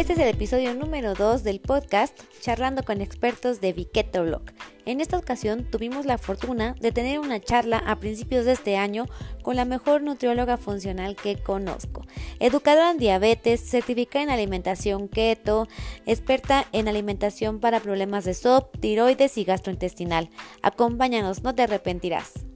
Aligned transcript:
Este 0.00 0.14
es 0.14 0.18
el 0.18 0.28
episodio 0.28 0.72
número 0.72 1.12
2 1.12 1.44
del 1.44 1.60
podcast 1.60 2.18
Charlando 2.40 2.84
con 2.84 3.02
expertos 3.02 3.60
de 3.60 3.74
Viqueto 3.74 4.22
Blog. 4.22 4.40
En 4.86 5.02
esta 5.02 5.18
ocasión 5.18 5.70
tuvimos 5.70 6.06
la 6.06 6.16
fortuna 6.16 6.74
de 6.80 6.90
tener 6.90 7.18
una 7.18 7.38
charla 7.38 7.82
a 7.86 8.00
principios 8.00 8.46
de 8.46 8.52
este 8.52 8.78
año 8.78 9.08
con 9.42 9.56
la 9.56 9.66
mejor 9.66 10.00
nutrióloga 10.00 10.56
funcional 10.56 11.16
que 11.16 11.36
conozco. 11.36 12.06
Educadora 12.38 12.92
en 12.92 12.96
diabetes, 12.96 13.60
certificada 13.60 14.22
en 14.22 14.30
alimentación 14.30 15.06
keto, 15.06 15.68
experta 16.06 16.66
en 16.72 16.88
alimentación 16.88 17.60
para 17.60 17.80
problemas 17.80 18.24
de 18.24 18.32
SOP, 18.32 18.80
tiroides 18.80 19.36
y 19.36 19.44
gastrointestinal. 19.44 20.30
Acompáñanos, 20.62 21.42
no 21.42 21.54
te 21.54 21.64
arrepentirás. 21.64 22.46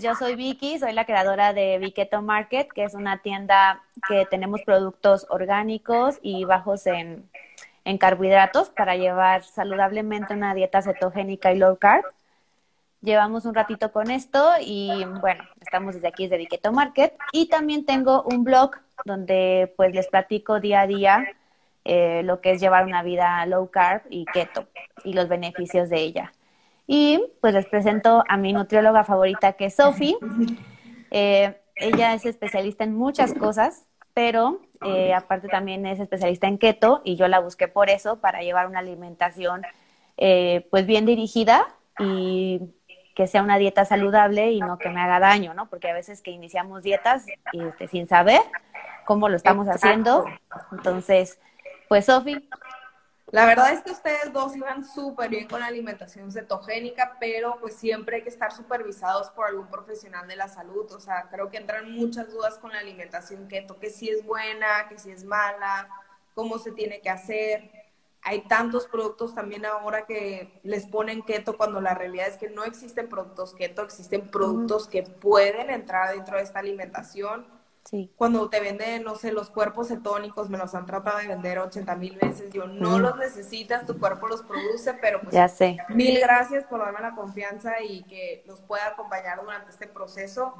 Yo 0.00 0.14
soy 0.14 0.36
Vicky, 0.36 0.78
soy 0.78 0.94
la 0.94 1.04
creadora 1.04 1.52
de 1.52 1.76
Viqueto 1.76 2.22
Market, 2.22 2.66
que 2.72 2.82
es 2.82 2.94
una 2.94 3.18
tienda 3.18 3.82
que 4.08 4.24
tenemos 4.24 4.62
productos 4.62 5.26
orgánicos 5.28 6.18
y 6.22 6.46
bajos 6.46 6.86
en, 6.86 7.28
carbohidratos 7.98 8.70
para 8.70 8.96
llevar 8.96 9.44
saludablemente 9.44 10.32
una 10.32 10.54
dieta 10.54 10.80
cetogénica 10.80 11.52
y 11.52 11.58
low 11.58 11.76
carb. 11.76 12.06
Llevamos 13.02 13.44
un 13.44 13.54
ratito 13.54 13.92
con 13.92 14.10
esto 14.10 14.52
y 14.62 15.04
bueno, 15.20 15.44
estamos 15.60 15.94
desde 15.94 16.08
aquí 16.08 16.22
desde 16.22 16.38
Viqueto 16.38 16.72
Market 16.72 17.14
y 17.30 17.50
también 17.50 17.84
tengo 17.84 18.22
un 18.22 18.44
blog 18.44 18.76
donde 19.04 19.74
pues 19.76 19.94
les 19.94 20.06
platico 20.06 20.58
día 20.58 20.80
a 20.80 20.86
día 20.86 21.26
eh, 21.84 22.22
lo 22.24 22.40
que 22.40 22.52
es 22.52 22.62
llevar 22.62 22.86
una 22.86 23.02
vida 23.02 23.44
low 23.44 23.70
carb 23.70 24.04
y 24.08 24.24
keto 24.24 24.68
y 25.04 25.12
los 25.12 25.28
beneficios 25.28 25.90
de 25.90 26.00
ella. 26.00 26.32
Y 26.94 27.24
pues 27.40 27.54
les 27.54 27.64
presento 27.64 28.22
a 28.28 28.36
mi 28.36 28.52
nutrióloga 28.52 29.02
favorita, 29.02 29.54
que 29.54 29.64
es 29.64 29.76
Sophie. 29.76 30.14
Eh, 31.10 31.58
ella 31.74 32.12
es 32.12 32.26
especialista 32.26 32.84
en 32.84 32.94
muchas 32.94 33.32
cosas, 33.32 33.86
pero 34.12 34.60
eh, 34.82 35.14
aparte 35.14 35.48
también 35.48 35.86
es 35.86 35.98
especialista 36.00 36.48
en 36.48 36.58
keto 36.58 37.00
y 37.02 37.16
yo 37.16 37.28
la 37.28 37.40
busqué 37.40 37.66
por 37.66 37.88
eso, 37.88 38.20
para 38.20 38.42
llevar 38.42 38.66
una 38.66 38.80
alimentación 38.80 39.62
eh, 40.18 40.68
pues 40.70 40.84
bien 40.84 41.06
dirigida 41.06 41.66
y 41.98 42.60
que 43.16 43.26
sea 43.26 43.42
una 43.42 43.56
dieta 43.56 43.86
saludable 43.86 44.52
y 44.52 44.60
no 44.60 44.76
que 44.76 44.90
me 44.90 45.00
haga 45.00 45.18
daño, 45.18 45.54
¿no? 45.54 45.70
Porque 45.70 45.88
a 45.88 45.94
veces 45.94 46.20
que 46.20 46.30
iniciamos 46.30 46.82
dietas 46.82 47.24
este, 47.54 47.88
sin 47.88 48.06
saber 48.06 48.42
cómo 49.06 49.30
lo 49.30 49.36
estamos 49.36 49.66
haciendo. 49.66 50.26
Entonces, 50.72 51.40
pues 51.88 52.04
Sofi, 52.04 52.46
la 53.32 53.46
verdad 53.46 53.72
es 53.72 53.82
que 53.82 53.92
ustedes 53.92 54.30
dos 54.30 54.54
iban 54.54 54.84
súper 54.84 55.30
bien 55.30 55.48
con 55.48 55.60
la 55.60 55.66
alimentación 55.66 56.30
cetogénica, 56.30 57.16
pero 57.18 57.56
pues 57.60 57.74
siempre 57.74 58.16
hay 58.16 58.22
que 58.22 58.28
estar 58.28 58.52
supervisados 58.52 59.30
por 59.30 59.46
algún 59.46 59.68
profesional 59.68 60.28
de 60.28 60.36
la 60.36 60.48
salud. 60.48 60.92
O 60.92 61.00
sea, 61.00 61.30
creo 61.30 61.48
que 61.48 61.56
entran 61.56 61.90
muchas 61.92 62.30
dudas 62.30 62.58
con 62.58 62.72
la 62.72 62.80
alimentación 62.80 63.48
keto, 63.48 63.80
que 63.80 63.88
si 63.88 64.10
es 64.10 64.22
buena, 64.26 64.86
que 64.90 64.98
si 64.98 65.10
es 65.10 65.24
mala, 65.24 65.88
cómo 66.34 66.58
se 66.58 66.72
tiene 66.72 67.00
que 67.00 67.08
hacer. 67.08 67.70
Hay 68.20 68.42
tantos 68.42 68.86
productos 68.86 69.34
también 69.34 69.64
ahora 69.64 70.04
que 70.04 70.60
les 70.62 70.84
ponen 70.86 71.22
keto 71.22 71.56
cuando 71.56 71.80
la 71.80 71.94
realidad 71.94 72.28
es 72.28 72.36
que 72.36 72.50
no 72.50 72.64
existen 72.64 73.08
productos 73.08 73.54
keto, 73.54 73.80
existen 73.80 74.30
productos 74.30 74.88
que 74.88 75.04
pueden 75.04 75.70
entrar 75.70 76.14
dentro 76.14 76.36
de 76.36 76.42
esta 76.42 76.58
alimentación 76.58 77.61
cuando 78.16 78.48
te 78.48 78.58
venden, 78.60 79.02
no 79.02 79.16
sé, 79.16 79.32
los 79.32 79.50
cuerpos 79.50 79.88
cetónicos, 79.88 80.48
me 80.48 80.56
los 80.56 80.74
han 80.74 80.86
tratado 80.86 81.18
de 81.18 81.26
vender 81.26 81.58
80 81.58 81.94
mil 81.96 82.16
veces. 82.16 82.50
Yo 82.50 82.66
no 82.66 82.98
los 82.98 83.18
necesitas, 83.18 83.84
tu 83.84 83.98
cuerpo 83.98 84.28
los 84.28 84.42
produce, 84.42 84.94
pero 84.94 85.20
pues 85.20 85.34
ya 85.34 85.46
sé. 85.46 85.76
mil 85.90 86.18
gracias 86.18 86.64
por 86.64 86.80
darme 86.80 87.00
la 87.00 87.14
confianza 87.14 87.82
y 87.82 88.02
que 88.04 88.44
los 88.46 88.60
pueda 88.62 88.88
acompañar 88.88 89.42
durante 89.42 89.70
este 89.70 89.86
proceso. 89.86 90.54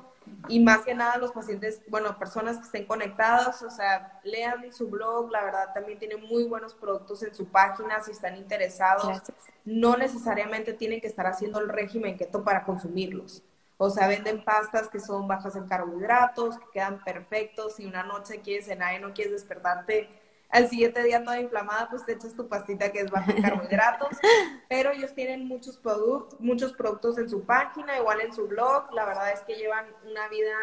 Y 0.48 0.60
más 0.60 0.80
que 0.80 0.94
nada 0.94 1.16
los 1.16 1.32
pacientes, 1.32 1.80
bueno, 1.88 2.18
personas 2.18 2.58
que 2.58 2.64
estén 2.64 2.84
conectadas, 2.84 3.62
o 3.62 3.70
sea, 3.70 4.20
lean 4.24 4.70
su 4.70 4.88
blog, 4.88 5.30
la 5.30 5.42
verdad 5.42 5.72
también 5.72 5.98
tiene 5.98 6.16
muy 6.16 6.44
buenos 6.44 6.74
productos 6.74 7.22
en 7.22 7.34
su 7.34 7.46
página 7.46 8.02
si 8.02 8.10
están 8.10 8.36
interesados. 8.36 9.22
No 9.64 9.96
necesariamente 9.96 10.74
tienen 10.74 11.00
que 11.00 11.06
estar 11.06 11.26
haciendo 11.26 11.60
el 11.60 11.70
régimen 11.70 12.18
keto 12.18 12.44
para 12.44 12.64
consumirlos. 12.64 13.42
O 13.84 13.90
sea, 13.90 14.06
venden 14.06 14.44
pastas 14.44 14.88
que 14.88 15.00
son 15.00 15.26
bajas 15.26 15.56
en 15.56 15.66
carbohidratos, 15.66 16.56
que 16.56 16.66
quedan 16.74 17.02
perfectos. 17.02 17.74
Si 17.74 17.84
una 17.84 18.04
noche 18.04 18.40
quieres 18.40 18.66
cenar 18.66 18.94
y 18.94 19.02
no 19.02 19.12
quieres 19.12 19.32
despertarte 19.32 20.08
al 20.50 20.68
siguiente 20.68 21.02
día 21.02 21.24
toda 21.24 21.40
inflamada, 21.40 21.88
pues 21.90 22.06
te 22.06 22.12
echas 22.12 22.36
tu 22.36 22.46
pastita 22.46 22.92
que 22.92 23.00
es 23.00 23.10
baja 23.10 23.32
en 23.32 23.42
carbohidratos. 23.42 24.10
Pero 24.68 24.92
ellos 24.92 25.12
tienen 25.16 25.48
muchos, 25.48 25.78
productos, 25.78 26.38
muchos 26.38 26.72
productos 26.74 27.18
en 27.18 27.28
su 27.28 27.42
página, 27.44 27.98
igual 27.98 28.20
en 28.20 28.32
su 28.32 28.46
blog. 28.46 28.92
La 28.92 29.04
verdad 29.04 29.32
es 29.32 29.40
que 29.40 29.56
llevan 29.56 29.86
una 30.08 30.28
vida 30.28 30.54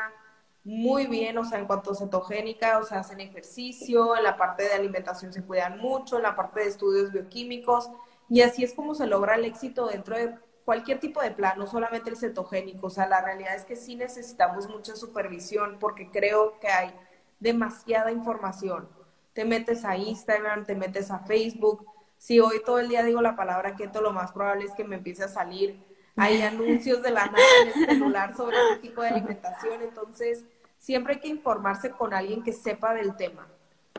muy 0.64 1.08
bien, 1.08 1.38
o 1.40 1.44
sea, 1.44 1.60
en 1.60 1.66
cuanto 1.66 1.92
a 1.92 1.96
cetogénica, 1.96 2.78
o 2.78 2.86
sea, 2.86 3.00
hacen 3.00 3.20
ejercicio, 3.20 4.16
en 4.16 4.24
la 4.24 4.38
parte 4.38 4.64
de 4.64 4.72
alimentación 4.72 5.34
se 5.34 5.44
cuidan 5.44 5.78
mucho, 5.78 6.16
en 6.16 6.24
la 6.24 6.38
parte 6.38 6.62
de 6.62 6.68
estudios 6.68 7.12
bioquímicos. 7.12 7.90
Y 8.30 8.44
así 8.44 8.64
es 8.64 8.74
como 8.74 8.96
se 8.96 9.08
logra 9.08 9.36
el 9.36 9.44
éxito 9.44 9.88
dentro 9.88 10.16
de 10.16 10.36
cualquier 10.70 11.00
tipo 11.00 11.20
de 11.20 11.32
plan, 11.32 11.58
no 11.58 11.66
solamente 11.66 12.12
el 12.12 12.16
cetogénico. 12.16 12.86
O 12.86 12.90
sea, 12.92 13.08
la 13.08 13.22
realidad 13.22 13.56
es 13.56 13.66
que 13.66 13.76
sí 13.76 13.96
necesitamos 13.96 14.70
mucha 14.70 14.96
supervisión 14.96 15.78
porque 15.80 16.12
creo 16.12 16.60
que 16.60 16.68
hay 16.68 16.94
demasiada 17.40 18.12
información. 18.12 18.88
Te 19.34 19.46
metes 19.46 19.84
a 19.84 19.98
Instagram, 19.98 20.68
te 20.68 20.76
metes 20.76 21.10
a 21.10 21.22
Facebook. 21.22 21.88
Si 22.20 22.40
hoy 22.40 22.62
todo 22.64 22.78
el 22.78 22.88
día 22.88 23.02
digo 23.02 23.20
la 23.20 23.36
palabra 23.36 23.76
keto, 23.76 24.00
lo 24.00 24.14
más 24.14 24.32
probable 24.32 24.66
es 24.66 24.72
que 24.74 24.84
me 24.84 24.98
empiece 24.98 25.24
a 25.24 25.28
salir. 25.28 25.84
Hay 26.16 26.40
anuncios 26.44 27.02
de 27.02 27.10
la 27.10 27.26
nada 27.26 27.40
en 27.64 27.68
el 27.70 27.90
celular 27.90 28.38
sobre 28.38 28.56
este 28.56 28.88
tipo 28.90 29.02
de 29.02 29.08
alimentación. 29.08 29.82
Entonces, 29.82 30.46
siempre 30.78 31.16
hay 31.16 31.20
que 31.20 31.30
informarse 31.30 31.90
con 31.90 32.14
alguien 32.14 32.44
que 32.44 32.54
sepa 32.54 32.94
del 32.94 33.16
tema 33.16 33.48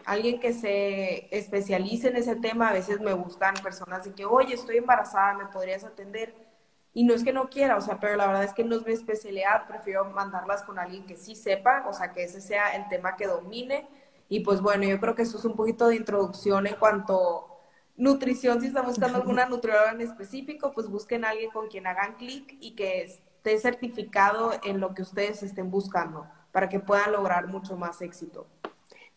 alguien 0.06 0.40
que 0.40 0.54
se 0.54 1.28
especialice 1.36 2.08
en 2.08 2.16
ese 2.16 2.34
tema, 2.34 2.70
a 2.70 2.72
veces 2.72 3.00
me 3.00 3.12
buscan 3.12 3.52
personas 3.62 4.02
de 4.04 4.14
que, 4.14 4.24
oye, 4.24 4.54
estoy 4.54 4.78
embarazada, 4.78 5.34
¿me 5.34 5.44
podrías 5.46 5.84
atender? 5.84 6.49
Y 6.92 7.04
no 7.04 7.14
es 7.14 7.22
que 7.22 7.32
no 7.32 7.48
quiera, 7.48 7.76
o 7.76 7.80
sea, 7.80 8.00
pero 8.00 8.16
la 8.16 8.26
verdad 8.26 8.44
es 8.44 8.52
que 8.52 8.64
no 8.64 8.76
es 8.76 8.84
mi 8.84 8.92
especialidad, 8.92 9.66
prefiero 9.68 10.04
mandarlas 10.06 10.62
con 10.62 10.78
alguien 10.78 11.06
que 11.06 11.16
sí 11.16 11.36
sepa, 11.36 11.84
o 11.88 11.92
sea, 11.92 12.12
que 12.12 12.24
ese 12.24 12.40
sea 12.40 12.74
el 12.74 12.88
tema 12.88 13.16
que 13.16 13.28
domine. 13.28 13.86
Y 14.28 14.40
pues 14.40 14.60
bueno, 14.60 14.84
yo 14.84 14.98
creo 15.00 15.14
que 15.14 15.22
eso 15.22 15.38
es 15.38 15.44
un 15.44 15.54
poquito 15.54 15.88
de 15.88 15.96
introducción 15.96 16.66
en 16.66 16.74
cuanto 16.74 17.50
nutrición, 17.96 18.60
si 18.60 18.68
están 18.68 18.86
buscando 18.86 19.18
alguna 19.18 19.46
nutrióloga 19.46 19.92
en 19.92 20.00
específico, 20.00 20.72
pues 20.72 20.88
busquen 20.88 21.24
a 21.24 21.30
alguien 21.30 21.50
con 21.50 21.68
quien 21.68 21.86
hagan 21.86 22.14
clic 22.14 22.56
y 22.60 22.74
que 22.74 23.02
esté 23.02 23.58
certificado 23.58 24.52
en 24.64 24.80
lo 24.80 24.94
que 24.94 25.02
ustedes 25.02 25.42
estén 25.42 25.70
buscando 25.70 26.26
para 26.50 26.68
que 26.68 26.80
puedan 26.80 27.12
lograr 27.12 27.46
mucho 27.46 27.76
más 27.76 28.00
éxito. 28.00 28.46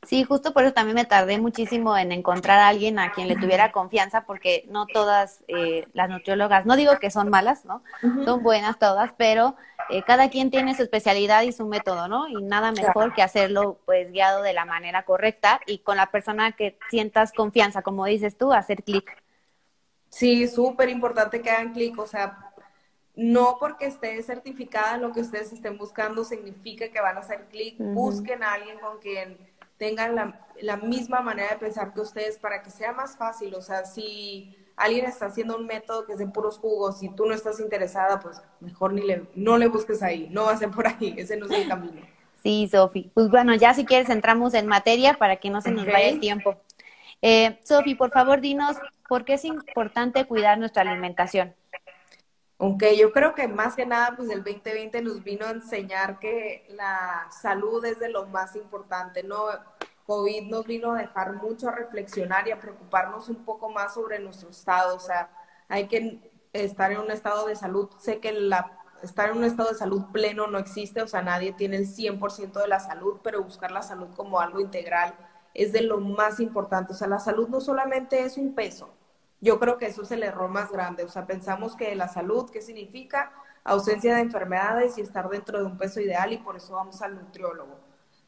Sí, 0.06 0.24
justo 0.24 0.53
por 0.53 0.64
eso 0.64 0.74
también 0.74 0.96
me 0.96 1.06
tardé 1.06 1.38
muchísimo 1.38 1.97
en 1.97 2.12
encontrar 2.12 2.59
a 2.59 2.68
alguien 2.68 3.00
a 3.00 3.12
quien 3.12 3.28
le 3.28 3.36
tuviera 3.36 3.72
confianza, 3.72 4.25
porque 4.25 4.66
no 4.69 4.86
todas 4.86 5.44
eh, 5.47 5.88
las 5.94 6.09
nutriólogas, 6.09 6.66
no 6.66 6.75
digo 6.75 7.00
que 7.00 7.09
son 7.09 7.30
malas, 7.30 7.64
¿no? 7.66 7.84
Son 8.25 8.44
buenas 8.44 8.78
todas, 8.80 9.12
pero 9.18 9.56
eh, 9.90 10.03
cada 10.03 10.30
quien 10.30 10.52
tiene 10.52 10.75
su 10.75 10.84
especialidad 10.84 11.44
y 11.44 11.52
su 11.52 11.68
método, 11.68 12.08
¿no? 12.08 12.28
Y 12.28 12.42
nada 12.44 12.72
mejor 12.72 13.13
que 13.13 13.22
hacerlo 13.22 13.80
pues 13.86 14.12
guiado 14.12 14.42
de 14.42 14.53
la 14.53 14.66
manera 14.66 15.03
correcta 15.03 15.62
y 15.66 15.80
con 15.80 15.97
la 15.97 16.12
persona 16.12 16.52
que 16.52 16.78
sientas 16.90 17.31
confianza, 17.31 17.81
como 17.81 18.06
dices 18.06 18.38
tú, 18.38 18.52
hacer 18.52 18.84
clic. 18.84 19.09
Sí, 20.09 20.47
súper 20.47 20.90
importante 20.90 21.42
que 21.42 21.50
hagan 21.50 21.74
clic, 21.74 21.97
o 21.97 22.06
sea, 22.06 22.53
no 23.16 23.58
porque 23.59 23.86
esté 23.86 24.22
certificada 24.24 24.96
en 24.96 25.02
lo 25.02 25.12
que 25.12 25.22
ustedes 25.22 25.53
estén 25.53 25.78
buscando 25.78 26.24
significa 26.24 26.90
que 26.90 27.00
van 27.00 27.18
a 27.18 27.22
hacer 27.22 27.46
clic, 27.46 27.75
busquen 27.78 28.44
a 28.44 28.53
alguien 28.53 28.80
con 28.80 29.00
quien 29.00 29.38
tengan 29.84 30.16
la, 30.62 30.78
misma 30.78 31.20
manera 31.20 31.50
de 31.50 31.58
pensar 31.58 31.94
que 31.94 32.00
ustedes 32.00 32.38
para 32.38 32.64
que 32.64 32.70
sea 32.70 32.94
más 32.94 33.18
fácil. 33.18 33.54
O 33.54 33.62
sea, 33.62 33.84
si 33.84 34.56
alguien 34.78 35.06
está 35.06 35.26
haciendo 35.26 35.58
un 35.58 35.66
método 35.66 36.06
que 36.06 36.14
es 36.14 36.20
de 36.20 36.28
puros 36.28 36.58
jugos 36.58 37.04
y 37.04 37.10
tú 37.10 37.26
no 37.26 37.34
estás 37.34 37.60
interesada, 37.60 38.22
pues 38.22 38.42
mejor 38.62 38.94
ni 38.94 39.02
le, 39.02 39.26
no 39.36 39.58
le 39.58 39.68
busques 39.68 40.02
ahí, 40.02 40.30
no 40.32 40.46
va 40.46 40.54
a 40.54 40.58
ser 40.58 40.72
por 40.72 40.88
ahí, 40.88 41.14
ese 41.18 41.36
no 41.36 41.48
es 41.48 41.52
el 41.52 41.68
camino. 41.68 42.02
Sí, 42.42 42.69
Sofi. 42.72 43.12
Pues 43.13 43.30
bueno, 43.30 43.56
ya 43.56 43.74
si 43.74 43.84
quieres 43.84 44.10
entramos 44.10 44.54
en 44.54 44.68
materia 44.68 45.16
para 45.16 45.36
que 45.36 45.50
no 45.50 45.60
se 45.60 45.72
nos 45.72 45.86
vaya 45.86 46.07
el 46.07 46.22
tiempo. 46.22 46.56
Eh, 47.22 47.60
Sofi, 47.63 47.96
por 47.96 48.12
favor, 48.12 48.40
dinos 48.40 48.78
por 49.10 49.25
qué 49.25 49.34
es 49.34 49.44
importante 49.44 50.25
cuidar 50.25 50.57
nuestra 50.57 50.84
alimentación. 50.84 51.54
Aunque 52.63 52.96
yo 52.96 53.12
creo 53.12 53.36
que 53.36 53.50
más 53.50 53.75
que 53.75 53.86
nada, 53.86 54.13
pues 54.16 54.30
el 54.30 54.42
2020 54.42 55.02
nos 55.02 55.22
vino 55.22 55.46
a 55.46 55.52
enseñar 55.52 56.18
que 56.19 56.66
la 56.69 57.28
salud 57.30 57.84
es 57.84 58.00
de 58.00 58.07
lo 58.07 58.28
más 58.28 58.56
importante, 58.56 59.22
¿no? 59.22 59.48
COVID 60.06 60.50
nos 60.50 60.66
vino 60.66 60.94
a 60.94 60.98
dejar 61.00 61.34
mucho 61.34 61.70
a 61.70 61.72
reflexionar 61.72 62.48
y 62.48 62.52
a 62.52 62.60
preocuparnos 62.60 63.30
un 63.30 63.46
poco 63.46 63.70
más 63.70 63.94
sobre 63.94 64.20
nuestro 64.20 64.50
estado, 64.50 64.96
o 64.96 65.00
sea, 65.00 65.30
hay 65.70 65.88
que 65.88 66.32
estar 66.54 66.92
en 66.92 67.00
un 67.00 67.12
estado 67.12 67.48
de 67.48 67.56
salud, 67.56 67.90
sé 68.00 68.20
que 68.20 68.32
la, 68.34 68.80
estar 69.02 69.30
en 69.30 69.38
un 69.38 69.44
estado 69.44 69.70
de 69.70 69.76
salud 69.76 70.06
pleno 70.12 70.48
no 70.48 70.58
existe, 70.60 71.02
o 71.02 71.08
sea, 71.08 71.22
nadie 71.22 71.54
tiene 71.54 71.78
el 71.78 71.88
100% 71.88 72.62
de 72.62 72.68
la 72.68 72.80
salud, 72.80 73.20
pero 73.24 73.44
buscar 73.44 73.72
la 73.72 73.82
salud 73.82 74.08
como 74.16 74.40
algo 74.40 74.60
integral 74.60 75.16
es 75.54 75.72
de 75.74 75.82
lo 75.82 76.00
más 76.00 76.40
importante, 76.40 76.94
o 76.94 76.96
sea, 76.96 77.08
la 77.08 77.20
salud 77.20 77.48
no 77.50 77.62
solamente 77.62 78.24
es 78.24 78.38
un 78.38 78.56
peso, 78.56 78.94
yo 79.44 79.60
creo 79.60 79.78
que 79.78 79.88
eso 79.88 80.04
es 80.04 80.12
el 80.12 80.24
error 80.24 80.50
más 80.50 80.72
grande. 80.72 81.04
O 81.04 81.10
sea, 81.10 81.28
pensamos 81.28 81.76
que 81.76 81.94
la 81.96 82.08
salud, 82.08 82.50
¿qué 82.50 82.62
significa? 82.62 83.34
Ausencia 83.66 84.16
de 84.16 84.22
enfermedades 84.22 84.98
y 84.98 85.02
estar 85.02 85.28
dentro 85.30 85.60
de 85.60 85.66
un 85.66 85.78
peso 85.78 86.00
ideal 86.00 86.32
y 86.32 86.38
por 86.38 86.56
eso 86.56 86.76
vamos 86.76 87.02
al 87.02 87.16
nutriólogo. 87.16 87.78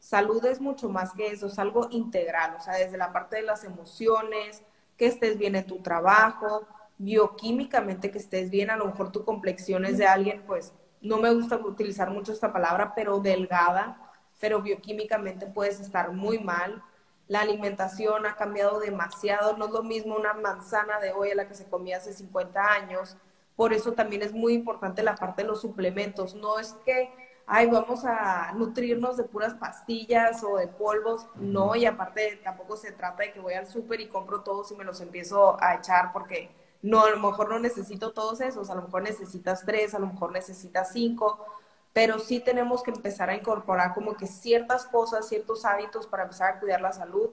Salud 0.06 0.44
es 0.44 0.60
mucho 0.60 0.88
más 0.88 1.12
que 1.14 1.26
eso, 1.26 1.48
es 1.48 1.58
algo 1.58 1.88
integral, 1.90 2.54
o 2.56 2.62
sea, 2.62 2.74
desde 2.74 2.96
la 2.96 3.12
parte 3.12 3.36
de 3.36 3.42
las 3.42 3.64
emociones, 3.64 4.62
que 4.96 5.06
estés 5.06 5.36
bien 5.36 5.56
en 5.56 5.66
tu 5.66 5.82
trabajo, 5.82 6.64
bioquímicamente 6.96 8.12
que 8.12 8.18
estés 8.18 8.48
bien, 8.48 8.70
a 8.70 8.76
lo 8.76 8.86
mejor 8.86 9.10
tu 9.10 9.24
complexión 9.24 9.84
es 9.84 9.98
de 9.98 10.06
alguien, 10.06 10.44
pues 10.46 10.72
no 11.00 11.18
me 11.18 11.34
gusta 11.34 11.56
utilizar 11.56 12.10
mucho 12.10 12.32
esta 12.32 12.52
palabra, 12.52 12.92
pero 12.94 13.18
delgada, 13.18 14.12
pero 14.40 14.62
bioquímicamente 14.62 15.46
puedes 15.46 15.80
estar 15.80 16.12
muy 16.12 16.38
mal. 16.38 16.84
La 17.26 17.40
alimentación 17.40 18.26
ha 18.26 18.36
cambiado 18.36 18.78
demasiado, 18.78 19.56
no 19.56 19.66
es 19.66 19.72
lo 19.72 19.82
mismo 19.82 20.14
una 20.14 20.34
manzana 20.34 21.00
de 21.00 21.10
hoy 21.10 21.32
a 21.32 21.34
la 21.34 21.48
que 21.48 21.54
se 21.54 21.66
comía 21.66 21.96
hace 21.96 22.12
50 22.12 22.60
años. 22.60 23.16
Por 23.56 23.72
eso 23.72 23.92
también 23.92 24.22
es 24.22 24.32
muy 24.32 24.52
importante 24.54 25.02
la 25.02 25.16
parte 25.16 25.42
de 25.42 25.48
los 25.48 25.60
suplementos. 25.60 26.36
No 26.36 26.60
es 26.60 26.74
que, 26.84 27.10
ay, 27.46 27.68
vamos 27.68 28.04
a 28.04 28.52
nutrirnos 28.54 29.16
de 29.16 29.24
puras 29.24 29.54
pastillas 29.54 30.42
o 30.42 30.56
de 30.56 30.68
polvos. 30.68 31.26
No, 31.36 31.76
y 31.76 31.86
aparte 31.86 32.40
tampoco 32.42 32.76
se 32.76 32.92
trata 32.92 33.22
de 33.22 33.32
que 33.32 33.40
voy 33.40 33.54
al 33.54 33.66
súper 33.66 34.00
y 34.00 34.08
compro 34.08 34.42
todos 34.42 34.70
y 34.72 34.76
me 34.76 34.84
los 34.84 35.00
empiezo 35.00 35.56
a 35.62 35.74
echar 35.76 36.12
porque 36.12 36.50
no, 36.82 37.04
a 37.04 37.10
lo 37.10 37.18
mejor 37.18 37.48
no 37.48 37.58
necesito 37.58 38.12
todos 38.12 38.40
esos, 38.40 38.70
a 38.70 38.74
lo 38.74 38.82
mejor 38.82 39.02
necesitas 39.02 39.64
tres, 39.64 39.94
a 39.94 39.98
lo 39.98 40.06
mejor 40.08 40.32
necesitas 40.32 40.92
cinco, 40.92 41.44
pero 41.92 42.18
sí 42.18 42.40
tenemos 42.40 42.82
que 42.82 42.90
empezar 42.90 43.30
a 43.30 43.36
incorporar 43.36 43.94
como 43.94 44.16
que 44.16 44.26
ciertas 44.26 44.86
cosas, 44.86 45.28
ciertos 45.28 45.64
hábitos 45.64 46.06
para 46.06 46.24
empezar 46.24 46.54
a 46.54 46.60
cuidar 46.60 46.80
la 46.80 46.92
salud. 46.92 47.30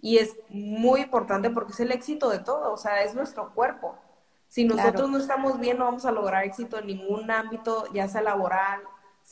Y 0.00 0.18
es 0.18 0.36
muy 0.50 1.00
importante 1.02 1.48
porque 1.48 1.72
es 1.72 1.80
el 1.80 1.90
éxito 1.92 2.28
de 2.28 2.38
todo, 2.38 2.72
o 2.72 2.76
sea, 2.76 3.02
es 3.02 3.14
nuestro 3.14 3.54
cuerpo. 3.54 3.96
Si 4.48 4.64
nosotros 4.64 5.08
no 5.10 5.18
estamos 5.18 5.58
bien, 5.58 5.78
no 5.78 5.86
vamos 5.86 6.04
a 6.04 6.12
lograr 6.12 6.44
éxito 6.44 6.78
en 6.78 6.86
ningún 6.86 7.30
ámbito, 7.30 7.86
ya 7.92 8.06
sea 8.06 8.20
laboral, 8.20 8.82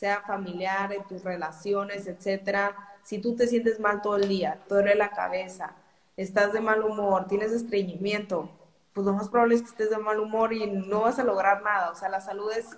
sea 0.03 0.21
familiar, 0.23 0.93
en 0.93 1.05
tus 1.05 1.23
relaciones, 1.23 2.09
etcétera. 2.09 2.75
Si 3.05 3.19
tú 3.19 3.37
te 3.37 3.47
sientes 3.47 3.79
mal 3.79 4.03
todo 4.03 4.17
el 4.17 4.27
día, 4.27 4.59
te 4.67 4.75
duele 4.75 4.97
la 4.97 5.13
cabeza, 5.13 5.77
estás 6.17 6.53
de 6.53 6.61
mal 6.61 6.83
humor, 6.83 7.29
tienes 7.29 7.53
estreñimiento, 7.53 8.51
pues 8.93 9.07
lo 9.07 9.13
más 9.13 9.29
probable 9.29 9.55
es 9.55 9.63
que 9.63 9.69
estés 9.69 9.91
de 9.91 9.99
mal 9.99 10.19
humor 10.19 10.53
y 10.53 10.67
no 10.67 11.03
vas 11.03 11.21
a 11.21 11.23
lograr 11.23 11.63
nada. 11.63 11.93
O 11.93 11.95
sea, 11.95 12.09
la 12.09 12.21
salud 12.21 12.51
es, 12.51 12.77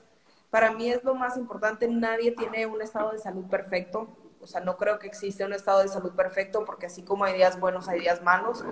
para 0.51 0.73
mí 0.73 0.91
es 0.91 1.03
lo 1.03 1.15
más 1.15 1.39
importante. 1.39 1.89
Nadie 1.89 2.33
tiene 2.33 2.67
un 2.67 2.83
estado 2.83 3.13
de 3.13 3.19
salud 3.19 3.47
perfecto. 3.47 4.07
O 4.43 4.47
sea, 4.47 4.61
no 4.61 4.77
creo 4.77 4.99
que 4.99 5.07
exista 5.07 5.47
un 5.47 5.55
estado 5.55 5.81
de 5.81 5.89
salud 5.89 6.13
perfecto 6.13 6.67
porque 6.67 6.85
así 6.87 7.05
como 7.05 7.25
hay 7.25 7.33
días 7.33 7.59
buenos, 7.59 7.89
hay 7.89 8.01
días 8.01 8.23
malos. 8.23 8.63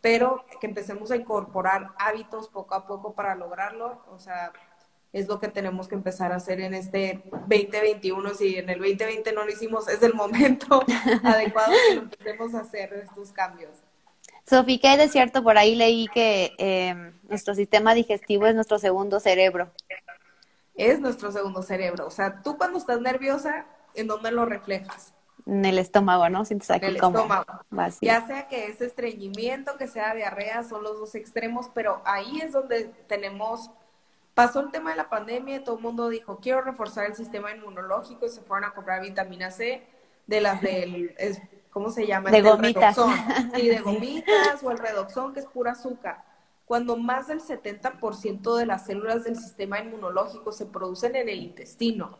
Pero 0.00 0.44
que 0.60 0.66
empecemos 0.66 1.12
a 1.12 1.16
incorporar 1.16 1.92
hábitos 1.96 2.48
poco 2.48 2.74
a 2.74 2.88
poco 2.88 3.14
para 3.14 3.36
lograrlo. 3.36 4.02
O 4.10 4.18
sea, 4.18 4.52
es 5.12 5.26
lo 5.26 5.38
que 5.38 5.48
tenemos 5.48 5.88
que 5.88 5.96
empezar 5.96 6.32
a 6.32 6.36
hacer 6.36 6.60
en 6.60 6.74
este 6.74 7.22
2021. 7.30 8.34
Si 8.34 8.56
en 8.56 8.70
el 8.70 8.78
2020 8.78 9.32
no 9.32 9.44
lo 9.44 9.50
hicimos, 9.50 9.88
es 9.88 10.02
el 10.02 10.14
momento 10.14 10.82
adecuado 11.24 11.72
que 11.88 11.94
lo 11.96 12.02
empecemos 12.02 12.54
a 12.54 12.60
hacer 12.60 12.92
estos 12.94 13.32
cambios. 13.32 13.72
Sofi, 14.48 14.78
¿qué 14.78 14.88
hay 14.88 14.98
de 14.98 15.08
cierto? 15.08 15.42
Por 15.42 15.58
ahí 15.58 15.74
leí 15.74 16.08
que 16.08 16.52
eh, 16.58 17.12
nuestro 17.28 17.54
sistema 17.54 17.94
digestivo 17.94 18.46
es 18.46 18.54
nuestro 18.54 18.78
segundo 18.78 19.20
cerebro. 19.20 19.70
Es 20.74 21.00
nuestro 21.00 21.30
segundo 21.30 21.62
cerebro. 21.62 22.06
O 22.06 22.10
sea, 22.10 22.42
tú 22.42 22.56
cuando 22.56 22.78
estás 22.78 23.00
nerviosa, 23.00 23.66
¿en 23.94 24.06
dónde 24.06 24.32
lo 24.32 24.46
reflejas? 24.46 25.12
En 25.46 25.64
el 25.64 25.78
estómago, 25.78 26.28
¿no? 26.28 26.44
Sientes 26.44 26.70
aquí 26.70 26.84
en 26.84 26.90
el 26.90 26.96
estómago. 26.96 27.44
Ya 28.00 28.26
sea 28.26 28.48
que 28.48 28.66
es 28.66 28.80
estreñimiento, 28.80 29.76
que 29.76 29.88
sea 29.88 30.14
diarrea, 30.14 30.62
son 30.64 30.82
los 30.82 30.98
dos 30.98 31.14
extremos, 31.14 31.70
pero 31.74 32.00
ahí 32.04 32.40
es 32.40 32.52
donde 32.52 32.84
tenemos 33.08 33.70
pasó 34.46 34.60
el 34.60 34.70
tema 34.70 34.90
de 34.90 34.96
la 34.96 35.08
pandemia 35.08 35.56
y 35.56 35.60
todo 35.60 35.76
el 35.76 35.82
mundo 35.82 36.08
dijo, 36.08 36.38
quiero 36.40 36.62
reforzar 36.62 37.06
el 37.06 37.14
sistema 37.14 37.52
inmunológico 37.52 38.26
y 38.26 38.30
se 38.30 38.40
fueron 38.40 38.68
a 38.68 38.74
comprar 38.74 39.02
vitamina 39.02 39.50
C 39.50 39.82
de 40.26 40.40
las 40.40 40.60
del 40.60 41.14
¿cómo 41.70 41.90
se 41.90 42.06
llama? 42.06 42.30
De 42.30 42.38
este, 42.38 42.50
gomitas. 42.50 42.96
Sí, 43.54 43.68
de 43.68 43.78
gomitas 43.82 44.62
o 44.62 44.70
el 44.70 44.78
redoxón, 44.78 45.34
que 45.34 45.40
es 45.40 45.46
pura 45.46 45.72
azúcar. 45.72 46.24
Cuando 46.64 46.96
más 46.96 47.26
del 47.26 47.40
70% 47.40 48.56
de 48.56 48.66
las 48.66 48.86
células 48.86 49.24
del 49.24 49.36
sistema 49.36 49.80
inmunológico 49.80 50.52
se 50.52 50.66
producen 50.66 51.16
en 51.16 51.28
el 51.28 51.42
intestino. 51.42 52.18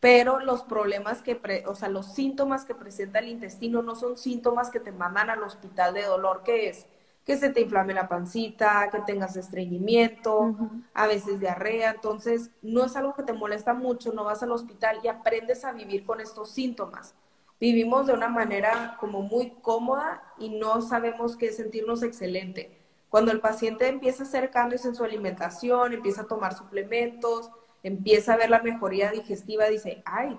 Pero 0.00 0.40
los 0.40 0.62
problemas 0.62 1.22
que, 1.22 1.64
o 1.66 1.74
sea, 1.74 1.88
los 1.88 2.14
síntomas 2.14 2.64
que 2.64 2.74
presenta 2.74 3.18
el 3.18 3.28
intestino 3.28 3.82
no 3.82 3.94
son 3.94 4.16
síntomas 4.16 4.70
que 4.70 4.80
te 4.80 4.92
mandan 4.92 5.28
al 5.28 5.42
hospital 5.42 5.92
de 5.92 6.04
dolor, 6.04 6.42
que 6.44 6.68
es 6.68 6.86
que 7.28 7.36
se 7.36 7.50
te 7.50 7.60
inflame 7.60 7.94
la 7.94 8.08
pancita, 8.08 8.88
que 8.90 9.02
tengas 9.02 9.36
estreñimiento, 9.36 10.56
a 10.94 11.06
veces 11.06 11.38
diarrea. 11.38 11.92
Entonces, 11.92 12.50
no 12.62 12.86
es 12.86 12.96
algo 12.96 13.14
que 13.14 13.22
te 13.22 13.32
molesta 13.32 13.72
mucho, 13.72 14.12
no 14.12 14.24
vas 14.24 14.42
al 14.42 14.50
hospital 14.50 14.98
y 15.04 15.08
aprendes 15.08 15.64
a 15.64 15.70
vivir 15.70 16.04
con 16.04 16.20
estos 16.20 16.50
síntomas 16.50 17.14
vivimos 17.60 18.06
de 18.06 18.12
una 18.12 18.28
manera 18.28 18.96
como 19.00 19.22
muy 19.22 19.50
cómoda 19.62 20.22
y 20.38 20.50
no 20.50 20.80
sabemos 20.80 21.36
qué 21.36 21.52
sentirnos 21.52 22.02
excelente. 22.02 22.78
Cuando 23.08 23.32
el 23.32 23.40
paciente 23.40 23.88
empieza 23.88 24.22
a 24.22 24.26
hacer 24.26 24.50
cambios 24.50 24.84
en 24.84 24.94
su 24.94 25.02
alimentación, 25.02 25.92
empieza 25.92 26.22
a 26.22 26.26
tomar 26.26 26.54
suplementos, 26.54 27.50
empieza 27.82 28.34
a 28.34 28.36
ver 28.36 28.50
la 28.50 28.62
mejoría 28.62 29.10
digestiva, 29.10 29.66
dice, 29.66 30.02
ay, 30.04 30.38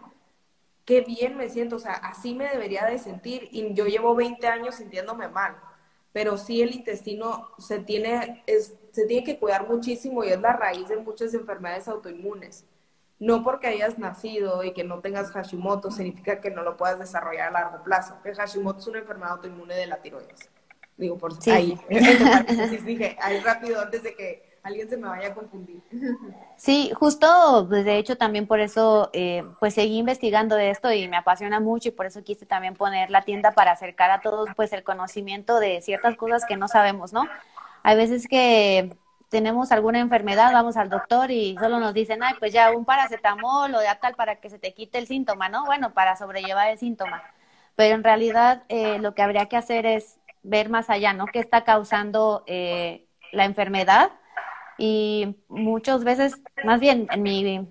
qué 0.85 1.01
bien 1.01 1.35
me 1.35 1.50
siento, 1.50 1.77
o 1.77 1.80
sea, 1.80 1.94
así 1.94 2.35
me 2.35 2.47
debería 2.47 2.85
de 2.85 3.00
sentir 3.00 3.50
y 3.51 3.74
yo 3.74 3.85
llevo 3.85 4.15
20 4.15 4.47
años 4.47 4.75
sintiéndome 4.75 5.27
mal, 5.27 5.57
pero 6.11 6.38
sí 6.38 6.61
el 6.61 6.73
intestino 6.73 7.50
se 7.57 7.79
tiene, 7.79 8.44
se 8.91 9.06
tiene 9.06 9.23
que 9.23 9.39
cuidar 9.39 9.67
muchísimo 9.67 10.23
y 10.23 10.29
es 10.29 10.39
la 10.39 10.53
raíz 10.53 10.88
de 10.88 10.97
muchas 10.97 11.33
enfermedades 11.33 11.88
autoinmunes 11.88 12.65
no 13.19 13.44
porque 13.44 13.67
hayas 13.67 14.00
nacido 14.00 14.63
y 14.63 14.71
que 14.71 14.85
no 14.85 15.01
tengas 15.01 15.31
Hashimoto 15.31 15.91
significa 15.91 16.39
que 16.39 16.51
no 16.51 16.63
lo 16.63 16.77
puedas 16.77 17.00
desarrollar 17.00 17.50
a 17.50 17.51
largo 17.51 17.83
plazo. 17.83 18.17
El 18.23 18.35
Hashimoto 18.35 18.79
es 18.79 18.88
una 18.88 19.00
enfermedad 19.00 19.33
autoinmune 19.33 19.75
de 19.75 19.88
la 19.88 20.01
tiroides. 20.01 20.50
Digo, 20.97 21.17
por 21.17 21.33
sí. 21.41 21.51
ahí. 21.51 21.79
dije, 22.85 23.17
ahí 23.21 23.39
rápido 23.41 23.81
antes 23.81 24.03
de 24.03 24.15
que 24.15 24.48
alguien 24.69 24.89
se 24.89 24.98
me 24.98 25.07
vaya 25.07 25.30
a 25.30 25.33
confundir. 25.33 25.81
Sí, 26.57 26.92
justo, 26.95 27.66
pues 27.69 27.86
de 27.86 27.98
hecho 27.98 28.18
también 28.18 28.48
por 28.48 28.60
eso, 28.60 29.10
eh, 29.13 29.44
pues 29.60 29.74
seguí 29.74 29.98
investigando 29.98 30.56
de 30.56 30.69
esto 30.71 30.92
y 30.92 31.07
me 31.07 31.18
apasiona 31.18 31.60
mucho 31.60 31.89
y 31.89 31.92
por 31.92 32.06
eso 32.06 32.24
quise 32.24 32.45
también 32.45 32.75
poner 32.75 33.10
la 33.10 33.21
tienda 33.24 33.51
para 33.51 33.71
acercar 33.71 34.12
a 34.12 34.21
todos 34.21 34.50
pues 34.56 34.74
el 34.74 34.83
conocimiento 34.83 35.60
de 35.60 35.81
ciertas 35.81 36.16
cosas 36.16 36.45
que 36.45 36.57
no 36.57 36.68
sabemos, 36.68 37.13
¿no? 37.13 37.27
Hay 37.83 37.95
veces 37.95 38.27
que 38.27 38.95
tenemos 39.30 39.71
alguna 39.71 40.00
enfermedad, 40.00 40.51
vamos 40.51 40.75
al 40.75 40.89
doctor 40.89 41.31
y 41.31 41.56
solo 41.60 41.80
nos 41.80 41.94
dicen, 41.94 42.24
ay, 42.24 42.33
pues 42.39 42.51
ya 42.51 42.71
un 42.71 42.83
paracetamol 42.83 43.74
o 43.74 43.80
de 43.80 43.88
tal 44.01 44.16
para 44.16 44.38
que 44.38 44.50
se 44.50 44.60
te 44.60 44.74
quite 44.74 44.98
el 44.98 45.07
síntoma, 45.07 45.50
¿no? 45.50 45.66
Bueno, 45.66 45.94
para 45.94 46.16
sobrellevar 46.16 46.69
el 46.69 46.78
síntoma. 46.80 47.23
Pero 47.76 47.95
en 47.95 48.04
realidad 48.04 48.64
eh, 48.69 48.99
lo 48.99 49.14
que 49.14 49.21
habría 49.21 49.45
que 49.45 49.56
hacer 49.56 49.85
es 49.85 50.19
ver 50.44 50.69
más 50.69 50.90
allá, 50.90 51.14
¿no? 51.14 51.28
¿Qué 51.28 51.40
está 51.40 51.64
causando 51.64 52.44
eh, 52.47 53.06
la 53.31 53.45
enfermedad? 53.45 54.11
Y 54.80 55.36
muchas 55.50 56.04
veces, 56.04 56.42
más 56.64 56.80
bien 56.80 57.07
en 57.12 57.21
mi, 57.21 57.68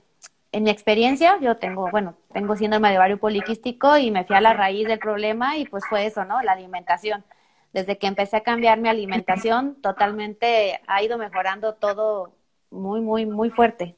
en 0.53 0.63
mi 0.63 0.71
experiencia, 0.71 1.39
yo 1.41 1.57
tengo, 1.57 1.91
bueno, 1.91 2.15
tengo 2.33 2.55
síndrome 2.55 2.91
de 2.91 2.99
ovario 2.99 3.19
poliquístico 3.19 3.97
y 3.97 4.11
me 4.11 4.25
fui 4.25 4.37
a 4.37 4.41
la 4.41 4.53
raíz 4.53 4.87
del 4.87 4.99
problema 5.01 5.57
y 5.57 5.67
pues 5.67 5.83
fue 5.89 6.07
eso, 6.07 6.25
¿no? 6.25 6.41
La 6.43 6.53
alimentación 6.53 7.25
desde 7.73 7.99
que 7.99 8.07
empecé 8.07 8.37
a 8.37 8.43
cambiar 8.43 8.79
mi 8.79 8.89
alimentación, 8.89 9.77
totalmente 9.77 10.81
ha 10.87 11.03
ido 11.03 11.19
mejorando 11.19 11.75
todo 11.75 12.33
muy, 12.71 13.01
muy, 13.01 13.27
muy 13.27 13.51
fuerte. 13.51 13.95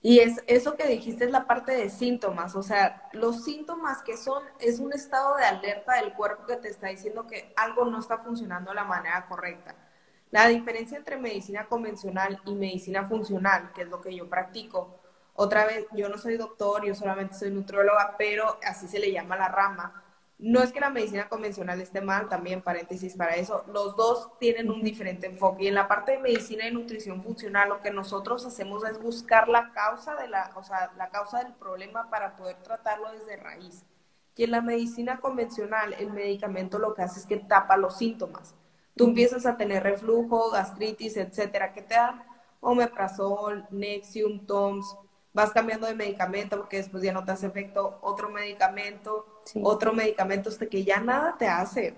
Y 0.00 0.18
es 0.18 0.42
eso 0.48 0.76
que 0.76 0.86
dijiste 0.86 1.24
es 1.24 1.30
la 1.30 1.46
parte 1.46 1.72
de 1.72 1.88
síntomas, 1.88 2.56
o 2.56 2.62
sea, 2.62 3.08
los 3.12 3.44
síntomas 3.44 4.02
que 4.02 4.16
son 4.16 4.42
es 4.58 4.80
un 4.80 4.92
estado 4.92 5.36
de 5.36 5.44
alerta 5.44 5.94
del 5.94 6.12
cuerpo 6.14 6.44
que 6.46 6.56
te 6.56 6.68
está 6.68 6.88
diciendo 6.88 7.28
que 7.28 7.52
algo 7.56 7.84
no 7.84 8.00
está 8.00 8.18
funcionando 8.18 8.70
de 8.72 8.76
la 8.76 8.84
manera 8.84 9.26
correcta. 9.28 9.76
La 10.32 10.48
diferencia 10.48 10.98
entre 10.98 11.16
medicina 11.16 11.66
convencional 11.66 12.40
y 12.44 12.54
medicina 12.56 13.04
funcional, 13.04 13.70
que 13.72 13.82
es 13.82 13.88
lo 13.88 14.00
que 14.00 14.12
yo 14.12 14.28
practico, 14.28 14.98
otra 15.34 15.64
vez, 15.64 15.86
yo 15.92 16.08
no 16.08 16.18
soy 16.18 16.36
doctor, 16.36 16.84
yo 16.84 16.96
solamente 16.96 17.34
soy 17.34 17.50
nutrióloga, 17.50 18.16
pero 18.18 18.58
así 18.64 18.88
se 18.88 18.98
le 18.98 19.12
llama 19.12 19.36
la 19.36 19.48
rama 19.48 20.02
no 20.42 20.60
es 20.60 20.72
que 20.72 20.80
la 20.80 20.90
medicina 20.90 21.28
convencional 21.28 21.80
esté 21.80 22.00
mal, 22.00 22.28
también 22.28 22.62
paréntesis 22.62 23.14
para 23.14 23.36
eso, 23.36 23.64
los 23.68 23.94
dos 23.94 24.36
tienen 24.40 24.72
un 24.72 24.82
diferente 24.82 25.28
enfoque. 25.28 25.64
Y 25.64 25.66
en 25.68 25.76
la 25.76 25.86
parte 25.86 26.12
de 26.12 26.18
medicina 26.18 26.66
y 26.66 26.72
nutrición 26.72 27.22
funcional, 27.22 27.68
lo 27.68 27.80
que 27.80 27.92
nosotros 27.92 28.44
hacemos 28.44 28.84
es 28.84 29.00
buscar 29.00 29.48
la 29.48 29.70
causa 29.72 30.16
de 30.16 30.26
la, 30.26 30.50
o 30.56 30.64
sea, 30.64 30.90
la 30.96 31.10
causa 31.10 31.44
del 31.44 31.52
problema 31.54 32.10
para 32.10 32.34
poder 32.34 32.56
tratarlo 32.56 33.12
desde 33.12 33.36
raíz. 33.36 33.84
Y 34.34 34.42
en 34.42 34.50
la 34.50 34.62
medicina 34.62 35.20
convencional, 35.20 35.92
el 35.92 36.10
medicamento 36.10 36.80
lo 36.80 36.92
que 36.92 37.02
hace 37.02 37.20
es 37.20 37.26
que 37.26 37.36
tapa 37.36 37.76
los 37.76 37.98
síntomas. 37.98 38.56
Tú 38.96 39.06
empiezas 39.06 39.46
a 39.46 39.56
tener 39.56 39.82
reflujo, 39.82 40.50
gastritis, 40.50 41.16
etcétera, 41.16 41.72
que 41.72 41.82
te 41.82 41.94
dan 41.94 42.22
omeprazol, 42.60 43.66
Nexium, 43.70 44.46
Toms, 44.46 44.96
vas 45.32 45.50
cambiando 45.50 45.86
de 45.86 45.94
medicamento 45.94 46.56
porque 46.56 46.76
después 46.78 47.02
ya 47.02 47.12
no 47.12 47.24
te 47.24 47.32
hace 47.32 47.46
efecto 47.46 47.98
otro 48.02 48.28
medicamento, 48.28 49.26
otro 49.62 49.92
medicamento 49.92 50.50
hasta 50.50 50.66
que 50.66 50.84
ya 50.84 51.00
nada 51.00 51.36
te 51.38 51.48
hace. 51.48 51.94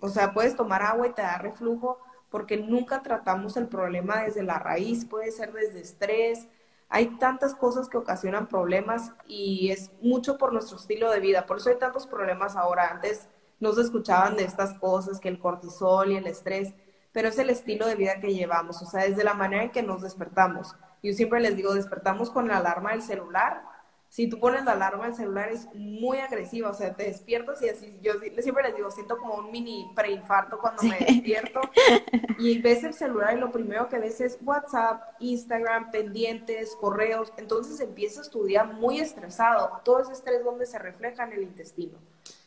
O 0.00 0.08
sea, 0.08 0.32
puedes 0.32 0.56
tomar 0.56 0.82
agua 0.82 1.06
y 1.06 1.12
te 1.12 1.22
da 1.22 1.38
reflujo 1.38 1.98
porque 2.28 2.56
nunca 2.56 3.02
tratamos 3.02 3.56
el 3.56 3.68
problema 3.68 4.24
desde 4.24 4.42
la 4.42 4.58
raíz, 4.58 5.04
puede 5.04 5.30
ser 5.30 5.52
desde 5.52 5.80
estrés, 5.80 6.48
hay 6.88 7.06
tantas 7.18 7.54
cosas 7.54 7.88
que 7.88 7.96
ocasionan 7.96 8.48
problemas 8.48 9.12
y 9.26 9.70
es 9.70 9.90
mucho 10.02 10.36
por 10.36 10.52
nuestro 10.52 10.76
estilo 10.76 11.10
de 11.10 11.20
vida. 11.20 11.46
Por 11.46 11.56
eso 11.56 11.70
hay 11.70 11.78
tantos 11.78 12.06
problemas 12.06 12.54
ahora. 12.54 12.90
Antes 12.90 13.28
no 13.62 13.72
se 13.72 13.82
escuchaban 13.82 14.36
de 14.36 14.42
estas 14.42 14.74
cosas, 14.74 15.20
que 15.20 15.28
el 15.28 15.38
cortisol 15.38 16.10
y 16.10 16.16
el 16.16 16.26
estrés, 16.26 16.74
pero 17.12 17.28
es 17.28 17.38
el 17.38 17.48
estilo 17.48 17.86
de 17.86 17.94
vida 17.94 18.18
que 18.20 18.34
llevamos, 18.34 18.82
o 18.82 18.86
sea, 18.86 19.04
desde 19.04 19.22
la 19.22 19.34
manera 19.34 19.62
en 19.62 19.70
que 19.70 19.84
nos 19.84 20.02
despertamos. 20.02 20.74
Yo 21.00 21.12
siempre 21.12 21.40
les 21.40 21.56
digo, 21.56 21.72
despertamos 21.72 22.30
con 22.30 22.48
la 22.48 22.56
alarma 22.56 22.90
del 22.90 23.02
celular. 23.02 23.62
Si 24.08 24.28
tú 24.28 24.40
pones 24.40 24.64
la 24.64 24.72
alarma 24.72 25.06
el 25.06 25.14
celular 25.14 25.48
es 25.48 25.68
muy 25.74 26.18
agresiva, 26.18 26.70
o 26.70 26.74
sea, 26.74 26.94
te 26.94 27.04
despiertas 27.04 27.62
y 27.62 27.68
así, 27.68 27.98
yo 28.02 28.14
siempre 28.40 28.64
les 28.64 28.74
digo, 28.74 28.90
siento 28.90 29.16
como 29.16 29.34
un 29.34 29.52
mini 29.52 29.92
preinfarto 29.94 30.58
cuando 30.58 30.82
me 30.82 30.98
despierto. 30.98 31.60
Y 32.38 32.60
ves 32.60 32.82
el 32.82 32.94
celular 32.94 33.36
y 33.36 33.40
lo 33.40 33.52
primero 33.52 33.88
que 33.88 34.00
ves 34.00 34.20
es 34.20 34.36
WhatsApp, 34.42 35.00
Instagram, 35.20 35.92
pendientes, 35.92 36.74
correos, 36.74 37.32
entonces 37.36 37.78
empiezas 37.78 38.30
tu 38.30 38.44
día 38.44 38.64
muy 38.64 38.98
estresado, 38.98 39.80
todo 39.84 40.00
ese 40.00 40.12
estrés 40.12 40.42
donde 40.42 40.66
se 40.66 40.80
refleja 40.80 41.22
en 41.22 41.34
el 41.34 41.42
intestino 41.44 41.98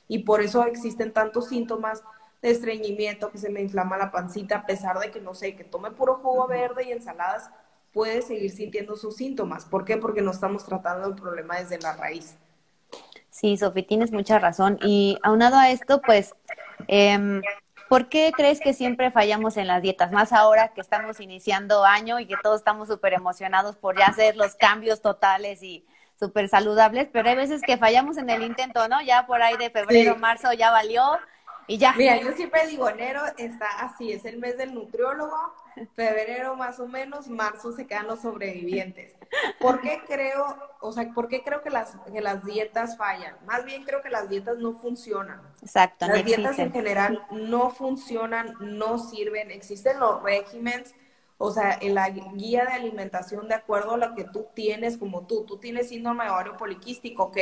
y 0.07 0.19
por 0.19 0.41
eso 0.41 0.63
existen 0.65 1.11
tantos 1.11 1.49
síntomas 1.49 2.03
de 2.41 2.51
estreñimiento, 2.51 3.31
que 3.31 3.37
se 3.37 3.49
me 3.49 3.61
inflama 3.61 3.97
la 3.97 4.11
pancita, 4.11 4.57
a 4.57 4.65
pesar 4.65 4.99
de 4.99 5.11
que 5.11 5.21
no 5.21 5.33
sé, 5.33 5.55
que 5.55 5.63
tome 5.63 5.91
puro 5.91 6.15
jugo 6.15 6.47
verde 6.47 6.83
y 6.85 6.91
ensaladas, 6.91 7.49
puede 7.91 8.21
seguir 8.21 8.51
sintiendo 8.51 8.95
sus 8.95 9.15
síntomas. 9.15 9.65
¿Por 9.65 9.85
qué? 9.85 9.97
Porque 9.97 10.21
no 10.21 10.31
estamos 10.31 10.65
tratando 10.65 11.07
el 11.07 11.15
problema 11.15 11.57
desde 11.57 11.79
la 11.79 11.95
raíz. 11.95 12.35
Sí, 13.29 13.57
Sofi, 13.57 13.83
tienes 13.83 14.11
mucha 14.11 14.37
razón. 14.37 14.77
Y 14.81 15.17
aunado 15.23 15.57
a 15.57 15.69
esto, 15.71 16.01
pues, 16.01 16.35
eh, 16.87 17.41
¿por 17.89 18.09
qué 18.09 18.31
crees 18.35 18.59
que 18.59 18.73
siempre 18.73 19.11
fallamos 19.11 19.57
en 19.57 19.67
las 19.67 19.81
dietas? 19.81 20.11
Más 20.11 20.33
ahora 20.33 20.73
que 20.73 20.81
estamos 20.81 21.19
iniciando 21.19 21.83
año 21.83 22.19
y 22.19 22.27
que 22.27 22.35
todos 22.41 22.59
estamos 22.59 22.87
súper 22.87 23.13
emocionados 23.13 23.75
por 23.75 23.97
ya 23.97 24.07
hacer 24.07 24.35
los 24.35 24.55
cambios 24.55 25.01
totales 25.01 25.63
y 25.63 25.85
súper 26.19 26.49
saludables, 26.49 27.09
pero 27.11 27.29
hay 27.29 27.35
veces 27.35 27.61
que 27.61 27.77
fallamos 27.77 28.17
en 28.17 28.29
el 28.29 28.43
intento, 28.43 28.87
¿no? 28.87 29.01
Ya 29.01 29.25
por 29.25 29.41
ahí 29.41 29.57
de 29.57 29.69
febrero, 29.69 30.15
marzo 30.15 30.53
ya 30.53 30.71
valió 30.71 31.03
y 31.67 31.77
ya. 31.77 31.93
Mira, 31.97 32.19
yo 32.21 32.31
siempre 32.33 32.67
digo, 32.67 32.89
enero 32.89 33.21
está 33.37 33.67
así, 33.79 34.11
es 34.11 34.25
el 34.25 34.37
mes 34.37 34.57
del 34.57 34.73
nutriólogo, 34.73 35.35
febrero 35.95 36.55
más 36.55 36.79
o 36.79 36.87
menos, 36.87 37.27
marzo 37.27 37.71
se 37.73 37.87
quedan 37.87 38.07
los 38.07 38.21
sobrevivientes. 38.21 39.13
¿Por 39.59 39.81
qué 39.81 40.01
creo, 40.07 40.55
o 40.79 40.91
sea, 40.91 41.11
por 41.13 41.27
qué 41.27 41.43
creo 41.43 41.61
que 41.61 41.69
las, 41.69 41.97
que 42.11 42.21
las 42.21 42.45
dietas 42.45 42.97
fallan? 42.97 43.35
Más 43.45 43.65
bien 43.65 43.83
creo 43.83 44.01
que 44.01 44.09
las 44.09 44.29
dietas 44.29 44.57
no 44.57 44.73
funcionan. 44.73 45.41
Exacto. 45.61 46.07
Las 46.07 46.23
dietas 46.23 46.59
en 46.59 46.71
general 46.71 47.25
no 47.31 47.71
funcionan, 47.71 48.55
no 48.59 48.99
sirven. 48.99 49.51
Existen 49.51 49.99
los 49.99 50.21
regímenes, 50.23 50.95
o 51.37 51.51
sea, 51.51 51.77
en 51.81 51.95
la 51.95 52.09
guía 52.09 52.65
de 52.65 52.73
alimentación 52.73 53.47
de 53.47 53.55
acuerdo 53.55 53.95
a 53.95 53.97
lo 53.97 54.15
que 54.15 54.23
tú 54.23 54.47
tienes, 54.53 54.97
como 54.97 55.27
tú, 55.27 55.45
tú 55.45 55.57
tienes 55.57 55.89
síndrome 55.89 56.25
de 56.25 56.29
ovario 56.29 56.57
poliquístico, 56.57 57.23
ok 57.23 57.37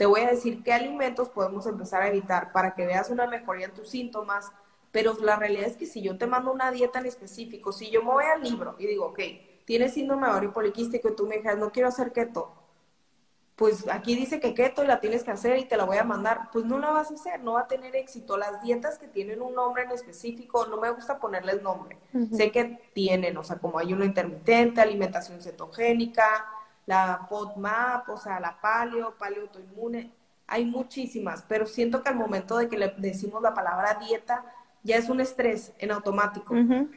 te 0.00 0.06
voy 0.06 0.22
a 0.22 0.30
decir 0.30 0.62
qué 0.62 0.72
alimentos 0.72 1.28
podemos 1.28 1.66
empezar 1.66 2.00
a 2.00 2.08
evitar 2.08 2.52
para 2.52 2.74
que 2.74 2.86
veas 2.86 3.10
una 3.10 3.26
mejoría 3.26 3.66
en 3.66 3.74
tus 3.74 3.90
síntomas, 3.90 4.50
pero 4.92 5.14
la 5.20 5.36
realidad 5.36 5.66
es 5.66 5.76
que 5.76 5.84
si 5.84 6.00
yo 6.00 6.16
te 6.16 6.26
mando 6.26 6.50
una 6.50 6.70
dieta 6.70 7.00
en 7.00 7.04
específico, 7.04 7.70
si 7.70 7.90
yo 7.90 8.02
me 8.02 8.10
voy 8.12 8.24
al 8.24 8.42
libro 8.42 8.76
y 8.78 8.86
digo, 8.86 9.08
ok, 9.08 9.20
tienes 9.66 9.92
síndrome 9.92 10.26
de 10.26 10.32
ovario 10.32 10.52
poliquístico 10.54 11.10
y 11.10 11.16
tú 11.16 11.26
me 11.26 11.36
dices, 11.36 11.58
no 11.58 11.70
quiero 11.70 11.90
hacer 11.90 12.12
keto, 12.12 12.50
pues 13.60 13.86
aquí 13.90 14.16
dice 14.16 14.40
que 14.40 14.54
keto 14.54 14.82
y 14.82 14.86
la 14.86 15.00
tienes 15.00 15.22
que 15.22 15.32
hacer 15.32 15.58
y 15.58 15.66
te 15.66 15.76
la 15.76 15.84
voy 15.84 15.98
a 15.98 16.02
mandar, 16.02 16.48
pues 16.50 16.64
no 16.64 16.78
la 16.78 16.92
vas 16.92 17.10
a 17.10 17.14
hacer, 17.14 17.42
no 17.42 17.52
va 17.52 17.60
a 17.60 17.68
tener 17.68 17.94
éxito. 17.94 18.38
Las 18.38 18.62
dietas 18.62 18.98
que 18.98 19.06
tienen 19.06 19.42
un 19.42 19.54
nombre 19.54 19.82
en 19.82 19.90
específico, 19.90 20.64
no 20.64 20.78
me 20.78 20.88
gusta 20.88 21.18
ponerles 21.18 21.60
nombre. 21.60 21.98
Sé 22.34 22.50
que 22.50 22.80
tienen, 22.94 23.36
o 23.36 23.44
sea, 23.44 23.58
como 23.58 23.78
ayuno 23.78 24.02
intermitente, 24.02 24.80
alimentación 24.80 25.42
cetogénica, 25.42 26.46
la 26.86 27.26
FODMAP, 27.28 28.08
o 28.08 28.16
sea, 28.16 28.40
la 28.40 28.58
paleo, 28.58 29.14
paleo 29.18 29.42
autoinmune, 29.42 30.10
hay 30.46 30.64
muchísimas, 30.64 31.44
pero 31.46 31.66
siento 31.66 32.02
que 32.02 32.08
al 32.08 32.16
momento 32.16 32.56
de 32.56 32.66
que 32.66 32.78
le 32.78 32.94
decimos 32.96 33.42
la 33.42 33.52
palabra 33.52 33.92
dieta, 34.00 34.42
ya 34.82 34.96
es 34.96 35.10
un 35.10 35.20
estrés 35.20 35.74
en 35.76 35.90
automático. 35.90 36.54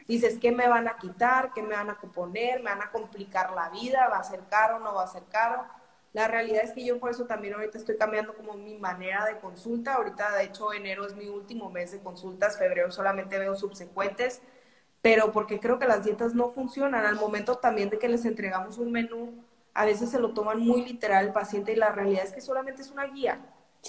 Dices, 0.08 0.38
¿qué 0.40 0.54
me 0.54 0.70
van 0.70 0.88
a 0.88 0.96
quitar? 0.96 1.52
¿Qué 1.52 1.62
me 1.62 1.76
van 1.76 1.90
a 1.90 2.00
poner? 2.00 2.64
¿Me 2.64 2.70
van 2.70 2.84
a 2.84 2.90
complicar 2.90 3.52
la 3.52 3.68
vida? 3.68 4.08
¿Va 4.08 4.20
a 4.20 4.24
ser 4.24 4.44
caro? 4.50 4.80
¿No 4.80 4.94
va 4.94 5.04
a 5.04 5.08
ser 5.08 5.24
caro? 5.30 5.83
La 6.14 6.28
realidad 6.28 6.64
es 6.64 6.74
que 6.74 6.86
yo 6.86 7.00
por 7.00 7.12
eso 7.12 7.26
también 7.26 7.56
ahorita 7.56 7.78
estoy 7.78 7.98
cambiando 7.98 8.36
como 8.36 8.54
mi 8.54 8.76
manera 8.78 9.26
de 9.26 9.40
consulta. 9.40 9.96
Ahorita, 9.96 10.36
de 10.38 10.46
hecho, 10.46 10.72
enero 10.74 11.06
es 11.06 11.16
mi 11.16 11.28
último 11.28 11.70
mes 11.72 11.92
de 11.92 12.00
consultas, 12.02 12.58
febrero 12.58 12.92
solamente 12.92 13.40
veo 13.40 13.56
subsecuentes, 13.56 14.42
pero 15.02 15.32
porque 15.32 15.60
creo 15.60 15.80
que 15.80 15.88
las 15.88 16.06
dietas 16.06 16.36
no 16.36 16.50
funcionan. 16.50 17.06
Al 17.06 17.16
momento 17.16 17.58
también 17.58 17.90
de 17.90 18.00
que 18.00 18.10
les 18.10 18.26
entregamos 18.26 18.78
un 18.78 18.92
menú 18.92 19.44
a 19.74 19.86
veces 19.86 20.12
se 20.12 20.20
lo 20.20 20.34
toman 20.34 20.60
muy 20.60 20.86
literal 20.86 21.26
el 21.26 21.34
paciente 21.34 21.74
y 21.74 21.76
la 21.76 21.92
realidad 21.92 22.24
es 22.26 22.32
que 22.32 22.42
solamente 22.42 22.82
es 22.82 22.92
una 22.92 23.06
guía. 23.06 23.40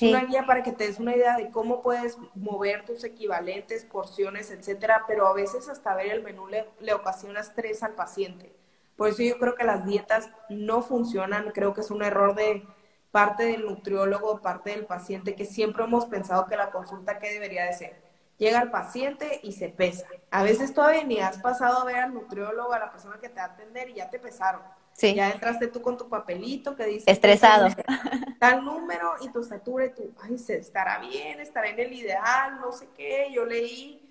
Una 0.01 0.25
guía 0.25 0.45
para 0.45 0.63
que 0.63 0.73
te 0.73 0.87
des 0.87 0.99
una 0.99 1.15
idea 1.15 1.37
de 1.37 1.51
cómo 1.51 1.81
puedes 1.81 2.19
mover 2.35 2.85
tus 2.85 3.05
equivalentes, 3.05 3.85
porciones, 3.85 4.51
etcétera, 4.51 5.05
pero 5.07 5.27
a 5.29 5.35
veces 5.35 5.69
hasta 5.69 5.95
ver 5.95 6.09
el 6.09 6.23
menú 6.23 6.49
le, 6.49 6.67
le 6.81 6.95
ocasiona 6.95 7.41
estrés 7.41 7.83
al 7.83 7.95
paciente. 7.95 8.53
Por 8.97 9.09
eso 9.09 9.23
yo 9.23 9.39
creo 9.39 9.55
que 9.55 9.65
las 9.65 9.87
dietas 9.87 10.31
no 10.49 10.83
funcionan, 10.83 11.51
creo 11.53 11.75
que 11.75 11.81
es 11.81 11.91
un 11.91 12.03
error 12.03 12.35
de 12.35 12.67
parte 13.11 13.45
del 13.45 13.65
nutriólogo, 13.65 14.41
parte 14.41 14.71
del 14.71 14.87
paciente, 14.87 15.35
que 15.35 15.45
siempre 15.45 15.85
hemos 15.85 16.07
pensado 16.07 16.47
que 16.47 16.57
la 16.57 16.71
consulta, 16.71 17.19
¿qué 17.19 17.31
debería 17.31 17.65
de 17.65 17.73
ser? 17.73 18.03
Llega 18.39 18.61
el 18.61 18.71
paciente 18.71 19.41
y 19.43 19.53
se 19.53 19.69
pesa. 19.69 20.07
A 20.31 20.43
veces 20.43 20.75
todavía 20.75 21.05
ni 21.05 21.21
has 21.21 21.39
pasado 21.39 21.81
a 21.81 21.85
ver 21.85 21.97
al 21.97 22.13
nutriólogo, 22.13 22.73
a 22.73 22.79
la 22.81 22.91
persona 22.91 23.19
que 23.21 23.29
te 23.29 23.37
va 23.37 23.43
a 23.43 23.51
atender 23.51 23.91
y 23.91 23.95
ya 23.95 24.11
te 24.11 24.19
pesaron. 24.19 24.63
Sí. 24.93 25.15
Ya 25.15 25.31
entraste 25.31 25.69
tú 25.69 25.81
con 25.81 25.97
tu 25.97 26.09
papelito 26.09 26.75
que 26.75 26.87
dice... 26.87 27.11
Estresado. 27.11 27.69
Tal 28.41 28.65
número 28.65 29.15
y 29.21 29.29
tu 29.31 29.41
estatura 29.41 29.87
y 29.87 29.91
tú, 29.91 30.13
ay, 30.23 30.37
se 30.39 30.57
estará 30.57 30.99
bien, 30.99 31.41
estará 31.41 31.69
en 31.69 31.79
el 31.79 31.93
ideal, 31.93 32.61
no 32.61 32.73
sé 32.73 32.89
qué, 32.97 33.29
yo 33.33 33.45
leí. 33.45 34.04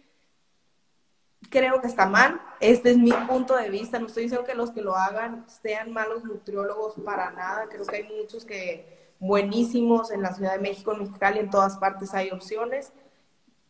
Creo 1.54 1.80
que 1.80 1.88
está 1.88 2.08
mal. 2.08 2.42
Este 2.60 2.92
es 2.92 2.98
mi 2.98 3.14
punto 3.14 3.56
de 3.56 3.70
vista. 3.70 4.00
No 4.00 4.08
estoy 4.08 4.24
diciendo 4.24 4.46
que 4.46 4.56
los 4.56 4.72
que 4.72 4.82
lo 4.82 4.96
hagan 4.96 5.46
sean 5.48 5.94
malos 5.94 6.24
nutriólogos 6.24 6.96
para 7.06 7.32
nada. 7.32 7.68
Creo 7.70 7.86
que 7.86 7.96
hay 7.98 8.04
muchos 8.04 8.44
que 8.44 9.14
buenísimos 9.20 10.12
en 10.12 10.22
la 10.22 10.34
Ciudad 10.34 10.54
de 10.54 10.60
México, 10.60 10.92
en 10.92 11.04
Mexicali, 11.04 11.40
en 11.40 11.50
todas 11.50 11.78
partes 11.78 12.14
hay 12.14 12.32
opciones. 12.32 12.92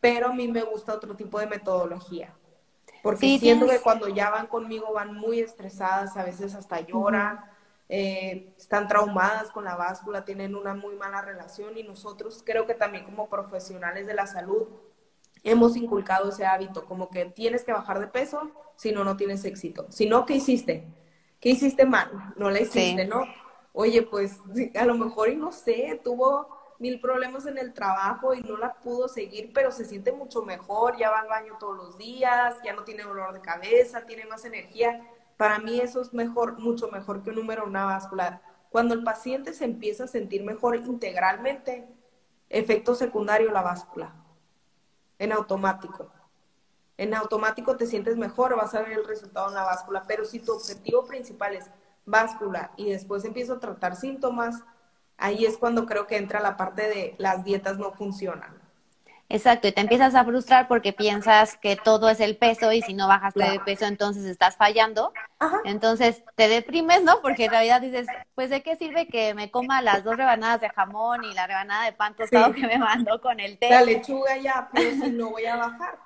Pero 0.00 0.28
a 0.28 0.32
mí 0.32 0.48
me 0.48 0.62
gusta 0.62 0.94
otro 0.94 1.14
tipo 1.14 1.38
de 1.38 1.46
metodología 1.46 2.34
porque 3.04 3.38
siento 3.38 3.66
que 3.66 3.80
cuando 3.80 4.08
ya 4.08 4.30
van 4.30 4.46
conmigo 4.46 4.94
van 4.94 5.14
muy 5.14 5.38
estresadas, 5.40 6.16
a 6.16 6.24
veces 6.24 6.54
hasta 6.54 6.80
lloran, 6.80 7.38
eh, 7.90 8.54
están 8.56 8.88
traumadas 8.88 9.50
con 9.50 9.64
la 9.64 9.76
báscula, 9.76 10.24
tienen 10.24 10.54
una 10.54 10.72
muy 10.72 10.96
mala 10.96 11.20
relación 11.20 11.76
y 11.76 11.82
nosotros 11.82 12.42
creo 12.46 12.66
que 12.66 12.72
también 12.72 13.04
como 13.04 13.28
profesionales 13.28 14.06
de 14.06 14.14
la 14.14 14.26
salud 14.26 14.68
hemos 15.44 15.76
inculcado 15.76 16.30
ese 16.30 16.46
hábito, 16.46 16.86
como 16.86 17.10
que 17.10 17.26
tienes 17.26 17.64
que 17.64 17.72
bajar 17.72 18.00
de 18.00 18.08
peso, 18.08 18.50
si 18.76 18.90
no, 18.90 19.04
no 19.04 19.16
tienes 19.16 19.44
éxito. 19.44 19.86
Si 19.90 20.08
no, 20.08 20.26
¿qué 20.26 20.34
hiciste? 20.34 20.88
¿Qué 21.38 21.50
hiciste 21.50 21.84
mal? 21.84 22.34
No 22.36 22.50
la 22.50 22.60
hiciste, 22.60 23.06
¿no? 23.06 23.22
Oye, 23.72 24.02
pues 24.02 24.40
a 24.74 24.84
lo 24.84 24.94
mejor 24.94 25.28
y 25.28 25.36
no 25.36 25.52
sé, 25.52 26.00
tuvo 26.02 26.48
mil 26.78 27.00
problemas 27.00 27.46
en 27.46 27.58
el 27.58 27.72
trabajo 27.72 28.34
y 28.34 28.40
no 28.40 28.56
la 28.56 28.74
pudo 28.74 29.08
seguir, 29.08 29.52
pero 29.52 29.70
se 29.70 29.84
siente 29.84 30.12
mucho 30.12 30.42
mejor, 30.42 30.96
ya 30.96 31.10
va 31.10 31.20
al 31.20 31.28
baño 31.28 31.54
todos 31.60 31.76
los 31.76 31.98
días, 31.98 32.56
ya 32.64 32.72
no 32.72 32.84
tiene 32.84 33.02
dolor 33.02 33.32
de 33.32 33.40
cabeza, 33.40 34.06
tiene 34.06 34.26
más 34.26 34.44
energía. 34.44 35.06
Para 35.36 35.58
mí 35.58 35.80
eso 35.80 36.00
es 36.00 36.14
mejor, 36.14 36.58
mucho 36.58 36.88
mejor 36.88 37.22
que 37.22 37.30
un 37.30 37.36
número 37.36 37.64
una 37.66 37.84
vascular. 37.84 38.40
Cuando 38.70 38.94
el 38.94 39.04
paciente 39.04 39.52
se 39.52 39.64
empieza 39.64 40.04
a 40.04 40.08
sentir 40.08 40.44
mejor 40.44 40.76
integralmente, 40.76 41.86
efecto 42.48 42.94
secundario 42.94 43.50
la 43.50 43.62
báscula, 43.62 44.14
en 45.18 45.32
automático. 45.32 46.10
En 46.96 47.14
automático 47.14 47.76
te 47.76 47.86
sientes 47.86 48.16
mejor, 48.16 48.56
vas 48.56 48.74
a 48.74 48.82
ver 48.82 48.92
el 48.92 49.06
resultado 49.06 49.48
en 49.48 49.54
la 49.54 49.64
báscula, 49.64 50.04
pero 50.06 50.24
si 50.24 50.38
tu 50.38 50.52
objetivo 50.52 51.04
principal 51.04 51.54
es 51.54 51.70
báscula 52.06 52.72
y 52.76 52.90
después 52.90 53.24
empiezo 53.24 53.54
a 53.54 53.60
tratar 53.60 53.96
síntomas, 53.96 54.62
ahí 55.16 55.44
es 55.44 55.58
cuando 55.58 55.86
creo 55.86 56.06
que 56.06 56.16
entra 56.16 56.40
la 56.40 56.56
parte 56.56 56.82
de 56.82 57.14
las 57.18 57.44
dietas 57.44 57.78
no 57.78 57.92
funcionan. 57.92 58.63
Exacto, 59.34 59.66
y 59.66 59.72
te 59.72 59.80
empiezas 59.80 60.14
a 60.14 60.24
frustrar 60.24 60.68
porque 60.68 60.92
piensas 60.92 61.56
que 61.56 61.74
todo 61.74 62.08
es 62.08 62.20
el 62.20 62.36
peso 62.36 62.70
y 62.70 62.82
si 62.82 62.94
no 62.94 63.08
bajas 63.08 63.34
de 63.34 63.60
peso 63.64 63.84
entonces 63.84 64.26
estás 64.26 64.56
fallando. 64.56 65.12
Entonces 65.64 66.22
te 66.36 66.46
deprimes, 66.46 67.02
¿no? 67.02 67.20
Porque 67.20 67.46
en 67.46 67.50
realidad 67.50 67.80
dices, 67.80 68.06
pues 68.36 68.48
de 68.48 68.62
qué 68.62 68.76
sirve 68.76 69.08
que 69.08 69.34
me 69.34 69.50
coma 69.50 69.82
las 69.82 70.04
dos 70.04 70.16
rebanadas 70.16 70.60
de 70.60 70.70
jamón 70.70 71.24
y 71.24 71.34
la 71.34 71.48
rebanada 71.48 71.84
de 71.84 71.92
pan 71.92 72.14
tostado 72.14 72.52
que 72.52 72.64
me 72.64 72.78
mandó 72.78 73.20
con 73.20 73.40
el 73.40 73.58
té. 73.58 73.70
La 73.70 73.82
lechuga 73.82 74.36
ya, 74.36 74.68
pero 74.72 74.90
si 74.90 75.10
no 75.10 75.30
voy 75.30 75.46
a 75.46 75.56
bajar. 75.56 75.98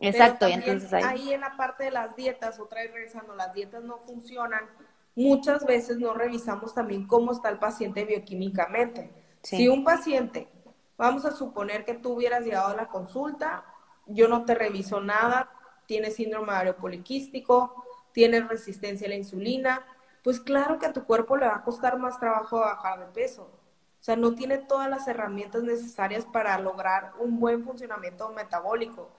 Exacto, 0.00 0.48
y 0.48 0.52
entonces 0.52 0.92
ahí... 0.92 1.04
ahí 1.04 1.32
en 1.34 1.42
la 1.42 1.56
parte 1.56 1.84
de 1.84 1.92
las 1.92 2.16
dietas, 2.16 2.58
otra 2.58 2.82
vez 2.82 2.92
regresando, 2.92 3.36
las 3.36 3.54
dietas 3.54 3.84
no 3.84 3.98
funcionan 3.98 4.68
muchas 5.14 5.64
veces 5.66 5.98
no 5.98 6.14
revisamos 6.14 6.74
también 6.74 7.06
cómo 7.06 7.30
está 7.30 7.48
el 7.48 7.58
paciente 7.58 8.04
bioquímicamente. 8.04 9.10
Si 9.42 9.68
un 9.68 9.84
paciente, 9.84 10.48
vamos 10.96 11.24
a 11.24 11.32
suponer 11.32 11.84
que 11.84 11.94
tú 11.94 12.12
hubieras 12.14 12.44
llegado 12.44 12.68
a 12.68 12.76
la 12.76 12.88
consulta, 12.88 13.64
yo 14.06 14.28
no 14.28 14.44
te 14.44 14.54
reviso 14.54 15.00
nada, 15.00 15.50
tiene 15.86 16.10
síndrome 16.10 16.52
ovario 16.52 16.76
poliquístico, 16.76 17.84
tiene 18.12 18.40
resistencia 18.40 19.06
a 19.06 19.10
la 19.10 19.16
insulina, 19.16 19.86
pues 20.22 20.40
claro 20.40 20.78
que 20.78 20.86
a 20.86 20.92
tu 20.92 21.04
cuerpo 21.04 21.36
le 21.36 21.46
va 21.46 21.56
a 21.56 21.64
costar 21.64 21.98
más 21.98 22.18
trabajo 22.18 22.60
bajar 22.60 23.00
de 23.00 23.06
peso. 23.06 23.42
O 23.42 24.04
sea, 24.04 24.16
no 24.16 24.34
tiene 24.34 24.58
todas 24.58 24.90
las 24.90 25.06
herramientas 25.06 25.62
necesarias 25.62 26.24
para 26.24 26.58
lograr 26.58 27.12
un 27.18 27.38
buen 27.38 27.62
funcionamiento 27.62 28.28
metabólico. 28.30 29.10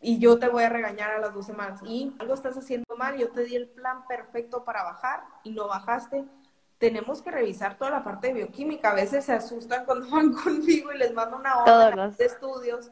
Y 0.00 0.18
yo 0.18 0.38
te 0.38 0.48
voy 0.48 0.62
a 0.62 0.68
regañar 0.68 1.10
a 1.10 1.18
las 1.18 1.34
dos 1.34 1.46
semanas. 1.46 1.80
Y 1.84 2.14
algo 2.18 2.34
estás 2.34 2.56
haciendo 2.56 2.96
mal, 2.96 3.16
yo 3.16 3.30
te 3.30 3.44
di 3.44 3.56
el 3.56 3.68
plan 3.68 4.06
perfecto 4.06 4.64
para 4.64 4.84
bajar 4.84 5.24
y 5.42 5.50
no 5.50 5.66
bajaste. 5.66 6.24
Tenemos 6.78 7.22
que 7.22 7.30
revisar 7.30 7.78
toda 7.78 7.90
la 7.90 8.04
parte 8.04 8.28
de 8.28 8.34
bioquímica. 8.34 8.90
A 8.90 8.94
veces 8.94 9.24
se 9.24 9.32
asustan 9.32 9.84
cuando 9.84 10.10
van 10.10 10.32
conmigo 10.32 10.92
y 10.92 10.98
les 10.98 11.12
mando 11.12 11.36
una 11.36 11.62
hora 11.62 12.08
de 12.18 12.24
estudios 12.24 12.90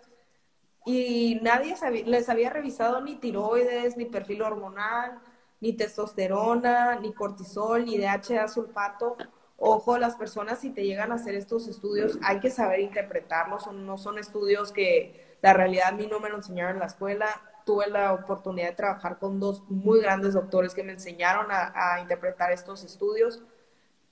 y 0.84 1.40
nadie 1.42 1.74
les 2.04 2.28
había 2.28 2.50
revisado 2.50 3.00
ni 3.00 3.16
tiroides, 3.16 3.96
ni 3.96 4.04
perfil 4.04 4.42
hormonal, 4.42 5.18
ni 5.60 5.72
testosterona, 5.72 6.96
ni 6.96 7.12
cortisol, 7.14 7.86
ni 7.86 7.96
DHA 7.98 8.48
sulfato. 8.48 9.16
Ojo, 9.56 9.96
las 9.98 10.16
personas 10.16 10.58
si 10.58 10.70
te 10.70 10.84
llegan 10.84 11.10
a 11.10 11.14
hacer 11.14 11.34
estos 11.36 11.68
estudios 11.68 12.18
hay 12.22 12.40
que 12.40 12.50
saber 12.50 12.80
interpretarlos, 12.80 13.72
no 13.72 13.96
son 13.96 14.18
estudios 14.18 14.72
que 14.72 15.38
la 15.40 15.54
realidad 15.54 15.88
a 15.88 15.92
mí 15.92 16.06
no 16.06 16.20
me 16.20 16.28
lo 16.28 16.36
enseñaron 16.36 16.74
en 16.74 16.80
la 16.80 16.86
escuela. 16.86 17.26
Tuve 17.64 17.88
la 17.88 18.12
oportunidad 18.12 18.68
de 18.68 18.74
trabajar 18.74 19.18
con 19.18 19.40
dos 19.40 19.62
muy 19.70 20.00
grandes 20.00 20.34
doctores 20.34 20.74
que 20.74 20.82
me 20.82 20.92
enseñaron 20.92 21.50
a, 21.50 21.72
a 21.74 22.00
interpretar 22.00 22.52
estos 22.52 22.84
estudios, 22.84 23.42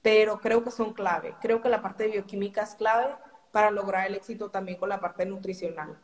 pero 0.03 0.41
creo 0.41 0.65
que 0.65 0.71
son 0.71 0.93
clave. 0.93 1.35
Creo 1.41 1.63
que 1.63 1.69
la 1.69 1.81
parte 1.81 2.05
de 2.05 2.11
bioquímica 2.11 2.63
es 2.63 2.75
clave 2.75 3.15
para 3.53 3.71
lograr 3.71 4.07
el 4.07 4.15
éxito 4.15 4.51
también 4.51 4.79
con 4.79 4.89
la 4.89 5.01
parte 5.01 5.25
nutricional. 5.25 5.97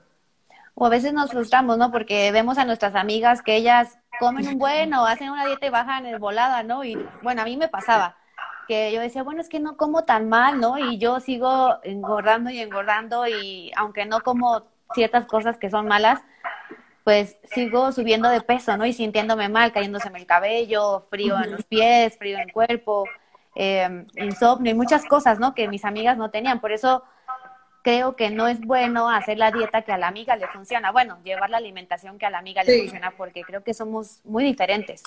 O 0.75 0.87
a 0.87 0.91
veces 0.91 1.13
nos 1.13 1.31
frustramos, 1.31 1.77
¿no? 1.77 1.91
Porque 1.91 2.31
vemos 2.31 2.57
a 2.57 2.65
nuestras 2.65 2.95
amigas 2.95 3.43
que 3.43 3.57
ellas 3.57 3.99
comen 4.21 4.47
un 4.47 4.59
buen 4.59 4.95
o 4.95 5.05
hacen 5.05 5.31
una 5.31 5.45
dieta 5.47 5.67
y 5.67 5.71
bajan 5.71 6.07
el 6.07 6.19
volada, 6.21 6.63
¿no? 6.63 6.85
Y 6.85 6.97
bueno, 7.23 7.43
a 7.43 7.45
mí 7.45 7.57
me 7.57 7.69
pasaba 7.69 8.17
que 8.69 8.93
yo 8.93 9.01
decía, 9.01 9.23
bueno, 9.23 9.41
es 9.41 9.49
que 9.49 9.61
no 9.61 9.77
como 9.77 10.05
tan 10.05 10.29
mal, 10.29 10.61
¿no? 10.61 10.79
Y 10.79 10.99
yo 10.99 11.19
sigo 11.21 11.79
engordando 11.83 12.51
y 12.51 12.61
engordando 12.61 13.27
y 13.27 13.73
aunque 13.77 14.05
no 14.05 14.21
como 14.21 14.61
ciertas 14.95 15.25
cosas 15.25 15.57
que 15.57 15.71
son 15.71 15.89
malas, 15.89 16.21
pues 17.03 17.39
sigo 17.45 17.91
subiendo 17.91 18.29
de 18.29 18.43
peso, 18.43 18.77
¿no? 18.77 18.85
Y 18.85 18.93
sintiéndome 18.93 19.49
mal, 19.49 19.73
cayéndoseme 19.73 20.19
el 20.19 20.27
cabello, 20.27 21.07
frío 21.09 21.43
en 21.43 21.53
los 21.53 21.65
pies, 21.65 22.19
frío 22.19 22.37
en 22.37 22.43
el 22.49 22.53
cuerpo, 22.53 23.05
eh, 23.55 24.07
insomnio 24.17 24.73
y 24.73 24.75
muchas 24.75 25.05
cosas, 25.05 25.39
¿no? 25.39 25.55
Que 25.55 25.69
mis 25.69 25.85
amigas 25.85 26.17
no 26.17 26.31
tenían. 26.31 26.61
Por 26.61 26.73
eso 26.73 27.03
creo 27.83 28.17
que 28.17 28.31
no 28.31 28.49
es 28.49 28.61
bueno 28.61 29.09
hacer 29.09 29.39
la 29.39 29.51
dieta 29.51 29.83
que 29.83 29.93
a 29.93 29.99
la 29.99 30.09
amiga 30.09 30.37
le 30.37 30.47
funciona. 30.49 30.93
Bueno, 30.93 31.19
llevar 31.25 31.51
la 31.51 31.59
alimentación 31.59 32.19
que 32.19 32.27
a 32.27 32.31
la 32.31 32.39
amiga 32.39 32.63
le 32.63 32.81
funciona 32.81 33.13
porque 33.17 33.43
creo 33.43 33.63
que 33.63 33.75
somos 33.75 34.21
muy 34.25 34.45
diferentes. 34.45 35.03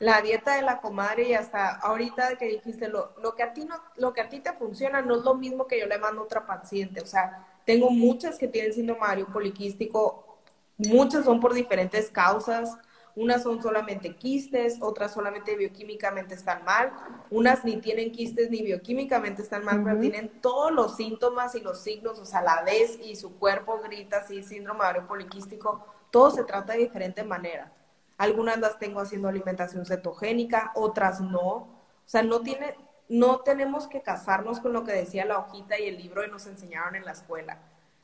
La 0.00 0.20
dieta 0.20 0.56
de 0.56 0.62
la 0.62 0.80
comadre 0.80 1.28
y 1.28 1.34
hasta 1.34 1.76
ahorita 1.76 2.36
que 2.36 2.46
dijiste 2.46 2.88
lo, 2.88 3.14
lo 3.22 3.34
que 3.34 3.42
a 3.42 3.52
ti 3.52 3.64
no, 3.64 3.76
lo 3.96 4.12
que 4.12 4.22
a 4.22 4.28
ti 4.28 4.40
te 4.40 4.52
funciona 4.52 5.02
no 5.02 5.16
es 5.16 5.22
lo 5.22 5.34
mismo 5.34 5.66
que 5.66 5.78
yo 5.78 5.86
le 5.86 5.98
mando 5.98 6.22
a 6.22 6.24
otra 6.24 6.46
paciente. 6.46 7.00
O 7.02 7.06
sea, 7.06 7.46
tengo 7.64 7.90
muchas 7.90 8.38
que 8.38 8.48
tienen 8.48 8.72
síndrome 8.72 9.24
poliquístico, 9.26 10.38
muchas 10.78 11.24
son 11.24 11.38
por 11.38 11.52
diferentes 11.54 12.10
causas 12.10 12.78
unas 13.14 13.42
son 13.42 13.62
solamente 13.62 14.16
quistes, 14.16 14.78
otras 14.80 15.12
solamente 15.12 15.54
bioquímicamente 15.56 16.34
están 16.34 16.64
mal, 16.64 16.92
unas 17.30 17.64
ni 17.64 17.76
tienen 17.76 18.10
quistes 18.10 18.50
ni 18.50 18.62
bioquímicamente 18.62 19.42
están 19.42 19.64
mal, 19.64 19.82
pero 19.84 20.00
tienen 20.00 20.40
todos 20.40 20.72
los 20.72 20.96
síntomas 20.96 21.54
y 21.54 21.60
los 21.60 21.82
signos, 21.82 22.18
o 22.18 22.24
sea, 22.24 22.42
la 22.42 22.62
vez 22.62 22.98
y 23.02 23.16
su 23.16 23.38
cuerpo 23.38 23.80
grita 23.82 24.18
así, 24.18 24.42
síndrome 24.42 24.80
ovario 24.80 25.06
poliquístico, 25.06 25.84
todo 26.10 26.30
se 26.30 26.44
trata 26.44 26.72
de 26.72 26.80
diferente 26.80 27.22
manera. 27.22 27.72
Algunas 28.18 28.58
las 28.58 28.78
tengo 28.78 29.00
haciendo 29.00 29.28
alimentación 29.28 29.84
cetogénica, 29.84 30.72
otras 30.74 31.20
no. 31.20 31.42
O 31.42 31.68
sea, 32.04 32.22
no 32.22 32.40
tiene, 32.40 32.76
no 33.08 33.40
tenemos 33.40 33.88
que 33.88 34.02
casarnos 34.02 34.60
con 34.60 34.72
lo 34.72 34.84
que 34.84 34.92
decía 34.92 35.24
la 35.24 35.38
hojita 35.38 35.78
y 35.78 35.88
el 35.88 35.96
libro 35.96 36.24
y 36.24 36.30
nos 36.30 36.46
enseñaron 36.46 36.94
en 36.94 37.04
la 37.04 37.12
escuela. 37.12 37.58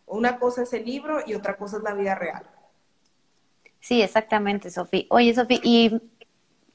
Una 0.07 0.39
cosa 0.39 0.63
es 0.63 0.73
el 0.73 0.85
libro 0.85 1.21
y 1.25 1.35
otra 1.35 1.57
cosa 1.57 1.77
es 1.77 1.83
la 1.83 1.95
vida 1.95 2.15
real. 2.15 2.45
Sí, 3.81 4.03
exactamente, 4.03 4.71
Sofía. 4.71 5.05
Oye, 5.11 5.35
Sofía, 5.35 5.61
¿y 5.63 6.01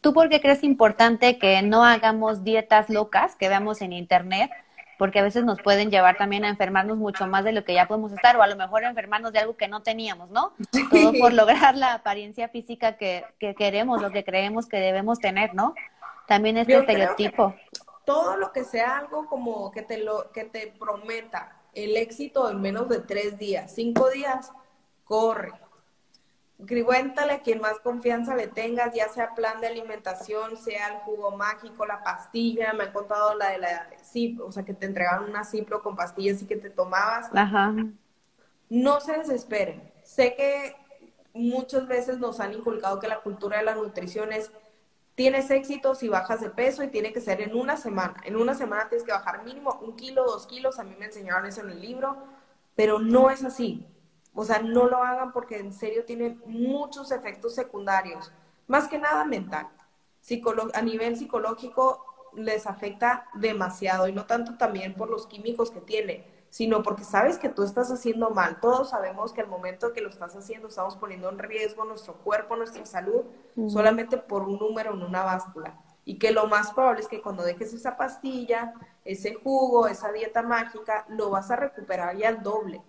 tú 0.02 0.14
por 0.14 0.30
qué 0.30 0.42
crees 0.42 0.64
importante 0.64 1.38
que 1.38 1.62
no 1.62 1.84
hagamos 1.84 2.44
dietas 2.44 2.90
locas 2.90 3.36
que 3.36 3.50
veamos 3.50 3.82
en 3.82 3.94
internet? 3.94 4.52
Porque 4.98 5.20
a 5.20 5.24
veces 5.24 5.44
nos 5.44 5.62
pueden 5.62 5.90
llevar 5.90 6.18
también 6.18 6.46
a 6.46 6.50
enfermarnos 6.50 6.98
mucho 6.98 7.28
más 7.28 7.44
de 7.44 7.52
lo 7.52 7.66
que 7.66 7.74
ya 7.74 7.88
podemos 7.88 8.12
estar, 8.14 8.38
o 8.38 8.44
a 8.44 8.48
lo 8.48 8.56
mejor 8.56 8.84
enfermarnos 8.84 9.34
de 9.34 9.40
algo 9.40 9.58
que 9.58 9.68
no 9.68 9.82
teníamos, 9.82 10.30
¿no? 10.30 10.54
Todo 10.92 11.14
por 11.20 11.34
lograr 11.34 11.76
la 11.76 11.96
apariencia 11.96 12.48
física 12.48 12.96
que, 12.96 13.26
que 13.40 13.56
queremos, 13.56 14.02
lo 14.02 14.12
que 14.12 14.24
creemos 14.24 14.68
que 14.68 14.78
debemos 14.78 15.20
tener, 15.20 15.54
¿no? 15.56 15.74
También 16.28 16.58
este 16.58 16.78
estereotipo. 16.78 17.56
Todo 18.06 18.38
lo 18.38 18.52
que 18.52 18.64
sea 18.64 18.98
algo 18.98 19.28
como 19.28 19.72
que 19.72 19.82
te 19.82 19.98
lo, 19.98 20.32
que 20.32 20.44
te 20.46 20.74
prometa 20.80 21.58
el 21.74 21.98
éxito 21.98 22.50
en 22.50 22.62
menos 22.62 22.88
de 22.88 23.00
tres 23.00 23.38
días, 23.38 23.74
cinco 23.74 24.10
días, 24.10 24.52
corre 25.06 25.54
Cuéntale 26.58 27.34
a 27.34 27.42
quien 27.42 27.60
más 27.60 27.80
confianza 27.80 28.36
le 28.36 28.48
tengas, 28.48 28.94
ya 28.94 29.10
sea 29.10 29.36
plan 29.36 29.60
de 29.60 29.68
alimentación, 29.68 30.56
sea 30.56 30.88
el 30.94 31.00
jugo 31.00 31.32
mágico, 31.36 31.86
la 31.86 32.04
pastilla, 32.04 32.74
me 32.74 32.86
han 32.86 32.94
contado 32.94 33.36
la 33.36 33.50
de 33.50 33.58
la 33.58 33.90
sí, 34.02 34.38
o 34.42 34.52
sea, 34.52 34.64
que 34.64 34.74
te 34.74 34.86
entregaron 34.86 35.30
una 35.30 35.44
ciplo 35.44 35.82
con 35.82 35.96
pastillas 35.96 36.42
y 36.42 36.46
que 36.46 36.56
te 36.56 36.70
tomabas. 36.70 37.30
Ajá. 37.34 37.74
No 38.70 39.00
se 39.02 39.18
desesperen. 39.18 39.92
Sé 40.04 40.36
que 40.36 40.76
muchas 41.34 41.88
veces 41.88 42.20
nos 42.20 42.40
han 42.40 42.54
inculcado 42.54 43.00
que 43.00 43.08
la 43.08 43.22
cultura 43.22 43.58
de 43.58 43.64
la 43.64 43.76
nutrición 43.76 44.32
es 44.32 44.52
tienes 45.16 45.52
éxito 45.52 45.96
si 45.96 46.08
bajas 46.08 46.42
de 46.42 46.50
peso 46.50 46.84
y 46.84 46.88
tiene 46.88 47.14
que 47.14 47.22
ser 47.22 47.42
en 47.42 47.56
una 47.56 47.78
semana. 47.78 48.16
En 48.24 48.36
una 48.36 48.54
semana 48.54 48.90
tienes 48.90 49.06
que 49.06 49.12
bajar 49.12 49.44
mínimo 49.44 49.80
un 49.82 49.96
kilo, 49.96 50.24
dos 50.24 50.48
kilos. 50.48 50.80
A 50.80 50.84
mí 50.84 50.96
me 50.98 51.06
enseñaron 51.06 51.46
eso 51.46 51.62
en 51.62 51.70
el 51.70 51.82
libro, 51.82 52.18
pero 52.76 53.00
no 53.00 53.30
es 53.30 53.44
así. 53.44 53.86
O 54.34 54.46
sea, 54.46 54.60
no 54.60 54.88
lo 54.88 54.98
hagan 54.98 55.32
porque 55.32 55.60
en 55.60 55.74
serio 55.74 56.06
tiene 56.06 56.38
muchos 56.46 57.12
efectos 57.12 57.54
secundarios, 57.56 58.32
más 58.68 58.88
que 58.88 58.98
nada 58.98 59.26
mental. 59.26 59.68
a 60.74 60.82
nivel 60.82 61.18
psicológico 61.18 62.06
les 62.36 62.66
afecta 62.66 63.28
demasiado 63.36 64.08
y 64.08 64.14
no 64.14 64.26
tanto 64.26 64.58
también 64.58 64.96
por 64.96 65.10
los 65.10 65.28
químicos 65.28 65.70
que 65.72 65.82
tiene, 65.82 66.26
sino 66.50 66.84
porque 66.84 67.04
sabes 67.04 67.38
que 67.38 67.50
tú 67.50 67.64
estás 67.64 67.92
haciendo 67.92 68.30
mal. 68.30 68.60
Todos 68.60 68.92
sabemos 68.92 69.34
que 69.34 69.42
al 69.42 69.48
momento 69.48 69.94
que 69.94 70.02
lo 70.02 70.10
estás 70.10 70.36
haciendo 70.36 70.68
estamos 70.68 70.96
poniendo 70.98 71.30
en 71.30 71.40
riesgo 71.40 71.86
nuestro 71.86 72.14
cuerpo, 72.16 72.56
nuestra 72.56 72.86
salud, 72.86 73.24
solamente 73.68 74.18
por 74.18 74.44
un 74.44 74.60
número 74.60 74.94
en 74.94 75.02
una 75.02 75.24
báscula. 75.24 75.80
Y 76.06 76.20
que 76.20 76.32
lo 76.32 76.48
más 76.48 76.72
probable 76.72 77.02
es 77.02 77.08
que 77.08 77.22
cuando 77.22 77.44
dejes 77.44 77.74
esa 77.74 77.98
pastilla, 77.98 78.74
ese 79.06 79.34
jugo, 79.36 79.88
esa 79.88 80.12
dieta 80.12 80.44
mágica, 80.44 81.06
lo 81.10 81.30
vas 81.30 81.50
a 81.50 81.56
recuperar 81.56 82.16
ya 82.18 82.30
al 82.30 82.44
doble. 82.44 82.82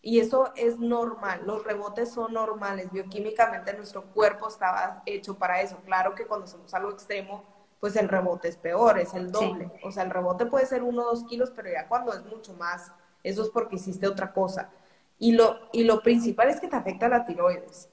Y 0.00 0.20
eso 0.20 0.52
es 0.54 0.78
normal, 0.78 1.42
los 1.44 1.64
rebotes 1.64 2.12
son 2.12 2.32
normales, 2.32 2.90
bioquímicamente 2.92 3.74
nuestro 3.74 4.04
cuerpo 4.04 4.48
estaba 4.48 5.02
hecho 5.06 5.36
para 5.36 5.60
eso. 5.60 5.76
Claro 5.84 6.14
que 6.14 6.26
cuando 6.26 6.46
somos 6.46 6.72
algo 6.72 6.90
extremo, 6.90 7.44
pues 7.80 7.96
el 7.96 8.08
rebote 8.08 8.48
es 8.48 8.56
peor, 8.56 8.98
es 8.98 9.14
el 9.14 9.32
doble. 9.32 9.70
O 9.82 9.90
sea, 9.90 10.04
el 10.04 10.10
rebote 10.10 10.46
puede 10.46 10.66
ser 10.66 10.82
uno 10.82 11.02
o 11.02 11.10
dos 11.10 11.24
kilos, 11.24 11.52
pero 11.54 11.70
ya 11.70 11.88
cuando 11.88 12.12
es 12.12 12.24
mucho 12.24 12.54
más, 12.54 12.92
eso 13.22 13.42
es 13.42 13.50
porque 13.50 13.76
hiciste 13.76 14.06
otra 14.06 14.32
cosa. 14.32 14.70
Y 15.18 15.32
lo, 15.32 15.58
y 15.72 15.84
lo 15.84 16.00
principal 16.00 16.48
es 16.48 16.60
que 16.60 16.68
te 16.68 16.76
afecta 16.76 17.08
la 17.08 17.24
tiroides. 17.24 17.88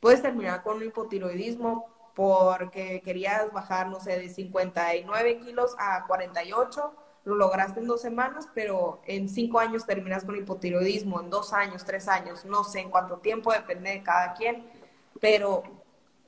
Puedes 0.00 0.20
terminar 0.20 0.62
con 0.62 0.76
un 0.76 0.84
hipotiroidismo 0.84 1.86
porque 2.14 3.02
querías 3.02 3.50
bajar, 3.52 3.88
no 3.88 4.00
sé, 4.00 4.18
de 4.18 4.28
59 4.28 5.38
kilos 5.38 5.74
a 5.78 6.06
48 6.06 6.94
lo 7.26 7.34
lograste 7.34 7.80
en 7.80 7.88
dos 7.88 8.00
semanas, 8.00 8.48
pero 8.54 9.00
en 9.04 9.28
cinco 9.28 9.58
años 9.58 9.84
terminas 9.84 10.24
con 10.24 10.36
hipotiroidismo, 10.36 11.20
en 11.20 11.28
dos 11.28 11.52
años, 11.52 11.84
tres 11.84 12.06
años, 12.06 12.44
no 12.44 12.62
sé 12.62 12.78
en 12.80 12.90
cuánto 12.90 13.18
tiempo, 13.18 13.52
depende 13.52 13.90
de 13.90 14.02
cada 14.04 14.32
quien, 14.34 14.64
pero 15.20 15.64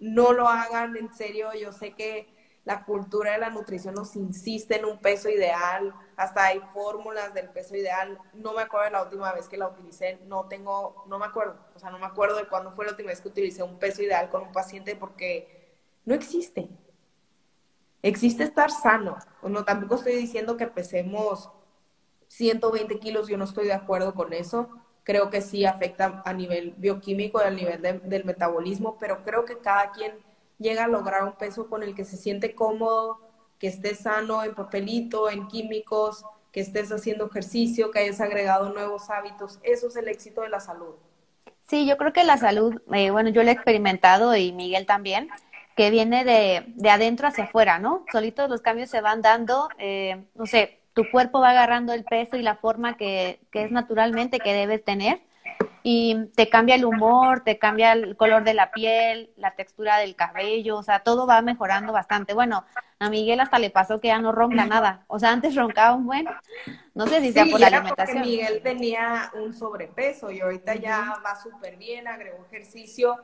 no 0.01 0.33
lo 0.33 0.49
hagan 0.49 0.97
en 0.97 1.15
serio. 1.15 1.51
Yo 1.55 1.71
sé 1.71 1.93
que 1.93 2.27
la 2.65 2.85
cultura 2.85 3.31
de 3.33 3.39
la 3.39 3.49
nutrición 3.51 3.95
nos 3.95 4.17
insiste 4.17 4.77
en 4.77 4.87
un 4.87 4.99
peso 4.99 5.29
ideal, 5.29 5.95
hasta 6.17 6.47
hay 6.47 6.61
fórmulas 6.73 7.33
del 7.33 7.49
peso 7.51 7.77
ideal. 7.77 8.19
No 8.35 8.53
me 8.53 8.63
acuerdo 8.63 8.87
de 8.87 8.91
la 8.91 9.05
última 9.05 9.33
vez 9.33 9.49
que 9.49 9.57
la 9.57 9.69
utilicé, 9.69 10.19
no 10.27 10.49
tengo, 10.49 11.05
no 11.07 11.21
me 11.21 11.27
acuerdo, 11.27 11.57
o 11.77 11.79
sea, 11.79 11.91
no 11.91 12.01
me 12.01 12.07
acuerdo 12.07 12.39
de 12.39 12.49
cuándo 12.49 12.73
fue 12.73 12.85
la 12.87 12.91
última 12.91 13.11
vez 13.11 13.21
que 13.21 13.29
utilicé 13.29 13.63
un 13.63 13.79
peso 13.79 14.03
ideal 14.03 14.29
con 14.31 14.43
un 14.43 14.53
paciente 14.53 14.97
porque 14.97 15.79
no 16.05 16.15
existe 16.15 16.69
existe 18.03 18.45
estar 18.45 18.71
sano. 18.71 19.17
No, 19.43 19.65
tampoco 19.65 19.97
estoy 19.97 20.15
diciendo 20.15 20.57
que 20.57 20.67
pesemos 20.67 21.51
120 22.29 22.99
kilos, 22.99 23.29
yo 23.29 23.37
no 23.37 23.45
estoy 23.45 23.67
de 23.67 23.73
acuerdo 23.73 24.15
con 24.15 24.33
eso. 24.33 24.69
Creo 25.05 25.31
que 25.31 25.41
sí 25.41 25.65
afecta 25.65 26.23
a 26.25 26.33
nivel 26.33 26.75
bioquímico 26.77 27.41
y 27.41 27.47
a 27.47 27.51
nivel 27.51 27.83
del 27.83 28.25
metabolismo, 28.25 28.99
pero 29.01 29.23
creo 29.23 29.45
que 29.45 29.59
cada 29.59 29.91
quien 29.93 30.13
llega 30.59 30.85
a 30.85 30.89
lograr 30.89 31.25
un 31.25 31.33
peso 31.33 31.69
con 31.69 31.83
el 31.83 31.95
que 31.95 32.05
se 32.05 32.17
siente 32.17 32.55
cómodo, 32.55 33.21
que 33.59 33.69
esté 33.69 33.95
sano 33.95 34.45
en 34.45 34.55
papelito, 34.55 35.31
en 35.31 35.49
químicos, 35.49 36.25
que 36.53 36.61
estés 36.61 36.93
haciendo 36.93 37.27
ejercicio, 37.27 37.91
que 37.91 38.01
hayas 38.01 38.21
agregado 38.21 38.71
nuevos 38.71 39.11
hábitos. 39.11 39.59
Eso 39.63 39.89
es 39.89 39.97
el 39.97 40.09
éxito 40.09 40.43
de 40.43 40.51
la 40.51 40.61
salud. 40.61 40.95
Sí, 41.67 41.87
yo 41.87 41.99
creo 41.99 42.13
que 42.13 42.25
la 42.25 42.39
salud, 42.39 42.81
eh, 42.93 43.11
bueno, 43.11 43.29
yo 43.29 43.43
lo 43.43 43.51
he 43.51 43.53
experimentado 43.53 44.35
y 44.35 44.53
Miguel 44.53 44.87
también 44.87 45.29
que 45.79 45.91
viene 45.91 46.25
de, 46.25 46.65
de 46.75 46.91
adentro 46.91 47.29
hacia 47.29 47.45
afuera, 47.45 47.79
¿no? 47.79 48.05
Solitos 48.11 48.51
los 48.51 48.63
cambios 48.63 48.91
se 48.91 49.01
van 49.01 49.23
dando, 49.23 49.69
eh, 49.79 50.25
no 50.35 50.45
sé, 50.45 50.81
tu 50.93 51.09
cuerpo 51.09 51.39
va 51.39 51.51
agarrando 51.51 51.93
el 51.93 52.03
peso 52.03 52.37
y 52.37 52.43
la 52.43 52.57
forma 52.57 52.97
que, 52.97 53.39
que 53.53 53.63
es 53.63 53.71
naturalmente 53.71 54.41
que 54.41 54.53
debe 54.53 54.81
tener 54.81 55.21
y 55.85 56.27
te 56.35 56.49
cambia 56.49 56.75
el 56.75 56.85
humor, 56.85 57.45
te 57.45 57.61
cambia 57.61 57.93
el 57.93 58.17
color 58.17 58.43
de 58.43 58.55
la 58.55 58.73
piel, 58.73 59.31
la 59.37 59.53
textura 59.53 59.99
del 59.99 60.17
cabello, 60.17 60.79
o 60.79 60.83
sea, 60.83 61.05
todo 61.05 61.29
va 61.29 61.43
mejorando 61.43 61.93
bastante. 61.93 62.35
Bueno, 62.35 62.65
a 62.99 63.09
Miguel 63.09 63.39
hasta 63.39 63.61
le 63.61 63.71
pasó 63.71 64.01
que 64.01 64.09
ya 64.09 64.19
no 64.19 64.33
ronca 64.33 64.67
nada, 64.67 65.05
o 65.07 65.21
sea, 65.21 65.31
antes 65.31 65.55
roncaba 65.55 65.95
un 65.95 66.07
buen, 66.07 66.27
no 66.93 67.07
sé 67.07 67.21
si 67.21 67.33
sea 67.33 67.47
por 67.47 67.61
la 67.61 67.69
alimentación. 67.69 68.23
Miguel 68.23 68.63
tenía 68.65 69.31
un 69.33 69.53
sobrepeso 69.53 70.33
y 70.33 70.41
ahorita 70.41 70.75
ya 70.75 71.21
va 71.25 71.37
súper 71.37 71.77
bien, 71.77 72.09
agregó 72.09 72.45
ejercicio 72.47 73.17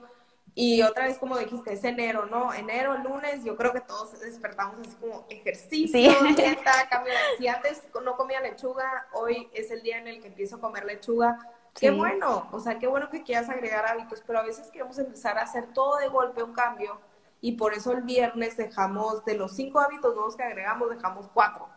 y 0.56 0.82
otra 0.82 1.06
vez, 1.06 1.18
como 1.18 1.36
dijiste, 1.36 1.72
es 1.72 1.82
enero, 1.82 2.26
¿no? 2.26 2.54
Enero, 2.54 2.96
lunes, 2.98 3.42
yo 3.44 3.56
creo 3.56 3.72
que 3.72 3.80
todos 3.80 4.18
despertamos 4.20 4.76
así 4.86 4.94
como 5.00 5.26
ejercicio, 5.28 6.12
dieta, 6.36 6.88
cambio. 6.88 7.12
Si 7.38 7.48
antes 7.48 7.82
no 8.04 8.16
comía 8.16 8.40
lechuga, 8.40 9.08
hoy 9.14 9.48
es 9.52 9.72
el 9.72 9.82
día 9.82 9.98
en 9.98 10.06
el 10.06 10.20
que 10.20 10.28
empiezo 10.28 10.56
a 10.56 10.60
comer 10.60 10.84
lechuga. 10.84 11.38
Qué 11.74 11.90
bueno, 11.90 12.48
o 12.52 12.60
sea, 12.60 12.78
qué 12.78 12.86
bueno 12.86 13.10
que 13.10 13.24
quieras 13.24 13.48
agregar 13.50 13.84
hábitos, 13.86 14.22
pero 14.24 14.38
a 14.38 14.42
veces 14.42 14.70
queremos 14.70 14.96
empezar 14.98 15.38
a 15.38 15.42
hacer 15.42 15.72
todo 15.72 15.96
de 15.96 16.06
golpe 16.06 16.40
un 16.44 16.52
cambio 16.52 17.00
y 17.40 17.52
por 17.52 17.74
eso 17.74 17.90
el 17.90 18.02
viernes 18.02 18.56
dejamos, 18.56 19.24
de 19.24 19.34
los 19.34 19.56
cinco 19.56 19.80
hábitos 19.80 20.14
nuevos 20.14 20.36
que 20.36 20.44
agregamos, 20.44 20.88
dejamos 20.88 21.28
cuatro. 21.34 21.68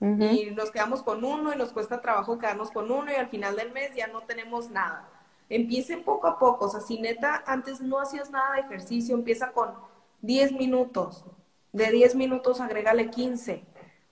Y 0.00 0.50
nos 0.50 0.70
quedamos 0.70 1.02
con 1.02 1.24
uno 1.24 1.54
y 1.54 1.56
nos 1.56 1.72
cuesta 1.72 2.02
trabajo 2.02 2.38
quedarnos 2.38 2.70
con 2.70 2.90
uno 2.90 3.10
y 3.10 3.14
al 3.14 3.28
final 3.28 3.56
del 3.56 3.72
mes 3.72 3.94
ya 3.94 4.08
no 4.08 4.22
tenemos 4.22 4.68
nada. 4.68 5.08
Empiece 5.48 5.98
poco 5.98 6.26
a 6.26 6.38
poco, 6.38 6.66
o 6.66 6.68
sea, 6.68 6.80
si 6.80 6.98
neta 6.98 7.44
antes 7.46 7.80
no 7.80 8.00
hacías 8.00 8.30
nada 8.30 8.54
de 8.54 8.60
ejercicio, 8.62 9.14
empieza 9.14 9.52
con 9.52 9.74
10 10.22 10.52
minutos. 10.52 11.24
De 11.72 11.90
10 11.90 12.14
minutos 12.16 12.60
agrégale 12.60 13.10
15. 13.10 13.64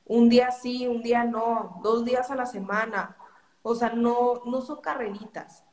Un 0.06 0.28
día 0.28 0.50
sí, 0.50 0.86
un 0.86 1.02
día 1.02 1.24
no, 1.24 1.80
dos 1.82 2.04
días 2.04 2.30
a 2.30 2.36
la 2.36 2.46
semana. 2.46 3.16
O 3.62 3.74
sea, 3.74 3.90
no, 3.90 4.42
no 4.44 4.60
son 4.60 4.80
carreritas. 4.80 5.64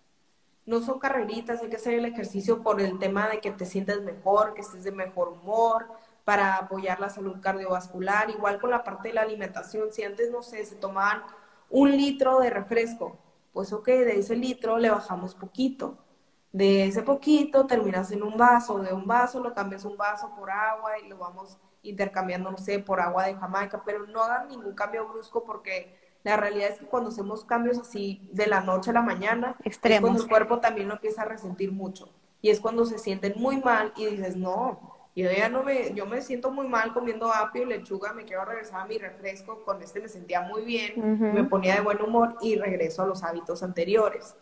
No 0.66 0.82
son 0.82 1.00
carreritas, 1.00 1.62
hay 1.62 1.70
que 1.70 1.76
hacer 1.76 1.96
el 1.96 2.06
ejercicio 2.06 2.64
por 2.64 2.80
el 2.82 2.98
tema 3.00 3.28
de 3.28 3.40
que 3.42 3.52
te 3.52 3.66
sientes 3.66 4.02
mejor, 4.02 4.54
que 4.54 4.62
estés 4.62 4.84
de 4.84 4.92
mejor 4.92 5.30
humor, 5.30 5.88
para 6.24 6.58
apoyar 6.58 7.00
la 7.00 7.10
salud 7.10 7.42
cardiovascular. 7.42 8.30
Igual 8.30 8.60
con 8.60 8.70
la 8.70 8.84
parte 8.84 9.10
de 9.10 9.16
la 9.16 9.22
alimentación, 9.22 9.92
si 9.92 10.04
antes, 10.04 10.32
no 10.32 10.44
sé, 10.44 10.64
se 10.66 10.76
tomaban 10.76 11.24
un 11.70 11.92
litro 11.92 12.40
de 12.40 12.50
refresco, 12.50 13.18
pues 13.54 13.74
ok, 13.74 13.88
de 13.88 14.20
ese 14.20 14.36
litro 14.36 14.78
le 14.78 14.90
bajamos 14.90 15.36
poquito. 15.36 15.98
De 16.52 16.86
ese 16.86 17.02
poquito 17.04 17.66
terminas 17.66 18.12
en 18.12 18.24
un 18.24 18.38
vaso, 18.38 18.80
de 18.80 18.94
un 18.94 19.08
vaso 19.08 19.40
lo 19.40 19.54
cambias 19.54 19.86
un 19.86 19.96
vaso 19.96 20.34
por 20.36 20.52
agua 20.52 21.00
y 21.00 21.08
lo 21.08 21.18
vamos 21.18 21.58
intercambiando, 21.82 22.52
no 22.52 22.58
sé, 22.58 22.80
por 22.80 23.00
agua 23.00 23.26
de 23.26 23.36
Jamaica, 23.36 23.84
pero 23.86 24.06
no 24.08 24.22
hagan 24.22 24.50
ningún 24.50 24.74
cambio 24.74 25.08
brusco 25.08 25.44
porque 25.44 25.98
la 26.24 26.38
realidad 26.38 26.70
es 26.70 26.80
que 26.80 26.86
cuando 26.86 27.10
hacemos 27.10 27.46
cambios 27.46 27.80
así 27.80 28.30
de 28.34 28.48
la 28.48 28.62
noche 28.62 28.92
a 28.92 28.94
la 28.94 29.02
mañana, 29.02 29.56
es 29.64 29.80
cuando 29.80 30.22
el 30.22 30.30
cuerpo 30.30 30.60
también 30.60 30.88
lo 30.88 30.96
empieza 30.96 31.24
a 31.24 31.26
resentir 31.26 31.72
mucho. 31.72 32.10
Y 32.42 32.50
es 32.50 32.60
cuando 32.60 32.86
se 32.86 32.98
sienten 32.98 33.34
muy 33.38 33.58
mal 33.58 33.94
y 33.96 34.06
dices, 34.06 34.36
no, 34.36 34.91
yo 35.16 35.30
ya 35.30 35.50
no 35.50 35.64
me, 35.64 35.94
yo 35.94 36.06
me 36.06 36.22
siento 36.22 36.52
muy 36.52 36.68
mal 36.68 36.94
comiendo 36.94 37.32
apio 37.34 37.64
y 37.64 37.66
lechuga, 37.66 38.14
me 38.14 38.24
quiero 38.24 38.46
regresar 38.46 38.82
a 38.82 38.86
mi 38.86 38.98
refresco, 38.98 39.64
con 39.64 39.82
este 39.82 40.00
me 40.00 40.08
sentía 40.08 40.42
muy 40.42 40.64
bien, 40.64 41.34
me 41.34 41.44
ponía 41.44 41.76
de 41.76 41.82
buen 41.82 42.02
humor 42.02 42.38
y 42.42 42.56
regreso 42.56 43.04
a 43.04 43.08
los 43.08 43.24
hábitos 43.24 43.62
anteriores. 43.62 44.36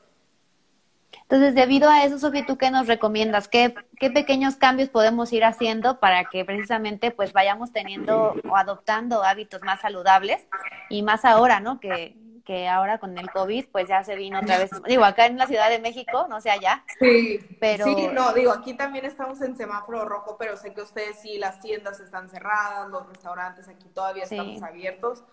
Entonces, 1.23 1.55
debido 1.55 1.89
a 1.89 2.03
eso, 2.03 2.19
Sofía, 2.19 2.45
¿tú 2.45 2.57
qué 2.57 2.69
nos 2.69 2.87
recomiendas? 2.87 3.47
¿Qué, 3.47 3.73
¿Qué, 3.99 4.11
pequeños 4.11 4.55
cambios 4.55 4.89
podemos 4.89 5.33
ir 5.33 5.43
haciendo 5.43 5.99
para 5.99 6.25
que 6.25 6.45
precisamente 6.45 7.11
pues 7.11 7.33
vayamos 7.33 7.71
teniendo 7.71 8.35
o 8.47 8.55
adoptando 8.55 9.23
hábitos 9.23 9.61
más 9.63 9.81
saludables 9.81 10.47
y 10.89 11.01
más 11.01 11.25
ahora, 11.25 11.59
¿no? 11.59 11.79
Que, 11.79 12.15
que 12.49 12.67
ahora 12.67 12.97
con 12.97 13.15
el 13.15 13.29
COVID, 13.29 13.67
pues 13.71 13.87
ya 13.87 14.03
se 14.03 14.15
vino 14.15 14.39
otra 14.39 14.57
vez, 14.57 14.71
digo, 14.87 15.05
acá 15.05 15.27
en 15.27 15.37
la 15.37 15.45
Ciudad 15.45 15.69
de 15.69 15.77
México, 15.77 16.25
no 16.31 16.41
sé 16.41 16.49
allá. 16.49 16.83
Sí, 16.99 17.39
pero... 17.59 17.85
Sí, 17.85 18.07
no, 18.11 18.33
digo, 18.33 18.51
aquí 18.51 18.73
también 18.73 19.05
estamos 19.05 19.39
en 19.41 19.55
semáforo 19.55 20.03
rojo, 20.03 20.35
pero 20.39 20.57
sé 20.57 20.73
que 20.73 20.81
ustedes 20.81 21.19
sí, 21.21 21.37
las 21.37 21.61
tiendas 21.61 21.99
están 21.99 22.27
cerradas, 22.27 22.89
los 22.89 23.07
restaurantes 23.07 23.67
aquí 23.67 23.87
todavía 23.89 24.23
estamos 24.23 24.63
abiertos, 24.63 25.23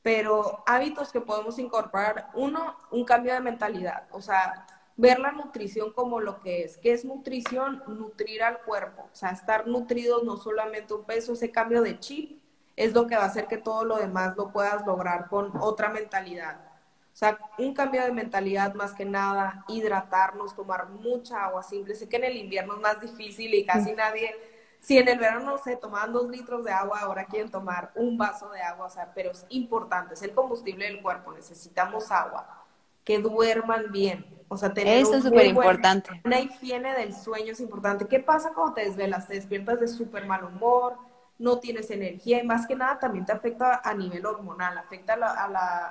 pero 0.00 0.64
hábitos 0.66 1.12
que 1.12 1.20
podemos 1.20 1.58
incorporar, 1.58 2.30
uno, 2.32 2.78
un 2.90 3.04
cambio 3.04 3.34
de 3.34 3.40
mentalidad, 3.40 4.04
o 4.10 4.22
sea, 4.22 4.66
ver 4.96 5.18
la 5.18 5.32
nutrición 5.32 5.92
como 5.92 6.20
lo 6.20 6.40
que 6.40 6.64
es. 6.64 6.78
¿Qué 6.78 6.94
es 6.94 7.04
nutrición? 7.04 7.82
Nutrir 7.86 8.42
al 8.42 8.62
cuerpo, 8.62 9.10
o 9.12 9.14
sea, 9.14 9.28
estar 9.28 9.66
nutridos 9.66 10.24
no 10.24 10.38
solamente 10.38 10.94
un 10.94 11.04
peso, 11.04 11.34
ese 11.34 11.50
cambio 11.50 11.82
de 11.82 12.00
chip 12.00 12.41
es 12.76 12.92
lo 12.92 13.06
que 13.06 13.16
va 13.16 13.24
a 13.24 13.26
hacer 13.26 13.46
que 13.46 13.58
todo 13.58 13.84
lo 13.84 13.96
demás 13.96 14.36
lo 14.36 14.50
puedas 14.50 14.86
lograr 14.86 15.28
con 15.28 15.52
otra 15.60 15.88
mentalidad. 15.88 16.72
O 17.12 17.14
sea, 17.14 17.38
un 17.58 17.74
cambio 17.74 18.02
de 18.02 18.12
mentalidad 18.12 18.74
más 18.74 18.94
que 18.94 19.04
nada, 19.04 19.64
hidratarnos, 19.68 20.56
tomar 20.56 20.88
mucha 20.88 21.44
agua 21.44 21.62
simple. 21.62 21.94
Sé 21.94 22.08
que 22.08 22.16
en 22.16 22.24
el 22.24 22.36
invierno 22.36 22.74
es 22.74 22.80
más 22.80 23.00
difícil 23.02 23.52
y 23.52 23.66
casi 23.66 23.92
nadie, 23.92 24.34
si 24.80 24.96
en 24.96 25.08
el 25.08 25.18
verano, 25.18 25.58
se 25.58 25.76
toman 25.76 26.12
dos 26.12 26.30
litros 26.30 26.64
de 26.64 26.72
agua, 26.72 27.00
ahora 27.00 27.26
quieren 27.26 27.50
tomar 27.50 27.92
un 27.96 28.16
vaso 28.16 28.48
de 28.50 28.62
agua, 28.62 28.86
o 28.86 28.90
sea, 28.90 29.12
pero 29.14 29.30
es 29.30 29.44
importante, 29.50 30.14
es 30.14 30.22
el 30.22 30.32
combustible 30.32 30.86
del 30.86 31.02
cuerpo, 31.02 31.32
necesitamos 31.32 32.10
agua. 32.10 32.64
Que 33.04 33.18
duerman 33.18 33.92
bien, 33.92 34.24
o 34.48 34.56
sea, 34.56 34.72
tener 34.72 34.98
Eso 34.98 35.16
es 35.16 35.24
súper 35.24 35.46
importante. 35.46 36.08
Una 36.24 36.40
higiene 36.40 36.94
del 36.94 37.14
sueño 37.14 37.52
es 37.52 37.60
importante. 37.60 38.06
¿Qué 38.06 38.20
pasa 38.20 38.52
cuando 38.54 38.74
te 38.74 38.84
desvelas? 38.84 39.26
Te 39.26 39.34
despiertas 39.34 39.80
de 39.80 39.88
súper 39.88 40.24
mal 40.24 40.44
humor, 40.44 40.96
no 41.42 41.58
tienes 41.58 41.90
energía 41.90 42.40
y 42.40 42.46
más 42.46 42.68
que 42.68 42.76
nada 42.76 43.00
también 43.00 43.26
te 43.26 43.32
afecta 43.32 43.80
a 43.82 43.94
nivel 43.94 44.24
hormonal, 44.24 44.78
afecta 44.78 45.14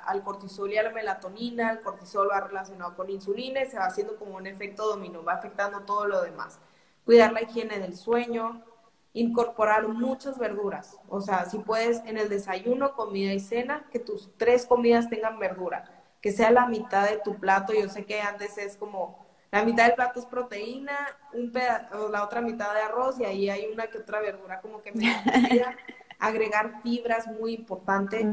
al 0.06 0.22
cortisol 0.22 0.72
y 0.72 0.78
a 0.78 0.82
la 0.82 0.90
melatonina, 0.90 1.70
el 1.72 1.82
cortisol 1.82 2.30
va 2.30 2.40
relacionado 2.40 2.96
con 2.96 3.10
insulina 3.10 3.62
y 3.62 3.66
se 3.66 3.78
va 3.78 3.84
haciendo 3.84 4.16
como 4.16 4.36
un 4.36 4.46
efecto 4.46 4.88
dominó, 4.88 5.22
va 5.22 5.34
afectando 5.34 5.80
todo 5.80 6.06
lo 6.06 6.22
demás. 6.22 6.58
Cuidar 7.04 7.34
la 7.34 7.42
higiene 7.42 7.78
del 7.78 7.96
sueño, 7.96 8.64
incorporar 9.12 9.86
muchas 9.88 10.38
verduras, 10.38 10.96
o 11.10 11.20
sea, 11.20 11.44
si 11.44 11.58
puedes 11.58 11.98
en 12.06 12.16
el 12.16 12.30
desayuno, 12.30 12.94
comida 12.94 13.34
y 13.34 13.40
cena, 13.40 13.84
que 13.92 13.98
tus 13.98 14.30
tres 14.38 14.64
comidas 14.64 15.10
tengan 15.10 15.38
verdura, 15.38 15.84
que 16.22 16.32
sea 16.32 16.50
la 16.50 16.66
mitad 16.66 17.10
de 17.10 17.18
tu 17.18 17.38
plato, 17.38 17.74
yo 17.74 17.90
sé 17.90 18.06
que 18.06 18.22
antes 18.22 18.56
es 18.56 18.78
como 18.78 19.21
la 19.52 19.64
mitad 19.64 19.84
del 19.84 19.94
plato 19.94 20.18
es 20.18 20.24
proteína, 20.24 20.96
un 21.34 21.52
o 21.92 22.08
la 22.08 22.24
otra 22.24 22.40
mitad 22.40 22.72
de 22.72 22.80
arroz 22.80 23.20
y 23.20 23.24
ahí 23.26 23.50
hay 23.50 23.66
una 23.70 23.86
que 23.86 23.98
otra 23.98 24.18
verdura 24.18 24.62
como 24.62 24.80
que 24.80 24.92
me 24.92 25.14
agregar 26.18 26.80
fibras 26.82 27.26
muy 27.26 27.52
importante. 27.52 28.26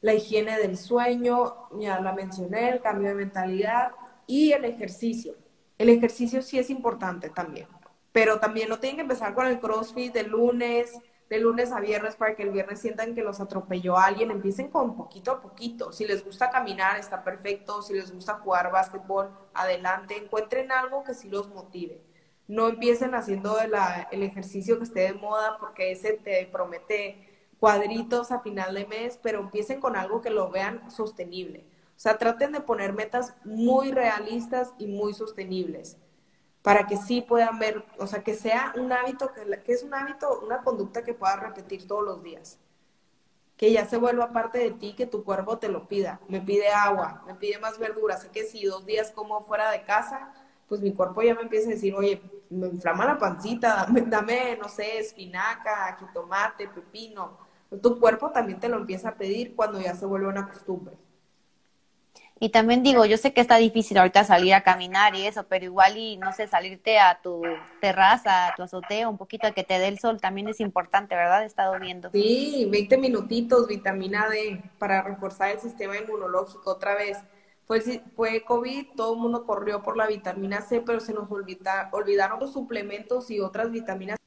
La 0.00 0.14
higiene 0.14 0.58
del 0.58 0.76
sueño, 0.76 1.68
ya 1.80 2.00
la 2.00 2.12
mencioné, 2.12 2.70
el 2.70 2.80
cambio 2.80 3.08
de 3.08 3.14
mentalidad 3.16 3.90
y 4.28 4.52
el 4.52 4.64
ejercicio. 4.64 5.34
El 5.76 5.88
ejercicio 5.88 6.40
sí 6.40 6.56
es 6.56 6.70
importante 6.70 7.28
también, 7.28 7.66
pero 8.12 8.38
también 8.38 8.68
no 8.68 8.78
tienen 8.78 8.96
que 8.96 9.02
empezar 9.02 9.34
con 9.34 9.46
el 9.46 9.58
CrossFit 9.58 10.14
de 10.14 10.22
lunes, 10.22 11.00
de 11.32 11.40
lunes 11.40 11.72
a 11.72 11.80
viernes 11.80 12.14
para 12.14 12.36
que 12.36 12.42
el 12.42 12.50
viernes 12.50 12.78
sientan 12.78 13.14
que 13.14 13.22
los 13.22 13.40
atropelló 13.40 13.96
alguien, 13.96 14.30
empiecen 14.30 14.68
con 14.68 14.94
poquito 14.94 15.30
a 15.30 15.40
poquito. 15.40 15.90
Si 15.90 16.04
les 16.04 16.22
gusta 16.22 16.50
caminar, 16.50 16.98
está 16.98 17.24
perfecto. 17.24 17.80
Si 17.80 17.94
les 17.94 18.12
gusta 18.12 18.34
jugar 18.34 18.70
básquetbol, 18.70 19.30
adelante. 19.54 20.14
Encuentren 20.14 20.70
algo 20.70 21.02
que 21.04 21.14
sí 21.14 21.30
los 21.30 21.48
motive. 21.48 22.02
No 22.48 22.68
empiecen 22.68 23.14
haciendo 23.14 23.58
el 23.60 24.22
ejercicio 24.22 24.76
que 24.76 24.84
esté 24.84 25.00
de 25.00 25.14
moda 25.14 25.56
porque 25.58 25.92
ese 25.92 26.12
te 26.12 26.44
promete 26.52 27.26
cuadritos 27.58 28.30
a 28.30 28.40
final 28.40 28.74
de 28.74 28.84
mes, 28.84 29.18
pero 29.22 29.40
empiecen 29.40 29.80
con 29.80 29.96
algo 29.96 30.20
que 30.20 30.28
lo 30.28 30.50
vean 30.50 30.90
sostenible. 30.90 31.64
O 31.96 32.00
sea, 32.02 32.18
traten 32.18 32.52
de 32.52 32.60
poner 32.60 32.92
metas 32.92 33.34
muy 33.42 33.90
realistas 33.90 34.74
y 34.76 34.86
muy 34.86 35.14
sostenibles 35.14 35.96
para 36.62 36.86
que 36.86 36.96
sí 36.96 37.20
puedan 37.20 37.58
ver, 37.58 37.84
o 37.98 38.06
sea, 38.06 38.22
que 38.22 38.34
sea 38.34 38.72
un 38.76 38.92
hábito, 38.92 39.32
que, 39.32 39.62
que 39.62 39.72
es 39.72 39.82
un 39.82 39.94
hábito, 39.94 40.40
una 40.40 40.62
conducta 40.62 41.02
que 41.02 41.12
puedas 41.14 41.40
repetir 41.40 41.86
todos 41.86 42.04
los 42.04 42.22
días. 42.22 42.58
Que 43.56 43.72
ya 43.72 43.84
se 43.86 43.96
vuelva 43.96 44.32
parte 44.32 44.58
de 44.58 44.70
ti, 44.70 44.94
que 44.94 45.06
tu 45.06 45.24
cuerpo 45.24 45.58
te 45.58 45.68
lo 45.68 45.88
pida. 45.88 46.20
Me 46.28 46.40
pide 46.40 46.68
agua, 46.68 47.22
me 47.26 47.34
pide 47.34 47.58
más 47.58 47.78
verduras. 47.78 48.22
Sé 48.22 48.28
que 48.30 48.44
si 48.44 48.64
dos 48.64 48.86
días 48.86 49.10
como 49.12 49.40
fuera 49.42 49.70
de 49.70 49.82
casa, 49.82 50.32
pues 50.68 50.80
mi 50.80 50.92
cuerpo 50.92 51.22
ya 51.22 51.34
me 51.34 51.42
empieza 51.42 51.68
a 51.68 51.72
decir, 51.72 51.94
oye, 51.94 52.22
me 52.50 52.68
inflama 52.68 53.04
la 53.04 53.18
pancita, 53.18 53.74
dame, 53.86 54.02
dame 54.02 54.56
no 54.56 54.68
sé, 54.68 54.98
espinaca, 54.98 55.96
jitomate, 55.98 56.68
pepino. 56.68 57.38
Tu 57.82 57.98
cuerpo 57.98 58.30
también 58.30 58.60
te 58.60 58.68
lo 58.68 58.76
empieza 58.78 59.10
a 59.10 59.14
pedir 59.14 59.54
cuando 59.56 59.80
ya 59.80 59.94
se 59.94 60.06
vuelve 60.06 60.28
una 60.28 60.48
costumbre. 60.48 60.96
Y 62.42 62.48
también 62.48 62.82
digo, 62.82 63.04
yo 63.04 63.18
sé 63.18 63.32
que 63.32 63.40
está 63.40 63.54
difícil 63.58 63.96
ahorita 63.98 64.24
salir 64.24 64.52
a 64.54 64.64
caminar 64.64 65.14
y 65.14 65.28
eso, 65.28 65.44
pero 65.44 65.64
igual 65.64 65.96
y 65.96 66.16
no 66.16 66.32
sé, 66.32 66.48
salirte 66.48 66.98
a 66.98 67.20
tu 67.22 67.40
terraza, 67.80 68.48
a 68.48 68.54
tu 68.56 68.64
azotea, 68.64 69.08
un 69.08 69.16
poquito 69.16 69.46
a 69.46 69.52
que 69.52 69.62
te 69.62 69.78
dé 69.78 69.86
el 69.86 70.00
sol 70.00 70.20
también 70.20 70.48
es 70.48 70.58
importante, 70.58 71.14
¿verdad? 71.14 71.44
He 71.44 71.46
estado 71.46 71.78
viendo. 71.78 72.10
Sí, 72.10 72.66
20 72.68 72.98
minutitos, 72.98 73.68
vitamina 73.68 74.28
D, 74.28 74.60
para 74.80 75.02
reforzar 75.02 75.50
el 75.50 75.60
sistema 75.60 75.96
inmunológico 75.96 76.68
otra 76.68 76.96
vez. 76.96 77.16
Fue, 77.64 77.80
fue 78.16 78.42
COVID, 78.42 78.86
todo 78.96 79.14
el 79.14 79.20
mundo 79.20 79.46
corrió 79.46 79.80
por 79.80 79.96
la 79.96 80.08
vitamina 80.08 80.62
C, 80.62 80.80
pero 80.80 80.98
se 80.98 81.14
nos 81.14 81.30
olvidaron 81.30 82.40
los 82.40 82.52
suplementos 82.52 83.30
y 83.30 83.38
otras 83.38 83.70
vitaminas 83.70 84.18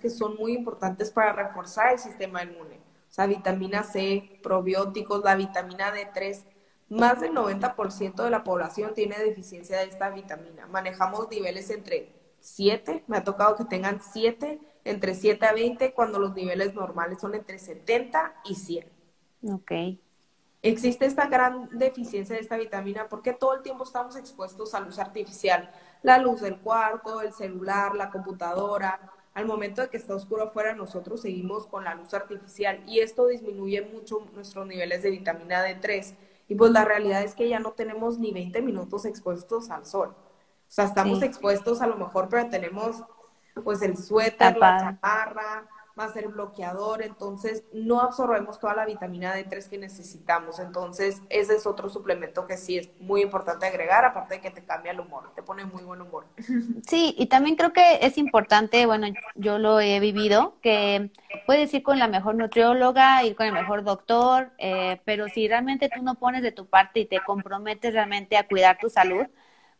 que 0.00 0.10
son 0.10 0.34
muy 0.34 0.54
importantes 0.54 1.12
para 1.12 1.32
reforzar 1.34 1.92
el 1.92 2.00
sistema 2.00 2.42
inmune. 2.42 2.81
O 3.12 3.14
sea, 3.14 3.26
vitamina 3.26 3.82
C, 3.82 4.40
probióticos, 4.42 5.22
la 5.22 5.34
vitamina 5.34 5.92
D3. 5.94 6.46
Más 6.88 7.20
del 7.20 7.32
90% 7.34 8.24
de 8.24 8.30
la 8.30 8.42
población 8.42 8.94
tiene 8.94 9.18
deficiencia 9.18 9.76
de 9.80 9.84
esta 9.84 10.08
vitamina. 10.08 10.66
Manejamos 10.68 11.28
niveles 11.28 11.68
entre 11.68 12.10
7, 12.40 13.04
me 13.08 13.18
ha 13.18 13.22
tocado 13.22 13.54
que 13.54 13.66
tengan 13.66 14.00
7, 14.00 14.58
entre 14.84 15.14
7 15.14 15.44
a 15.44 15.52
20, 15.52 15.92
cuando 15.92 16.18
los 16.18 16.32
niveles 16.32 16.72
normales 16.72 17.20
son 17.20 17.34
entre 17.34 17.58
70 17.58 18.34
y 18.46 18.54
100. 18.54 18.88
Ok. 19.42 19.72
Existe 20.62 21.04
esta 21.04 21.26
gran 21.26 21.68
deficiencia 21.76 22.34
de 22.34 22.40
esta 22.40 22.56
vitamina 22.56 23.10
porque 23.10 23.34
todo 23.34 23.56
el 23.56 23.62
tiempo 23.62 23.84
estamos 23.84 24.16
expuestos 24.16 24.74
a 24.74 24.80
luz 24.80 24.98
artificial, 24.98 25.70
la 26.02 26.16
luz 26.16 26.40
del 26.40 26.58
cuarto, 26.60 27.20
el 27.20 27.34
celular, 27.34 27.94
la 27.94 28.10
computadora. 28.10 29.12
Al 29.34 29.46
momento 29.46 29.80
de 29.80 29.88
que 29.88 29.96
está 29.96 30.14
oscuro 30.14 30.44
afuera, 30.44 30.74
nosotros 30.74 31.22
seguimos 31.22 31.66
con 31.66 31.84
la 31.84 31.94
luz 31.94 32.12
artificial 32.12 32.82
y 32.86 33.00
esto 33.00 33.26
disminuye 33.26 33.80
mucho 33.82 34.26
nuestros 34.34 34.66
niveles 34.66 35.02
de 35.02 35.10
vitamina 35.10 35.66
D3. 35.66 36.14
Y 36.48 36.54
pues 36.54 36.70
la 36.70 36.84
realidad 36.84 37.22
es 37.22 37.34
que 37.34 37.48
ya 37.48 37.58
no 37.58 37.72
tenemos 37.72 38.18
ni 38.18 38.30
20 38.30 38.60
minutos 38.60 39.06
expuestos 39.06 39.70
al 39.70 39.86
sol. 39.86 40.10
O 40.10 40.74
sea, 40.74 40.84
estamos 40.84 41.22
expuestos 41.22 41.80
a 41.80 41.86
lo 41.86 41.96
mejor, 41.96 42.28
pero 42.28 42.48
tenemos 42.50 43.02
pues 43.64 43.80
el 43.82 43.96
suéter, 43.96 44.56
la 44.56 44.80
chaparra, 44.80 45.68
más 45.94 46.16
el 46.16 46.28
bloqueador, 46.28 47.02
entonces 47.02 47.64
no 47.72 48.00
absorbemos 48.00 48.58
toda 48.58 48.74
la 48.74 48.86
vitamina 48.86 49.34
D3 49.36 49.68
que 49.68 49.78
necesitamos. 49.78 50.58
Entonces, 50.58 51.20
ese 51.28 51.54
es 51.54 51.66
otro 51.66 51.88
suplemento 51.88 52.46
que 52.46 52.56
sí 52.56 52.78
es 52.78 52.90
muy 53.00 53.22
importante 53.22 53.66
agregar, 53.66 54.04
aparte 54.04 54.34
de 54.34 54.40
que 54.40 54.50
te 54.50 54.64
cambia 54.64 54.92
el 54.92 55.00
humor, 55.00 55.32
te 55.34 55.42
pone 55.42 55.64
muy 55.64 55.82
buen 55.82 56.00
humor. 56.00 56.26
Sí, 56.86 57.14
y 57.16 57.26
también 57.26 57.56
creo 57.56 57.72
que 57.72 58.00
es 58.02 58.18
importante, 58.18 58.86
bueno, 58.86 59.06
yo 59.34 59.58
lo 59.58 59.80
he 59.80 60.00
vivido, 60.00 60.56
que 60.62 61.10
puedes 61.46 61.72
ir 61.74 61.82
con 61.82 61.98
la 61.98 62.08
mejor 62.08 62.34
nutrióloga, 62.34 63.22
ir 63.24 63.36
con 63.36 63.46
el 63.46 63.52
mejor 63.52 63.84
doctor, 63.84 64.50
eh, 64.58 65.00
pero 65.04 65.28
si 65.28 65.48
realmente 65.48 65.88
tú 65.88 66.02
no 66.02 66.16
pones 66.16 66.42
de 66.42 66.52
tu 66.52 66.66
parte 66.66 67.00
y 67.00 67.06
te 67.06 67.20
comprometes 67.20 67.92
realmente 67.94 68.36
a 68.36 68.46
cuidar 68.46 68.78
tu 68.78 68.90
salud, 68.90 69.26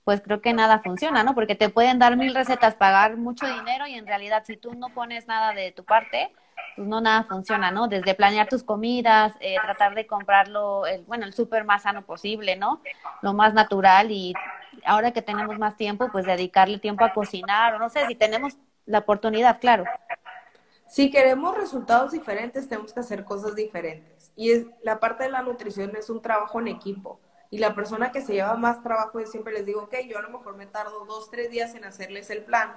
pues 0.04 0.20
creo 0.20 0.40
que 0.40 0.52
nada 0.52 0.80
funciona, 0.80 1.22
¿no? 1.22 1.34
Porque 1.34 1.54
te 1.54 1.68
pueden 1.68 1.98
dar 1.98 2.16
mil 2.16 2.34
recetas, 2.34 2.74
pagar 2.74 3.16
mucho 3.16 3.46
dinero 3.46 3.86
y 3.86 3.94
en 3.94 4.06
realidad 4.06 4.42
si 4.44 4.56
tú 4.56 4.74
no 4.74 4.88
pones 4.88 5.26
nada 5.26 5.52
de 5.52 5.70
tu 5.72 5.84
parte, 5.84 6.32
pues 6.74 6.88
no 6.88 7.00
nada 7.00 7.24
funciona, 7.24 7.70
¿no? 7.70 7.86
Desde 7.86 8.14
planear 8.14 8.48
tus 8.48 8.64
comidas, 8.64 9.34
eh, 9.40 9.56
tratar 9.62 9.94
de 9.94 10.06
comprarlo, 10.06 10.86
el, 10.86 11.02
bueno, 11.04 11.24
el 11.24 11.34
súper 11.34 11.64
más 11.64 11.82
sano 11.82 12.02
posible, 12.02 12.56
¿no? 12.56 12.80
Lo 13.20 13.32
más 13.32 13.54
natural 13.54 14.10
y 14.10 14.34
ahora 14.84 15.12
que 15.12 15.22
tenemos 15.22 15.58
más 15.58 15.76
tiempo, 15.76 16.08
pues 16.10 16.26
dedicarle 16.26 16.78
tiempo 16.78 17.04
a 17.04 17.12
cocinar, 17.12 17.74
o 17.74 17.78
no 17.78 17.88
sé, 17.88 18.06
si 18.06 18.14
tenemos 18.16 18.56
la 18.86 18.98
oportunidad, 18.98 19.60
claro. 19.60 19.84
Si 20.88 21.10
queremos 21.10 21.56
resultados 21.56 22.12
diferentes, 22.12 22.68
tenemos 22.68 22.92
que 22.92 23.00
hacer 23.00 23.24
cosas 23.24 23.54
diferentes. 23.54 24.32
Y 24.34 24.50
es, 24.50 24.66
la 24.82 24.98
parte 24.98 25.24
de 25.24 25.30
la 25.30 25.42
nutrición 25.42 25.92
es 25.96 26.10
un 26.10 26.20
trabajo 26.20 26.60
en 26.60 26.68
equipo 26.68 27.20
y 27.52 27.58
la 27.58 27.74
persona 27.74 28.12
que 28.12 28.22
se 28.22 28.32
lleva 28.32 28.56
más 28.56 28.82
trabajo, 28.82 29.20
yo 29.20 29.26
siempre 29.26 29.52
les 29.52 29.66
digo, 29.66 29.82
ok, 29.82 29.94
yo 30.08 30.18
a 30.18 30.22
lo 30.22 30.30
mejor 30.30 30.56
me 30.56 30.64
tardo 30.64 31.04
dos, 31.04 31.30
tres 31.30 31.50
días 31.50 31.74
en 31.74 31.84
hacerles 31.84 32.30
el 32.30 32.44
plan, 32.44 32.72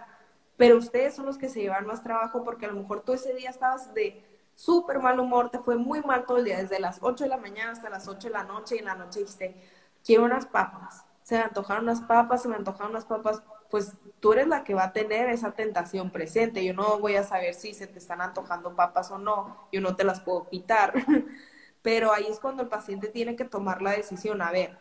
pero 0.57 0.75
ustedes 0.75 1.15
son 1.15 1.25
los 1.25 1.37
que 1.37 1.47
se 1.47 1.61
llevan 1.61 1.87
más 1.87 2.03
trabajo 2.03 2.43
porque 2.43 2.65
a 2.65 2.67
lo 2.67 2.81
mejor 2.81 2.99
tú 2.99 3.13
ese 3.13 3.33
día 3.33 3.49
estabas 3.49 3.93
de 3.93 4.21
súper 4.53 4.99
mal 4.99 5.17
humor, 5.21 5.49
te 5.49 5.59
fue 5.59 5.77
muy 5.77 6.01
mal 6.01 6.25
todo 6.25 6.39
el 6.39 6.43
día, 6.43 6.57
desde 6.57 6.81
las 6.81 6.97
8 7.01 7.23
de 7.23 7.29
la 7.29 7.37
mañana 7.37 7.71
hasta 7.71 7.89
las 7.89 8.09
8 8.09 8.27
de 8.27 8.33
la 8.33 8.43
noche 8.43 8.75
y 8.75 8.79
en 8.79 8.85
la 8.85 8.95
noche 8.95 9.21
dijiste, 9.21 9.55
quiero 10.03 10.25
unas 10.25 10.45
papas, 10.45 11.05
se 11.23 11.37
me 11.37 11.43
antojaron 11.43 11.85
unas 11.85 12.01
papas, 12.01 12.41
se 12.41 12.49
me 12.49 12.55
antojaron 12.57 12.91
unas 12.91 13.05
papas, 13.05 13.43
pues 13.69 13.93
tú 14.19 14.33
eres 14.33 14.49
la 14.49 14.65
que 14.65 14.73
va 14.73 14.83
a 14.83 14.91
tener 14.91 15.29
esa 15.29 15.53
tentación 15.53 16.11
presente, 16.11 16.65
yo 16.65 16.73
no 16.73 16.99
voy 16.99 17.15
a 17.15 17.23
saber 17.23 17.53
si 17.53 17.73
se 17.73 17.87
te 17.87 17.99
están 17.99 18.19
antojando 18.19 18.75
papas 18.75 19.09
o 19.09 19.17
no, 19.17 19.69
yo 19.71 19.79
no 19.79 19.95
te 19.95 20.03
las 20.03 20.19
puedo 20.19 20.49
quitar. 20.49 20.93
pero 21.85 22.11
ahí 22.11 22.25
es 22.27 22.39
cuando 22.39 22.63
el 22.63 22.67
paciente 22.67 23.09
tiene 23.09 23.35
que 23.35 23.45
tomar 23.45 23.83
la 23.83 23.91
decisión, 23.91 24.41
a 24.41 24.51
ver, 24.51 24.75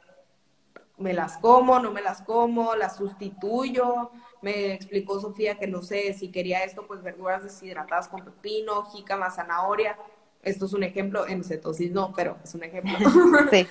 me 0.97 1.13
las 1.13 1.37
como, 1.37 1.79
no 1.79 1.91
me 1.91 2.01
las 2.01 2.23
como, 2.23 2.75
las 2.77 2.97
sustituyo. 2.97 4.11
Me 4.41 4.73
explicó 4.73 5.21
Sofía 5.21 5.59
que 5.59 5.67
no 5.67 5.83
sé 5.83 6.15
si 6.15 6.31
quería 6.31 6.65
esto, 6.65 6.87
pues 6.87 7.03
verduras 7.03 7.45
deshidratadas 7.45 8.09
con 8.09 8.25
pepino, 8.25 8.87
jícama, 8.87 9.31
zanahoria. 9.31 9.99
Esto 10.43 10.65
es 10.65 10.73
un 10.73 10.83
ejemplo, 10.83 11.29
en 11.29 11.45
cetosis 11.45 11.91
no, 11.91 12.11
pero 12.17 12.39
es 12.43 12.55
un 12.55 12.65
ejemplo. 12.65 12.97
Sí. 13.51 13.69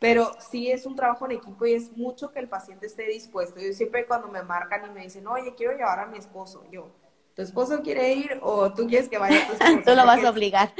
Pero 0.00 0.32
sí 0.50 0.72
es 0.72 0.84
un 0.84 0.96
trabajo 0.96 1.26
en 1.26 1.32
equipo 1.32 1.64
y 1.66 1.74
es 1.74 1.96
mucho 1.96 2.32
que 2.32 2.40
el 2.40 2.48
paciente 2.48 2.86
esté 2.86 3.06
dispuesto. 3.06 3.60
Yo 3.60 3.72
siempre 3.72 4.04
cuando 4.04 4.26
me 4.26 4.42
marcan 4.42 4.84
y 4.84 4.90
me 4.90 5.02
dicen, 5.02 5.28
oye, 5.28 5.54
quiero 5.54 5.74
llevar 5.74 6.00
a 6.00 6.06
mi 6.06 6.18
esposo, 6.18 6.64
yo, 6.72 6.90
¿tu 7.34 7.42
esposo 7.42 7.82
quiere 7.82 8.12
ir 8.14 8.38
o 8.42 8.72
tú 8.72 8.86
quieres 8.86 9.08
que 9.08 9.18
vaya 9.18 9.44
tu 9.46 9.52
esposo? 9.54 9.82
tú 9.84 9.94
lo 9.94 10.06
vas 10.06 10.24
a 10.24 10.30
obligar. 10.30 10.72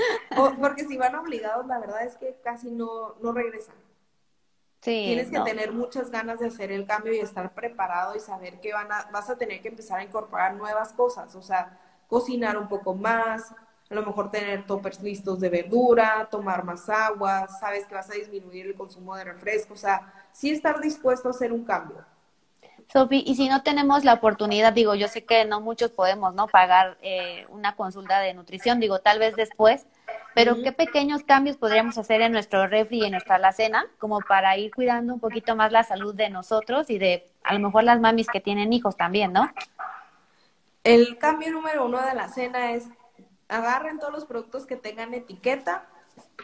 porque 0.60 0.84
si 0.84 0.96
van 0.96 1.14
obligados, 1.14 1.66
la 1.66 1.78
verdad 1.78 2.04
es 2.04 2.16
que 2.16 2.36
casi 2.42 2.70
no, 2.70 3.14
no 3.20 3.32
regresan. 3.32 3.74
Sí, 4.80 4.90
Tienes 5.06 5.30
que 5.30 5.40
tener 5.40 5.72
muchas 5.72 6.10
ganas 6.10 6.40
de 6.40 6.46
hacer 6.46 6.70
el 6.70 6.86
cambio 6.86 7.12
y 7.14 7.18
estar 7.18 7.54
preparado 7.54 8.14
y 8.16 8.20
saber 8.20 8.60
que 8.60 8.72
van 8.72 8.90
a, 8.92 9.08
vas 9.12 9.30
a 9.30 9.36
tener 9.36 9.60
que 9.62 9.68
empezar 9.68 9.98
a 9.98 10.04
incorporar 10.04 10.54
nuevas 10.54 10.92
cosas, 10.92 11.34
o 11.34 11.42
sea, 11.42 11.78
cocinar 12.06 12.56
un 12.58 12.68
poco 12.68 12.94
más, 12.94 13.52
a 13.90 13.94
lo 13.94 14.04
mejor 14.04 14.30
tener 14.30 14.66
toppers 14.66 15.00
listos 15.02 15.40
de 15.40 15.48
verdura, 15.48 16.28
tomar 16.30 16.64
más 16.64 16.88
agua, 16.88 17.46
sabes 17.48 17.86
que 17.86 17.94
vas 17.94 18.10
a 18.10 18.14
disminuir 18.14 18.66
el 18.66 18.74
consumo 18.74 19.16
de 19.16 19.24
refresco, 19.24 19.74
o 19.74 19.76
sea, 19.76 20.12
sí 20.32 20.50
estar 20.50 20.80
dispuesto 20.80 21.28
a 21.28 21.32
hacer 21.32 21.52
un 21.52 21.64
cambio. 21.64 22.04
Sofi, 22.92 23.24
y 23.26 23.34
si 23.34 23.48
no 23.48 23.62
tenemos 23.62 24.04
la 24.04 24.14
oportunidad, 24.14 24.72
digo, 24.72 24.94
yo 24.94 25.08
sé 25.08 25.24
que 25.24 25.44
no 25.44 25.60
muchos 25.60 25.90
podemos, 25.90 26.34
¿no? 26.34 26.46
Pagar 26.46 26.96
eh, 27.02 27.46
una 27.48 27.74
consulta 27.76 28.20
de 28.20 28.34
nutrición, 28.34 28.80
digo, 28.80 29.00
tal 29.00 29.18
vez 29.18 29.34
después, 29.36 29.86
pero 30.34 30.62
¿qué 30.62 30.72
pequeños 30.72 31.22
cambios 31.22 31.56
podríamos 31.56 31.96
hacer 31.98 32.20
en 32.20 32.32
nuestro 32.32 32.66
refri 32.66 33.00
y 33.00 33.04
en 33.04 33.12
nuestra 33.12 33.36
alacena 33.36 33.86
como 33.98 34.20
para 34.20 34.56
ir 34.56 34.72
cuidando 34.74 35.14
un 35.14 35.20
poquito 35.20 35.56
más 35.56 35.72
la 35.72 35.84
salud 35.84 36.14
de 36.14 36.30
nosotros 36.30 36.90
y 36.90 36.98
de 36.98 37.26
a 37.42 37.54
lo 37.54 37.60
mejor 37.60 37.84
las 37.84 38.00
mamis 38.00 38.26
que 38.28 38.40
tienen 38.40 38.72
hijos 38.72 38.96
también, 38.96 39.32
¿no? 39.32 39.50
El 40.82 41.18
cambio 41.18 41.52
número 41.52 41.86
uno 41.86 42.02
de 42.02 42.14
la 42.14 42.28
cena 42.28 42.72
es 42.72 42.88
agarren 43.48 43.98
todos 43.98 44.12
los 44.12 44.24
productos 44.24 44.66
que 44.66 44.76
tengan 44.76 45.14
etiqueta, 45.14 45.86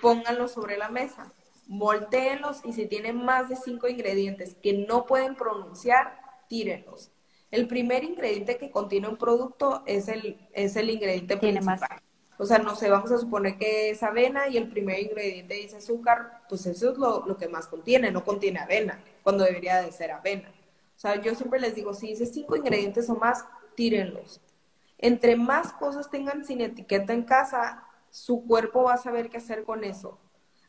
pónganlos 0.00 0.52
sobre 0.52 0.78
la 0.78 0.88
mesa, 0.88 1.32
volteenlos 1.66 2.60
y 2.64 2.72
si 2.72 2.86
tienen 2.86 3.24
más 3.24 3.48
de 3.48 3.56
cinco 3.56 3.88
ingredientes 3.88 4.56
que 4.62 4.72
no 4.72 5.06
pueden 5.06 5.34
pronunciar, 5.34 6.18
tírenlos. 6.50 7.12
El 7.50 7.66
primer 7.68 8.04
ingrediente 8.04 8.58
que 8.58 8.70
contiene 8.70 9.08
un 9.08 9.16
producto 9.16 9.82
es 9.86 10.08
el, 10.08 10.36
es 10.52 10.76
el 10.76 10.90
ingrediente 10.90 11.36
principal. 11.36 12.02
O 12.38 12.44
sea, 12.44 12.58
no 12.58 12.74
sé, 12.74 12.90
vamos 12.90 13.10
a 13.12 13.18
suponer 13.18 13.56
que 13.56 13.90
es 13.90 14.02
avena 14.02 14.48
y 14.48 14.56
el 14.56 14.68
primer 14.68 14.98
ingrediente 14.98 15.54
dice 15.54 15.76
azúcar, 15.76 16.42
pues 16.48 16.66
eso 16.66 16.90
es 16.90 16.98
lo, 16.98 17.24
lo 17.26 17.36
que 17.36 17.48
más 17.48 17.66
contiene, 17.66 18.10
no 18.10 18.24
contiene 18.24 18.58
avena, 18.58 19.02
cuando 19.22 19.44
debería 19.44 19.80
de 19.80 19.92
ser 19.92 20.10
avena. 20.10 20.48
O 20.96 20.98
sea, 20.98 21.20
yo 21.20 21.34
siempre 21.34 21.60
les 21.60 21.74
digo, 21.74 21.94
si 21.94 22.08
dice 22.08 22.26
cinco 22.26 22.56
ingredientes 22.56 23.08
o 23.10 23.14
más, 23.14 23.44
tírenlos. 23.74 24.40
Entre 24.98 25.36
más 25.36 25.72
cosas 25.72 26.10
tengan 26.10 26.44
sin 26.44 26.60
etiqueta 26.60 27.12
en 27.12 27.22
casa, 27.22 27.82
su 28.10 28.44
cuerpo 28.46 28.84
va 28.84 28.94
a 28.94 28.98
saber 28.98 29.30
qué 29.30 29.36
hacer 29.36 29.64
con 29.64 29.84
eso. 29.84 30.18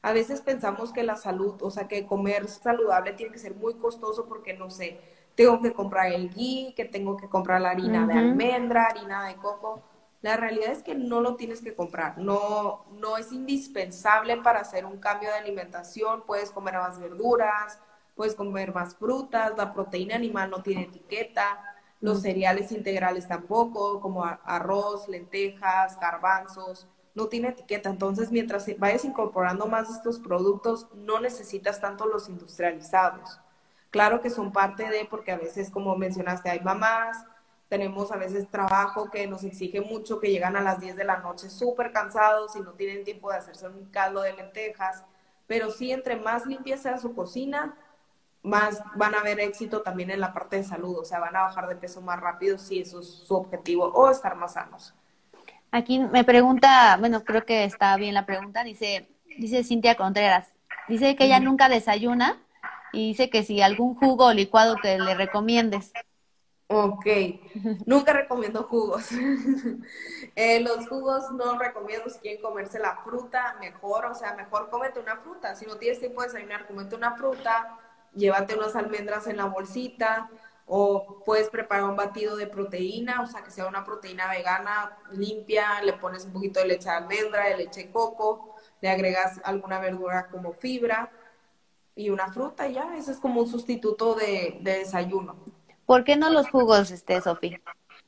A 0.02 0.14
veces 0.14 0.42
pensamos 0.42 0.92
que 0.92 1.04
la 1.04 1.16
salud, 1.16 1.62
o 1.62 1.70
sea, 1.70 1.88
que 1.88 2.06
comer 2.06 2.48
saludable 2.48 3.14
tiene 3.14 3.32
que 3.32 3.40
ser 3.40 3.56
muy 3.56 3.76
costoso 3.76 4.28
porque, 4.28 4.54
no 4.54 4.70
sé, 4.70 5.00
tengo 5.36 5.62
que 5.62 5.74
comprar 5.74 6.12
el 6.12 6.30
ghee, 6.30 6.74
que 6.76 6.86
tengo 6.86 7.18
que 7.18 7.30
comprar 7.30 7.62
la 7.62 7.72
harina 7.72 8.06
de 8.06 8.14
almendra, 8.14 8.86
harina 8.86 9.28
de 9.28 9.36
coco. 9.36 9.82
La 10.22 10.38
realidad 10.38 10.72
es 10.72 10.84
que 10.84 10.94
no 10.94 11.20
lo 11.20 11.36
tienes 11.36 11.62
que 11.62 11.74
comprar, 11.74 12.20
no, 12.20 12.86
no 12.92 13.18
es 13.18 13.32
indispensable 13.32 14.38
para 14.38 14.60
hacer 14.60 14.86
un 14.86 15.00
cambio 15.00 15.30
de 15.30 15.38
alimentación, 15.38 16.24
puedes 16.28 16.52
comer 16.52 16.76
más 16.76 17.00
verduras, 17.00 17.80
puedes 18.16 18.36
comer 18.36 18.72
más 18.72 18.96
frutas, 18.96 19.54
la 19.58 19.74
proteína 19.74 20.16
animal 20.16 20.52
no 20.52 20.62
tiene 20.62 20.84
etiqueta, 20.84 21.60
los 22.02 22.22
cereales 22.22 22.72
integrales 22.72 23.28
tampoco, 23.28 24.00
como 24.00 24.24
arroz, 24.24 25.08
lentejas, 25.08 26.00
garbanzos, 26.00 26.88
no 27.14 27.28
tiene 27.28 27.50
etiqueta. 27.50 27.90
Entonces, 27.90 28.32
mientras 28.32 28.66
vayas 28.78 29.06
incorporando 29.06 29.68
más 29.68 29.90
estos 29.90 30.20
productos, 30.20 30.88
no 30.96 31.20
necesitas 31.20 31.80
tanto 31.80 32.06
los 32.06 32.30
industrializados. 32.30 33.40
Claro 33.92 34.22
que 34.22 34.30
son 34.30 34.52
parte 34.54 34.90
de, 34.90 35.06
porque 35.06 35.32
a 35.32 35.38
veces, 35.38 35.70
como 35.70 35.96
mencionaste, 35.98 36.50
hay 36.50 36.62
mamás, 36.62 37.26
tenemos 37.68 38.12
a 38.12 38.18
veces 38.18 38.50
trabajo 38.50 39.10
que 39.10 39.28
nos 39.28 39.44
exige 39.44 39.82
mucho, 39.82 40.20
que 40.20 40.32
llegan 40.32 40.56
a 40.56 40.62
las 40.62 40.80
10 40.80 40.96
de 40.96 41.04
la 41.04 41.18
noche 41.18 41.50
súper 41.50 41.92
cansados 41.92 42.56
y 42.56 42.62
no 42.62 42.72
tienen 42.72 43.04
tiempo 43.04 43.30
de 43.30 43.38
hacerse 43.38 43.68
un 43.68 43.86
caldo 43.86 44.22
de 44.22 44.34
lentejas, 44.34 45.04
pero 45.46 45.70
sí, 45.70 45.92
entre 45.92 46.16
más 46.16 46.46
limpia 46.46 46.78
sea 46.78 46.98
su 46.98 47.14
cocina, 47.14 47.76
más 48.44 48.82
van 48.96 49.14
a 49.14 49.20
haber 49.20 49.40
éxito 49.40 49.82
también 49.82 50.10
en 50.10 50.20
la 50.20 50.34
parte 50.34 50.56
de 50.56 50.64
salud, 50.64 50.98
o 50.98 51.06
sea, 51.06 51.20
van 51.20 51.36
a 51.36 51.44
bajar 51.44 51.68
de 51.68 51.76
peso 51.76 52.02
más 52.02 52.20
rápido 52.20 52.58
si 52.58 52.80
eso 52.80 53.02
es 53.02 53.08
su 53.08 53.36
objetivo, 53.36 53.86
o 53.86 54.10
estar 54.10 54.36
más 54.36 54.54
sanos. 54.54 54.94
Aquí 55.72 56.00
me 56.00 56.24
pregunta, 56.24 56.98
bueno, 57.00 57.24
creo 57.24 57.46
que 57.46 57.66
está 57.66 57.96
bien 57.98 58.14
la 58.14 58.26
pregunta, 58.26 58.64
dice, 58.64 59.10
dice 59.38 59.64
Cintia 59.64 59.96
Contreras, 59.96 60.48
dice 60.88 61.16
que 61.16 61.26
ella 61.26 61.40
nunca 61.40 61.70
desayuna 61.70 62.42
y 62.94 63.10
dice 63.10 63.30
que 63.30 63.44
si 63.44 63.62
algún 63.62 63.96
jugo 63.96 64.28
o 64.28 64.34
licuado 64.34 64.76
que 64.82 64.98
le 65.00 65.16
recomiendes. 65.16 65.92
Ok, 66.68 67.06
nunca 67.86 68.14
recomiendo 68.14 68.64
jugos. 68.64 69.10
Eh, 70.38 70.62
los 70.62 70.88
jugos 70.88 71.30
no 71.32 71.60
recomiendo 71.60 72.10
si 72.10 72.18
quieren 72.20 72.42
comerse 72.42 72.80
la 72.80 72.96
fruta, 73.04 73.58
mejor, 73.60 74.06
o 74.06 74.16
sea, 74.16 74.34
mejor 74.34 74.70
cómete 74.70 75.02
una 75.02 75.18
fruta. 75.18 75.56
Si 75.56 75.66
no 75.66 75.76
tienes 75.76 76.00
tiempo 76.00 76.22
de 76.22 76.28
desayunar, 76.28 76.68
cómete 76.68 76.96
una 76.96 77.18
fruta, 77.18 77.78
llévate 78.16 78.56
unas 78.56 78.74
almendras 78.78 79.28
en 79.28 79.36
la 79.38 79.46
bolsita, 79.46 80.30
o 80.66 81.22
puedes 81.26 81.50
preparar 81.50 81.84
un 81.84 81.98
batido 81.98 82.38
de 82.38 82.48
proteína, 82.48 83.22
o 83.22 83.26
sea, 83.28 83.44
que 83.44 83.52
sea 83.52 83.68
una 83.68 83.84
proteína 83.84 84.30
vegana 84.30 84.98
limpia, 85.12 85.82
le 85.84 85.92
pones 85.94 86.24
un 86.24 86.32
poquito 86.32 86.62
de 86.62 86.68
leche 86.68 86.90
de 86.90 86.96
almendra, 86.96 87.50
de 87.50 87.58
leche 87.58 87.84
de 87.88 87.92
coco, 87.92 88.56
le 88.80 88.90
agregas 88.90 89.42
alguna 89.44 89.80
verdura 89.80 90.30
como 90.30 90.54
fibra 90.54 91.12
y 91.96 92.10
una 92.10 92.32
fruta 92.32 92.68
y 92.68 92.74
ya, 92.74 92.96
ese 92.96 93.12
es 93.12 93.20
como 93.20 93.42
un 93.42 93.48
sustituto 93.48 94.16
de, 94.16 94.60
de 94.62 94.80
desayuno. 94.80 95.36
¿Por 95.86 96.04
qué 96.04 96.16
no 96.16 96.30
los 96.30 96.50
jugos, 96.50 96.92
este, 96.92 97.20
Sofía? 97.22 97.60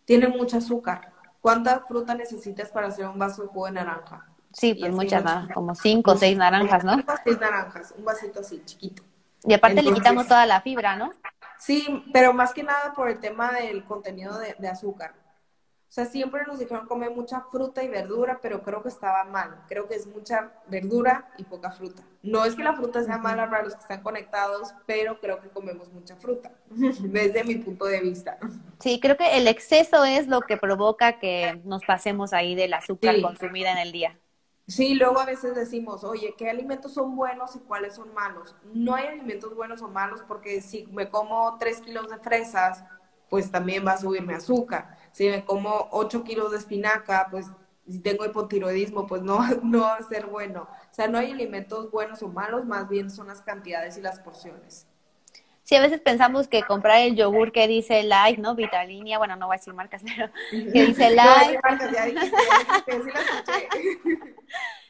Tienen 0.05 0.31
mucho 0.31 0.57
azúcar. 0.57 1.11
¿Cuánta 1.41 1.81
fruta 1.81 2.15
necesitas 2.15 2.69
para 2.69 2.87
hacer 2.87 3.05
un 3.07 3.19
vaso 3.19 3.41
de 3.41 3.47
jugo 3.49 3.65
de 3.65 3.73
naranja? 3.73 4.27
Sí, 4.53 4.75
pues 4.75 4.93
muchas, 4.93 5.23
como 5.53 5.75
cinco 5.75 6.11
o 6.11 6.15
seis 6.15 6.37
naranjas, 6.37 6.83
¿no? 6.83 6.95
Cinco 6.95 7.13
seis 7.23 7.39
naranjas, 7.39 7.93
un 7.97 8.05
vasito 8.05 8.39
así, 8.39 8.61
chiquito. 8.63 9.03
Y 9.43 9.53
aparte 9.53 9.81
le 9.81 9.93
quitamos 9.93 10.27
toda 10.27 10.45
la 10.45 10.61
fibra, 10.61 10.95
¿no? 10.95 11.11
Sí, 11.59 12.05
pero 12.13 12.33
más 12.33 12.53
que 12.53 12.63
nada 12.63 12.93
por 12.93 13.09
el 13.09 13.19
tema 13.19 13.51
del 13.51 13.83
contenido 13.83 14.37
de, 14.37 14.55
de 14.57 14.67
azúcar. 14.67 15.15
O 15.93 15.95
sea, 15.95 16.05
siempre 16.05 16.41
nos 16.47 16.57
dijeron 16.57 16.87
comer 16.87 17.11
mucha 17.11 17.41
fruta 17.51 17.83
y 17.83 17.87
verdura, 17.87 18.39
pero 18.41 18.63
creo 18.63 18.81
que 18.81 18.89
estaba 18.89 19.25
mal. 19.25 19.63
Creo 19.67 19.87
que 19.87 19.93
es 19.93 20.07
mucha 20.07 20.51
verdura 20.65 21.29
y 21.37 21.43
poca 21.43 21.69
fruta. 21.69 22.01
No 22.23 22.45
es 22.45 22.55
que 22.55 22.63
la 22.63 22.73
fruta 22.73 23.03
sea 23.03 23.19
mala 23.19 23.47
para 23.47 23.61
los 23.61 23.75
que 23.75 23.81
están 23.81 24.01
conectados, 24.01 24.73
pero 24.87 25.19
creo 25.19 25.39
que 25.39 25.49
comemos 25.49 25.93
mucha 25.93 26.15
fruta, 26.15 26.51
desde 26.71 27.43
mi 27.43 27.57
punto 27.57 27.85
de 27.85 28.01
vista. 28.01 28.39
Sí, 28.79 28.99
creo 28.99 29.17
que 29.17 29.37
el 29.37 29.47
exceso 29.47 30.03
es 30.03 30.25
lo 30.25 30.41
que 30.41 30.57
provoca 30.57 31.19
que 31.19 31.61
nos 31.63 31.83
pasemos 31.85 32.33
ahí 32.33 32.55
del 32.55 32.73
azúcar 32.73 33.21
consumida 33.21 33.71
en 33.71 33.77
el 33.77 33.91
día. 33.91 34.17
Sí, 34.65 34.95
luego 34.95 35.19
a 35.19 35.25
veces 35.25 35.53
decimos, 35.53 36.03
oye, 36.03 36.33
¿qué 36.35 36.49
alimentos 36.49 36.95
son 36.95 37.15
buenos 37.15 37.55
y 37.55 37.59
cuáles 37.59 37.93
son 37.93 38.11
malos? 38.15 38.55
No 38.73 38.95
hay 38.95 39.05
alimentos 39.05 39.55
buenos 39.55 39.83
o 39.83 39.89
malos 39.89 40.23
porque 40.27 40.59
si 40.59 40.87
me 40.87 41.11
como 41.11 41.55
tres 41.59 41.81
kilos 41.81 42.09
de 42.09 42.17
fresas, 42.17 42.83
pues 43.29 43.51
también 43.51 43.85
va 43.85 43.91
a 43.91 43.97
subirme 43.97 44.33
azúcar 44.33 45.02
si 45.13 45.29
me 45.29 45.45
como 45.45 45.87
8 45.91 46.23
kilos 46.23 46.51
de 46.51 46.57
espinaca, 46.57 47.27
pues 47.31 47.45
si 47.87 47.99
tengo 47.99 48.25
hipotiroidismo, 48.25 49.07
pues 49.07 49.21
no, 49.21 49.39
no 49.63 49.81
va 49.81 49.95
a 49.95 50.03
ser 50.03 50.25
bueno. 50.25 50.67
O 50.91 50.93
sea, 50.93 51.07
no 51.07 51.19
hay 51.19 51.31
alimentos 51.31 51.91
buenos 51.91 52.21
o 52.23 52.27
malos, 52.27 52.65
más 52.65 52.89
bien 52.89 53.09
son 53.09 53.27
las 53.27 53.41
cantidades 53.41 53.97
y 53.97 54.01
las 54.01 54.19
porciones. 54.19 54.87
Sí, 55.61 55.75
a 55.75 55.81
veces 55.81 56.01
pensamos 56.01 56.49
que 56.49 56.63
comprar 56.63 56.99
el 57.01 57.15
yogur 57.15 57.53
que 57.53 57.67
dice 57.67 58.03
light, 58.03 58.37
¿no? 58.37 58.53
Vitalinia, 58.53 59.17
bueno, 59.17 59.37
no 59.37 59.47
voy 59.47 59.55
a 59.55 59.59
decir 59.59 59.73
marcas, 59.73 60.01
pero 60.17 60.31
que 60.51 60.85
dice 60.87 61.11
light. 61.11 61.59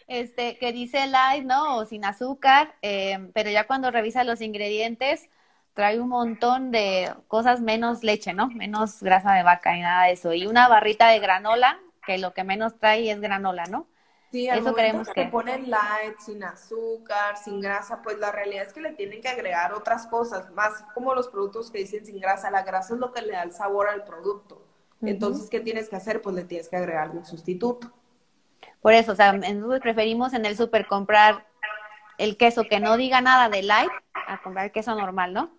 este, 0.08 0.58
que 0.58 0.72
dice 0.72 1.06
light, 1.08 1.44
¿no? 1.44 1.78
O 1.78 1.86
sin 1.86 2.06
azúcar, 2.06 2.76
eh, 2.82 3.30
pero 3.34 3.52
ya 3.52 3.68
cuando 3.68 3.92
revisa 3.92 4.24
los 4.24 4.42
ingredientes, 4.42 5.30
trae 5.74 6.00
un 6.00 6.10
montón 6.10 6.72
de 6.72 7.14
cosas 7.28 7.62
menos 7.62 8.04
leche, 8.04 8.34
¿no? 8.34 8.48
Menos 8.50 9.02
grasa 9.02 9.34
de 9.34 9.44
vaca 9.44 9.76
y 9.76 9.82
nada 9.82 10.06
de 10.06 10.14
eso. 10.14 10.34
Y 10.34 10.46
una 10.46 10.68
barrita 10.68 11.08
de 11.08 11.20
granola, 11.20 11.80
que 12.06 12.18
lo 12.18 12.34
que 12.34 12.44
menos 12.44 12.78
trae 12.80 13.10
es 13.10 13.20
granola, 13.20 13.66
¿no? 13.66 13.88
Sí, 14.32 14.50
eso 14.50 14.74
creemos 14.74 15.08
que, 15.10 15.26
que 15.26 15.28
ponen 15.28 15.70
light, 15.70 16.18
sin 16.18 16.44
azúcar, 16.44 17.38
sin 17.38 17.62
grasa, 17.62 18.02
pues 18.02 18.18
la 18.18 18.32
realidad 18.32 18.66
es 18.66 18.74
que 18.74 18.82
le 18.82 18.94
tienen 18.94 19.22
que 19.22 19.30
agregar 19.30 19.74
otras 19.74 20.08
cosas, 20.08 20.50
más 20.54 20.84
como 20.96 21.14
los 21.14 21.28
productos 21.28 21.70
que 21.70 21.78
dicen 21.78 22.04
sin 22.04 22.20
grasa. 22.20 22.50
La 22.50 22.64
grasa 22.64 22.96
es 22.96 23.00
lo 23.00 23.14
que 23.14 23.22
le 23.22 23.34
da 23.34 23.44
el 23.44 23.52
sabor 23.52 23.90
al 23.90 24.04
producto. 24.04 24.66
Entonces, 25.02 25.50
¿qué 25.50 25.60
tienes 25.60 25.90
que 25.90 25.98
hacer? 25.98 26.22
Pues 26.22 26.36
le 26.36 26.46
tienes 26.46 26.70
que 26.70 26.78
agregar 26.78 27.12
un 27.12 27.26
sustituto. 27.26 27.92
Por 28.82 28.94
eso, 28.94 29.12
o 29.12 29.16
sea, 29.16 29.34
preferimos 29.82 30.34
en 30.34 30.46
el 30.46 30.58
súper 30.58 30.88
comprar 30.88 31.46
el 32.18 32.38
queso 32.38 32.64
que 32.64 32.80
no 32.80 32.98
diga 32.98 33.22
nada 33.22 33.50
de 33.50 33.64
light 33.64 33.92
a 34.34 34.42
comprar 34.42 34.72
queso 34.72 34.96
normal, 34.96 35.34
¿no? 35.34 35.52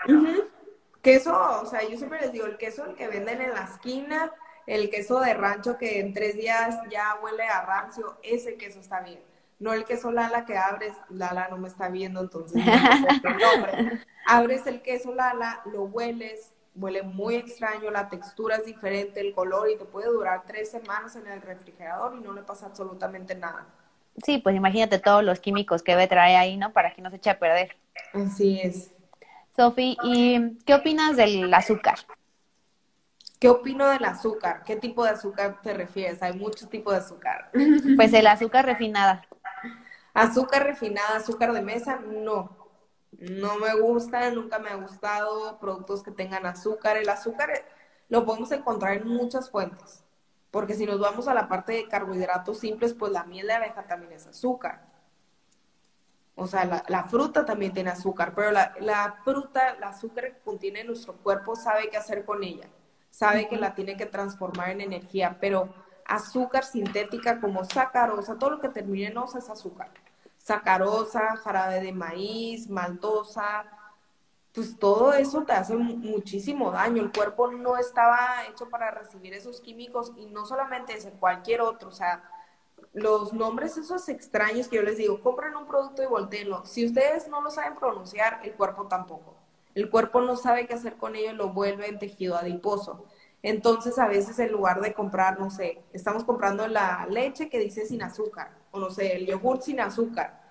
Queso, 1.02 1.60
o 1.62 1.66
sea, 1.66 1.82
yo 1.88 1.96
siempre 1.96 2.20
les 2.20 2.32
digo, 2.32 2.46
el 2.46 2.56
queso 2.56 2.84
el 2.86 2.94
que 2.94 3.08
venden 3.08 3.42
en 3.42 3.52
la 3.52 3.64
esquina, 3.64 4.32
el 4.66 4.88
queso 4.90 5.20
de 5.20 5.34
rancho 5.34 5.76
que 5.76 6.00
en 6.00 6.14
tres 6.14 6.34
días 6.34 6.78
ya 6.90 7.16
huele 7.22 7.44
a 7.44 7.62
rancio, 7.62 8.18
ese 8.22 8.56
queso 8.56 8.80
está 8.80 9.00
bien. 9.00 9.20
No 9.58 9.72
el 9.72 9.84
queso 9.84 10.10
Lala 10.10 10.46
que 10.46 10.56
abres, 10.56 10.94
Lala 11.10 11.48
no 11.48 11.58
me 11.58 11.68
está 11.68 11.88
viendo, 11.88 12.20
entonces 12.20 12.64
no 12.64 12.72
Abres 14.26 14.66
el 14.66 14.82
queso 14.82 15.14
Lala, 15.14 15.62
lo 15.66 15.84
hueles, 15.84 16.54
huele 16.74 17.02
muy 17.02 17.36
extraño, 17.36 17.90
la 17.90 18.08
textura 18.08 18.56
es 18.56 18.66
diferente, 18.66 19.20
el 19.20 19.34
color 19.34 19.70
y 19.70 19.76
te 19.76 19.84
puede 19.84 20.08
durar 20.08 20.42
tres 20.46 20.70
semanas 20.70 21.16
en 21.16 21.26
el 21.26 21.40
refrigerador 21.40 22.16
y 22.16 22.20
no 22.20 22.32
le 22.32 22.42
pasa 22.42 22.66
absolutamente 22.66 23.34
nada. 23.34 23.66
Sí, 24.24 24.38
pues 24.38 24.54
imagínate 24.56 24.98
todos 24.98 25.24
los 25.24 25.40
químicos 25.40 25.82
que 25.82 25.92
debe 25.92 26.06
traer 26.06 26.36
ahí, 26.36 26.56
¿no? 26.56 26.72
Para 26.72 26.92
que 26.92 27.02
no 27.02 27.10
se 27.10 27.16
eche 27.16 27.30
a 27.30 27.38
perder. 27.38 27.76
Así 28.12 28.60
es. 28.60 28.90
Sofi, 29.56 29.96
¿y 30.02 30.58
qué 30.64 30.74
opinas 30.74 31.16
del 31.16 31.52
azúcar? 31.54 31.98
¿Qué 33.38 33.48
opino 33.48 33.88
del 33.88 34.04
azúcar? 34.04 34.62
¿Qué 34.64 34.76
tipo 34.76 35.04
de 35.04 35.10
azúcar 35.10 35.60
te 35.62 35.74
refieres? 35.74 36.22
Hay 36.22 36.32
muchos 36.32 36.68
tipos 36.70 36.94
de 36.94 37.00
azúcar. 37.00 37.50
Pues 37.96 38.12
el 38.14 38.26
azúcar 38.26 38.64
refinada. 38.64 39.28
Azúcar 40.14 40.64
refinada, 40.64 41.16
azúcar 41.16 41.52
de 41.52 41.60
mesa, 41.60 42.00
no. 42.00 42.56
No 43.12 43.58
me 43.58 43.74
gusta, 43.80 44.30
nunca 44.30 44.58
me 44.58 44.70
ha 44.70 44.76
gustado 44.76 45.58
productos 45.60 46.02
que 46.02 46.10
tengan 46.10 46.46
azúcar. 46.46 46.96
El 46.96 47.08
azúcar 47.08 47.50
lo 48.08 48.24
podemos 48.24 48.50
encontrar 48.52 48.94
en 48.96 49.08
muchas 49.08 49.50
fuentes. 49.50 50.04
Porque 50.50 50.74
si 50.74 50.86
nos 50.86 51.00
vamos 51.00 51.28
a 51.28 51.34
la 51.34 51.48
parte 51.48 51.74
de 51.74 51.88
carbohidratos 51.88 52.58
simples, 52.60 52.94
pues 52.94 53.12
la 53.12 53.24
miel 53.24 53.48
de 53.48 53.54
abeja 53.54 53.86
también 53.86 54.12
es 54.12 54.26
azúcar. 54.26 54.86
O 56.36 56.46
sea, 56.48 56.82
la, 56.88 57.04
fruta 57.04 57.44
también 57.44 57.72
tiene 57.72 57.90
azúcar, 57.90 58.32
pero 58.34 58.50
la, 58.50 59.16
fruta, 59.24 59.70
el 59.70 59.84
azúcar 59.84 60.32
que 60.32 60.40
contiene 60.40 60.82
nuestro 60.82 61.14
cuerpo 61.14 61.54
sabe 61.54 61.88
qué 61.90 61.96
hacer 61.96 62.24
con 62.24 62.42
ella. 62.42 62.68
Sabe 63.10 63.46
que 63.46 63.56
la 63.56 63.74
tiene 63.74 63.96
que 63.96 64.06
transformar 64.06 64.70
en 64.70 64.80
energía, 64.80 65.36
pero 65.40 65.72
azúcar 66.04 66.64
sintética 66.64 67.40
como 67.40 67.64
sacarosa, 67.64 68.36
todo 68.36 68.50
lo 68.50 68.60
que 68.60 68.68
termine 68.68 69.06
en 69.06 69.18
osa 69.18 69.38
es 69.38 69.48
azúcar. 69.48 69.90
Sacarosa, 70.36 71.36
jarabe 71.36 71.80
de 71.80 71.92
maíz, 71.92 72.68
maltosa, 72.68 73.64
pues 74.54 74.78
todo 74.78 75.12
eso 75.12 75.42
te 75.42 75.52
hace 75.52 75.76
muchísimo 75.76 76.70
daño. 76.70 77.02
El 77.02 77.12
cuerpo 77.12 77.50
no 77.50 77.76
estaba 77.76 78.44
hecho 78.48 78.68
para 78.68 78.90
recibir 78.92 79.34
esos 79.34 79.60
químicos 79.60 80.12
y 80.16 80.26
no 80.26 80.46
solamente 80.46 80.94
ese, 80.94 81.10
cualquier 81.10 81.60
otro. 81.60 81.88
O 81.88 81.92
sea, 81.92 82.22
los 82.94 83.32
nombres 83.32 83.76
esos 83.76 84.08
extraños 84.08 84.68
que 84.68 84.76
yo 84.76 84.82
les 84.82 84.96
digo, 84.96 85.20
compren 85.20 85.56
un 85.56 85.66
producto 85.66 86.02
y 86.02 86.06
volteenlo. 86.06 86.64
Si 86.64 86.86
ustedes 86.86 87.28
no 87.28 87.42
lo 87.42 87.50
saben 87.50 87.76
pronunciar, 87.76 88.40
el 88.44 88.52
cuerpo 88.54 88.86
tampoco. 88.86 89.34
El 89.74 89.90
cuerpo 89.90 90.20
no 90.20 90.36
sabe 90.36 90.66
qué 90.66 90.74
hacer 90.74 90.96
con 90.96 91.16
ello 91.16 91.32
y 91.32 91.34
lo 91.34 91.50
vuelve 91.50 91.88
en 91.88 91.98
tejido 91.98 92.36
adiposo. 92.36 93.04
Entonces, 93.42 93.98
a 93.98 94.06
veces 94.06 94.38
en 94.38 94.52
lugar 94.52 94.80
de 94.80 94.94
comprar, 94.94 95.38
no 95.38 95.50
sé, 95.50 95.82
estamos 95.92 96.24
comprando 96.24 96.66
la 96.68 97.06
leche 97.10 97.50
que 97.50 97.58
dice 97.58 97.84
sin 97.84 98.02
azúcar, 98.02 98.52
o 98.70 98.78
no 98.78 98.90
sé, 98.90 99.16
el 99.16 99.26
yogur 99.26 99.60
sin 99.60 99.80
azúcar 99.80 100.44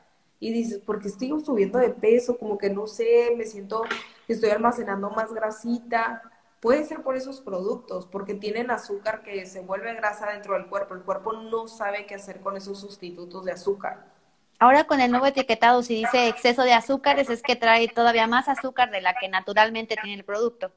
y 0.43 0.51
dices, 0.51 0.81
porque 0.85 1.07
estoy 1.07 1.29
subiendo 1.39 1.79
de 1.79 1.89
peso, 1.89 2.37
como 2.37 2.57
que 2.57 2.69
no 2.69 2.85
sé, 2.85 3.33
me 3.37 3.45
siento 3.45 3.83
estoy 4.27 4.49
almacenando 4.49 5.09
más 5.09 5.33
grasita. 5.33 6.21
Puede 6.63 6.85
ser 6.85 7.03
por 7.03 7.17
esos 7.17 7.41
productos, 7.41 8.07
porque 8.07 8.35
tienen 8.35 8.71
azúcar 8.71 9.21
que 9.21 9.45
se 9.45 9.59
vuelve 9.59 9.93
grasa 9.95 10.31
dentro 10.31 10.53
del 10.53 10.67
cuerpo. 10.67 10.93
El 10.93 11.01
cuerpo 11.01 11.33
no 11.33 11.67
sabe 11.67 12.05
qué 12.05 12.15
hacer 12.15 12.39
con 12.39 12.55
esos 12.55 12.79
sustitutos 12.79 13.43
de 13.43 13.51
azúcar. 13.51 14.05
Ahora 14.59 14.85
con 14.85 15.01
el 15.01 15.11
nuevo 15.11 15.25
etiquetado, 15.25 15.83
si 15.83 15.95
dice 15.95 16.29
exceso 16.29 16.63
de 16.63 16.71
azúcares, 16.71 17.29
es 17.29 17.41
que 17.41 17.57
trae 17.57 17.89
todavía 17.89 18.27
más 18.27 18.47
azúcar 18.47 18.91
de 18.91 19.01
la 19.01 19.13
que 19.13 19.27
naturalmente 19.27 19.97
tiene 20.01 20.17
el 20.17 20.23
producto. 20.23 20.71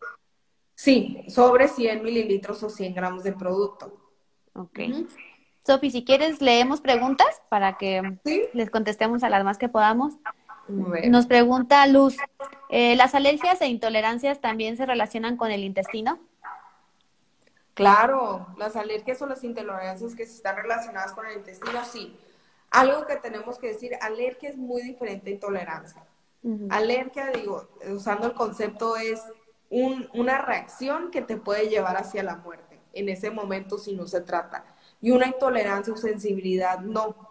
Sí, 0.75 1.25
sobre 1.29 1.69
100 1.69 2.03
mililitros 2.03 2.65
o 2.65 2.69
100 2.69 2.93
gramos 2.93 3.23
de 3.23 3.31
producto. 3.31 3.97
Ok. 4.55 4.81
Sofi, 5.65 5.93
si 5.93 6.05
quieres, 6.05 6.43
leemos 6.43 6.81
preguntas 6.81 7.29
para 7.49 7.79
que 7.79 8.19
les 8.53 8.71
contestemos 8.71 9.23
a 9.23 9.31
las 9.31 9.45
más 9.45 9.57
que 9.57 9.69
podamos. 9.69 10.15
Nos 10.69 11.27
pregunta 11.27 11.87
Luz, 11.87 12.17
eh, 12.71 12.97
¿las 12.97 13.15
alergias 13.15 13.61
e 13.61 13.67
intolerancias 13.69 14.41
también 14.41 14.77
se 14.77 14.87
relacionan 14.87 15.37
con 15.37 15.51
el 15.51 15.65
intestino? 15.65 16.19
Claro, 17.75 18.47
las 18.57 18.75
alergias 18.75 19.21
o 19.23 19.27
las 19.27 19.45
intolerancias 19.45 20.15
que 20.15 20.23
están 20.23 20.57
relacionadas 20.57 21.13
con 21.13 21.27
el 21.27 21.37
intestino, 21.37 21.85
sí. 21.85 22.19
Algo 22.71 23.07
que 23.07 23.17
tenemos 23.17 23.59
que 23.59 23.69
decir, 23.69 23.93
alergia 24.01 24.49
es 24.49 24.57
muy 24.57 24.83
diferente 24.83 25.31
a 25.31 25.35
intolerancia. 25.35 26.03
Alergia, 26.71 27.27
digo, 27.29 27.69
usando 27.91 28.29
el 28.29 28.35
concepto, 28.35 28.97
es 28.97 29.21
una 29.69 30.39
reacción 30.43 31.11
que 31.11 31.23
te 31.23 31.37
puede 31.37 31.69
llevar 31.69 31.97
hacia 31.97 32.23
la 32.23 32.37
muerte 32.37 32.81
en 32.93 33.09
ese 33.09 33.31
momento 33.31 33.79
si 33.79 33.95
no 33.95 34.07
se 34.07 34.21
trata 34.21 34.65
y 35.01 35.11
una 35.11 35.27
intolerancia 35.27 35.93
o 35.93 35.97
sensibilidad 35.97 36.81
no. 36.81 37.26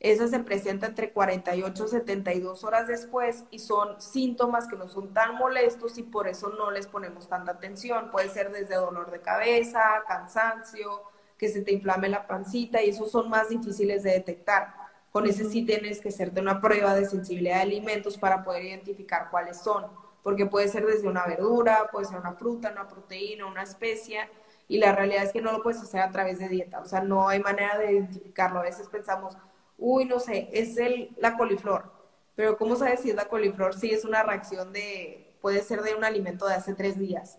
Esa 0.00 0.28
se 0.28 0.40
presenta 0.40 0.86
entre 0.86 1.12
48 1.12 1.84
y 1.84 1.88
72 1.88 2.64
horas 2.64 2.88
después 2.88 3.44
y 3.50 3.58
son 3.58 4.00
síntomas 4.00 4.66
que 4.66 4.76
no 4.76 4.88
son 4.88 5.12
tan 5.12 5.34
molestos 5.34 5.98
y 5.98 6.02
por 6.02 6.26
eso 6.26 6.48
no 6.48 6.70
les 6.70 6.86
ponemos 6.86 7.28
tanta 7.28 7.52
atención. 7.52 8.10
Puede 8.10 8.30
ser 8.30 8.50
desde 8.50 8.76
dolor 8.76 9.10
de 9.10 9.20
cabeza, 9.20 9.82
cansancio, 10.08 11.02
que 11.36 11.50
se 11.50 11.60
te 11.60 11.72
inflame 11.72 12.08
la 12.08 12.26
pancita 12.26 12.82
y 12.82 12.88
esos 12.88 13.10
son 13.10 13.28
más 13.28 13.50
difíciles 13.50 14.02
de 14.02 14.12
detectar. 14.12 14.74
Con 15.12 15.26
ese 15.26 15.44
sí 15.44 15.66
tienes 15.66 16.00
que 16.00 16.08
hacerte 16.08 16.40
una 16.40 16.62
prueba 16.62 16.94
de 16.94 17.04
sensibilidad 17.04 17.56
de 17.56 17.62
alimentos 17.62 18.16
para 18.16 18.42
poder 18.42 18.64
identificar 18.64 19.28
cuáles 19.30 19.60
son, 19.60 19.86
porque 20.22 20.46
puede 20.46 20.68
ser 20.68 20.86
desde 20.86 21.08
una 21.08 21.26
verdura, 21.26 21.88
puede 21.92 22.06
ser 22.06 22.18
una 22.18 22.32
fruta, 22.32 22.70
una 22.70 22.88
proteína, 22.88 23.44
una 23.44 23.64
especia, 23.64 24.30
y 24.66 24.78
la 24.78 24.92
realidad 24.92 25.24
es 25.24 25.32
que 25.32 25.42
no 25.42 25.50
lo 25.52 25.62
puedes 25.62 25.82
hacer 25.82 26.00
a 26.00 26.12
través 26.12 26.38
de 26.38 26.48
dieta, 26.48 26.80
o 26.80 26.84
sea, 26.86 27.02
no 27.02 27.28
hay 27.28 27.40
manera 27.40 27.76
de 27.76 27.92
identificarlo. 27.92 28.60
A 28.60 28.62
veces 28.62 28.88
pensamos, 28.88 29.36
uy, 29.80 30.04
no 30.04 30.20
sé, 30.20 30.48
es 30.52 30.76
el, 30.76 31.10
la 31.16 31.36
coliflor. 31.36 31.90
Pero 32.36 32.56
¿cómo 32.56 32.76
sabes 32.76 33.00
si 33.00 33.10
es 33.10 33.16
la 33.16 33.26
coliflor? 33.26 33.74
Sí, 33.74 33.90
es 33.90 34.04
una 34.04 34.22
reacción 34.22 34.72
de, 34.72 35.36
puede 35.40 35.62
ser 35.62 35.82
de 35.82 35.94
un 35.94 36.04
alimento 36.04 36.46
de 36.46 36.54
hace 36.54 36.74
tres 36.74 36.98
días. 36.98 37.38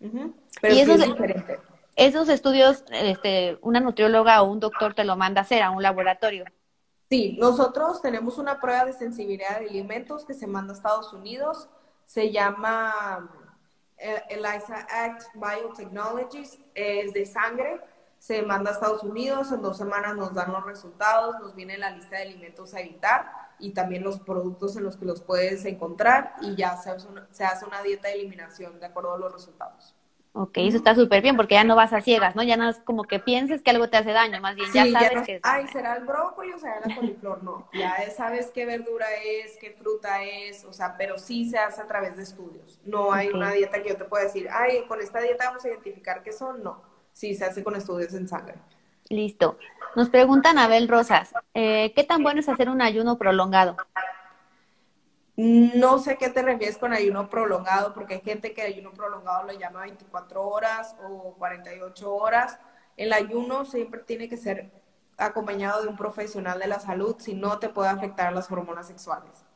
Pero 0.00 0.74
¿Y 0.74 0.80
es 0.80 0.88
diferente. 0.88 1.60
Esos 1.94 2.28
estudios, 2.28 2.84
este, 2.90 3.58
una 3.62 3.80
nutrióloga 3.80 4.42
o 4.42 4.50
un 4.50 4.60
doctor 4.60 4.94
te 4.94 5.04
lo 5.04 5.16
manda 5.16 5.40
a 5.40 5.44
hacer 5.44 5.62
a 5.62 5.70
un 5.70 5.82
laboratorio. 5.82 6.44
Sí, 7.08 7.36
nosotros 7.38 8.02
tenemos 8.02 8.36
una 8.36 8.60
prueba 8.60 8.84
de 8.84 8.92
sensibilidad 8.92 9.60
de 9.60 9.68
alimentos 9.68 10.24
que 10.24 10.34
se 10.34 10.46
manda 10.46 10.74
a 10.74 10.76
Estados 10.76 11.12
Unidos. 11.12 11.68
Se 12.04 12.30
llama 12.30 13.30
eh, 13.96 14.22
ELISA 14.28 14.86
Act 14.90 15.22
Biotechnologies, 15.34 16.58
es 16.74 17.12
de 17.14 17.24
sangre 17.24 17.80
se 18.26 18.42
manda 18.42 18.70
a 18.70 18.74
Estados 18.74 19.04
Unidos, 19.04 19.52
en 19.52 19.62
dos 19.62 19.76
semanas 19.76 20.16
nos 20.16 20.34
dan 20.34 20.50
los 20.50 20.64
resultados, 20.64 21.38
nos 21.38 21.54
viene 21.54 21.78
la 21.78 21.90
lista 21.90 22.16
de 22.16 22.22
alimentos 22.22 22.74
a 22.74 22.80
evitar 22.80 23.30
y 23.60 23.70
también 23.70 24.02
los 24.02 24.18
productos 24.18 24.76
en 24.76 24.82
los 24.82 24.96
que 24.96 25.04
los 25.04 25.22
puedes 25.22 25.64
encontrar 25.64 26.34
y 26.40 26.56
ya 26.56 26.76
se 26.76 26.90
hace 26.90 27.06
una, 27.06 27.28
se 27.30 27.44
hace 27.44 27.64
una 27.64 27.82
dieta 27.82 28.08
de 28.08 28.14
eliminación 28.14 28.80
de 28.80 28.86
acuerdo 28.86 29.14
a 29.14 29.18
los 29.18 29.32
resultados. 29.32 29.94
Ok, 30.32 30.58
eso 30.58 30.76
está 30.76 30.96
súper 30.96 31.22
bien 31.22 31.36
porque 31.36 31.54
ya 31.54 31.62
no 31.62 31.76
vas 31.76 31.92
a 31.92 32.00
ciegas, 32.00 32.34
¿no? 32.34 32.42
Ya 32.42 32.56
no 32.56 32.68
es 32.68 32.80
como 32.80 33.04
que 33.04 33.20
pienses 33.20 33.62
que 33.62 33.70
algo 33.70 33.88
te 33.88 33.96
hace 33.96 34.10
daño, 34.10 34.40
más 34.40 34.56
bien 34.56 34.72
ya 34.72 34.90
sabes 34.90 35.22
que... 35.24 35.38
Ay, 35.44 35.68
¿será 35.68 35.94
el 35.94 36.04
brócoli 36.04 36.52
o 36.52 36.58
será 36.58 36.80
la 36.84 36.96
coliflor? 36.96 37.44
No, 37.44 37.68
ya 37.72 38.10
sabes 38.10 38.50
qué 38.52 38.66
verdura 38.66 39.06
es, 39.24 39.56
qué 39.60 39.70
fruta 39.70 40.24
es, 40.24 40.64
o 40.64 40.72
sea, 40.72 40.96
pero 40.98 41.16
sí 41.16 41.48
se 41.48 41.58
hace 41.58 41.80
a 41.80 41.86
través 41.86 42.16
de 42.16 42.24
estudios. 42.24 42.80
No 42.84 43.12
hay 43.12 43.28
una 43.28 43.52
dieta 43.52 43.80
que 43.80 43.90
yo 43.90 43.96
te 43.96 44.04
pueda 44.04 44.24
decir, 44.24 44.48
ay, 44.50 44.84
con 44.88 45.00
esta 45.00 45.20
dieta 45.20 45.44
vamos 45.46 45.64
a 45.64 45.68
identificar 45.68 46.24
qué 46.24 46.32
son, 46.32 46.64
no 46.64 46.95
Sí, 47.16 47.34
se 47.34 47.46
hace 47.46 47.64
con 47.64 47.74
estudios 47.74 48.12
en 48.12 48.28
sangre. 48.28 48.56
Listo. 49.08 49.56
Nos 49.94 50.10
pregunta 50.10 50.50
Abel 50.50 50.86
Rosas, 50.86 51.32
eh, 51.54 51.94
¿qué 51.96 52.04
tan 52.04 52.22
bueno 52.22 52.40
es 52.40 52.48
hacer 52.50 52.68
un 52.68 52.82
ayuno 52.82 53.16
prolongado? 53.16 53.74
No 55.34 55.98
sé 55.98 56.18
qué 56.18 56.28
te 56.28 56.42
refieres 56.42 56.76
con 56.76 56.92
ayuno 56.92 57.30
prolongado, 57.30 57.94
porque 57.94 58.16
hay 58.16 58.20
gente 58.20 58.52
que 58.52 58.60
ayuno 58.60 58.92
prolongado 58.92 59.44
lo 59.44 59.58
llama 59.58 59.80
24 59.80 60.46
horas 60.46 60.94
o 61.08 61.34
48 61.38 62.14
horas. 62.14 62.58
El 62.98 63.14
ayuno 63.14 63.64
siempre 63.64 64.02
tiene 64.02 64.28
que 64.28 64.36
ser 64.36 64.70
acompañado 65.16 65.80
de 65.80 65.88
un 65.88 65.96
profesional 65.96 66.58
de 66.58 66.66
la 66.66 66.80
salud, 66.80 67.16
si 67.18 67.32
no 67.32 67.58
te 67.58 67.70
puede 67.70 67.88
afectar 67.88 68.30
las 68.34 68.50
hormonas 68.52 68.88
sexuales. 68.88 69.46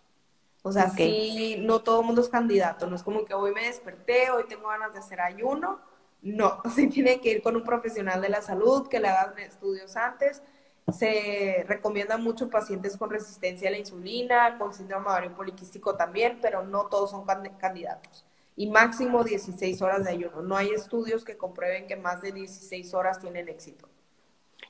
O 0.62 0.72
sea, 0.72 0.88
si 0.88 1.58
no 1.58 1.82
todo 1.82 2.00
el 2.00 2.06
mundo 2.06 2.22
es 2.22 2.30
candidato, 2.30 2.86
no 2.86 2.96
es 2.96 3.02
como 3.02 3.26
que 3.26 3.34
hoy 3.34 3.52
me 3.52 3.66
desperté, 3.66 4.30
hoy 4.30 4.44
tengo 4.48 4.68
ganas 4.68 4.94
de 4.94 5.00
hacer 5.00 5.20
ayuno, 5.20 5.89
no, 6.22 6.60
sí 6.74 6.88
tiene 6.88 7.20
que 7.20 7.30
ir 7.30 7.42
con 7.42 7.56
un 7.56 7.64
profesional 7.64 8.20
de 8.20 8.28
la 8.28 8.42
salud 8.42 8.88
que 8.88 9.00
le 9.00 9.08
hagan 9.08 9.38
estudios 9.38 9.96
antes. 9.96 10.42
Se 10.92 11.64
recomienda 11.68 12.16
mucho 12.16 12.50
pacientes 12.50 12.96
con 12.96 13.10
resistencia 13.10 13.68
a 13.68 13.72
la 13.72 13.78
insulina, 13.78 14.58
con 14.58 14.72
síndrome 14.72 15.06
ovario 15.06 15.34
poliquístico 15.34 15.94
también, 15.94 16.38
pero 16.42 16.64
no 16.64 16.86
todos 16.86 17.10
son 17.10 17.24
candidatos. 17.58 18.24
Y 18.56 18.66
máximo 18.68 19.22
16 19.22 19.80
horas 19.82 20.04
de 20.04 20.10
ayuno. 20.10 20.42
No 20.42 20.56
hay 20.56 20.70
estudios 20.70 21.24
que 21.24 21.36
comprueben 21.36 21.86
que 21.86 21.96
más 21.96 22.20
de 22.22 22.32
16 22.32 22.92
horas 22.94 23.20
tienen 23.20 23.48
éxito. 23.48 23.88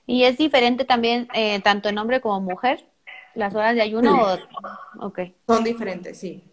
¿Y 0.06 0.24
es 0.24 0.36
diferente 0.36 0.84
también 0.84 1.28
eh, 1.32 1.60
tanto 1.62 1.88
en 1.88 1.96
hombre 1.96 2.20
como 2.20 2.40
mujer? 2.40 2.86
¿Las 3.34 3.54
horas 3.54 3.74
de 3.74 3.82
ayuno? 3.82 4.36
Okay. 5.00 5.34
Son 5.46 5.64
diferentes, 5.64 6.18
sí. 6.18 6.44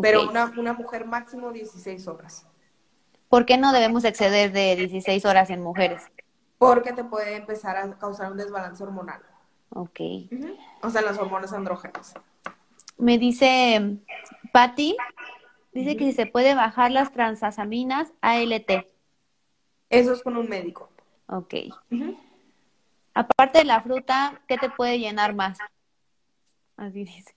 Pero 0.00 0.28
una, 0.28 0.52
una 0.56 0.72
mujer 0.74 1.06
máximo 1.06 1.50
16 1.50 2.06
horas. 2.06 2.46
¿Por 3.32 3.46
qué 3.46 3.56
no 3.56 3.72
debemos 3.72 4.04
exceder 4.04 4.52
de 4.52 4.76
16 4.76 5.24
horas 5.24 5.48
en 5.48 5.62
mujeres? 5.62 6.02
Porque 6.58 6.92
te 6.92 7.02
puede 7.02 7.36
empezar 7.36 7.78
a 7.78 7.98
causar 7.98 8.30
un 8.30 8.36
desbalance 8.36 8.82
hormonal. 8.82 9.22
Ok. 9.70 10.00
O 10.82 10.90
sea, 10.90 11.00
las 11.00 11.16
hormonas 11.16 11.54
andrógenas. 11.54 12.12
Me 12.98 13.16
dice 13.16 13.96
Patti, 14.52 14.98
dice 15.72 15.96
que 15.96 16.04
si 16.04 16.12
se 16.12 16.26
puede 16.26 16.54
bajar 16.54 16.90
las 16.90 17.10
transasaminas 17.10 18.12
ALT. 18.20 18.86
Eso 19.88 20.12
es 20.12 20.22
con 20.22 20.36
un 20.36 20.46
médico. 20.46 20.90
Ok. 21.26 21.54
Aparte 23.14 23.60
de 23.60 23.64
la 23.64 23.80
fruta, 23.80 24.42
¿qué 24.46 24.58
te 24.58 24.68
puede 24.68 24.98
llenar 24.98 25.34
más? 25.34 25.56
Así 26.76 27.04
dice. 27.04 27.34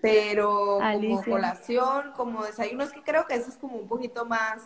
Pero 0.00 0.78
como 0.78 1.22
colación, 1.22 2.12
como 2.16 2.44
desayuno, 2.44 2.82
es 2.82 2.92
que 2.92 3.02
creo 3.02 3.26
que 3.26 3.34
eso 3.34 3.50
es 3.50 3.58
como 3.58 3.76
un 3.76 3.88
poquito 3.88 4.24
más 4.24 4.62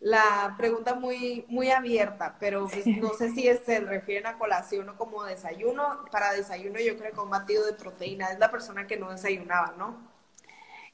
la 0.00 0.54
pregunta 0.56 0.94
muy, 0.94 1.44
muy 1.48 1.70
abierta, 1.70 2.36
pero 2.38 2.68
pues, 2.68 2.86
no 2.86 3.14
sé 3.14 3.30
si 3.30 3.42
se 3.64 3.80
refieren 3.80 4.26
a 4.26 4.38
colación 4.38 4.88
o 4.88 4.96
como 4.96 5.24
desayuno. 5.24 6.04
Para 6.10 6.32
desayuno 6.32 6.78
yo 6.78 6.96
creo 6.96 7.12
que 7.12 7.20
un 7.20 7.30
batido 7.30 7.66
de 7.66 7.72
proteína 7.72 8.28
es 8.28 8.38
la 8.38 8.50
persona 8.50 8.86
que 8.86 8.96
no 8.96 9.10
desayunaba, 9.10 9.74
¿no? 9.76 9.96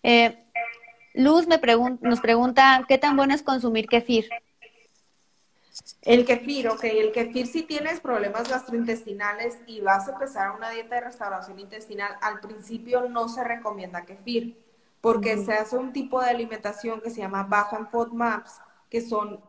Eh, 0.02 0.44
Luz 1.14 1.46
me 1.46 1.61
nos 2.00 2.20
pregunta, 2.20 2.84
¿qué 2.88 2.98
tan 2.98 3.16
bueno 3.16 3.34
es 3.34 3.42
consumir 3.42 3.86
kefir? 3.86 4.28
El 6.02 6.24
kefir, 6.24 6.68
ok, 6.68 6.84
el 6.84 7.12
kefir 7.12 7.46
si 7.46 7.62
tienes 7.62 8.00
problemas 8.00 8.48
gastrointestinales 8.48 9.59
y 9.66 9.80
vas 9.80 10.09
a 10.09 10.12
empezar 10.12 10.50
una 10.52 10.70
dieta 10.70 10.96
de 10.96 11.00
restauración 11.02 11.59
intestinal, 11.59 12.16
al 12.20 12.40
principio 12.40 13.09
no 13.09 13.28
se 13.28 13.44
recomienda 13.44 14.05
kefir, 14.05 14.59
porque 15.00 15.38
se 15.38 15.55
hace 15.55 15.76
un 15.76 15.92
tipo 15.92 16.20
de 16.20 16.30
alimentación 16.30 17.00
que 17.00 17.11
se 17.11 17.20
llama 17.20 17.44
baja 17.44 17.76
en 17.76 17.86
FODMAPs, 17.86 18.61
que 18.95 19.01
son 19.01 19.40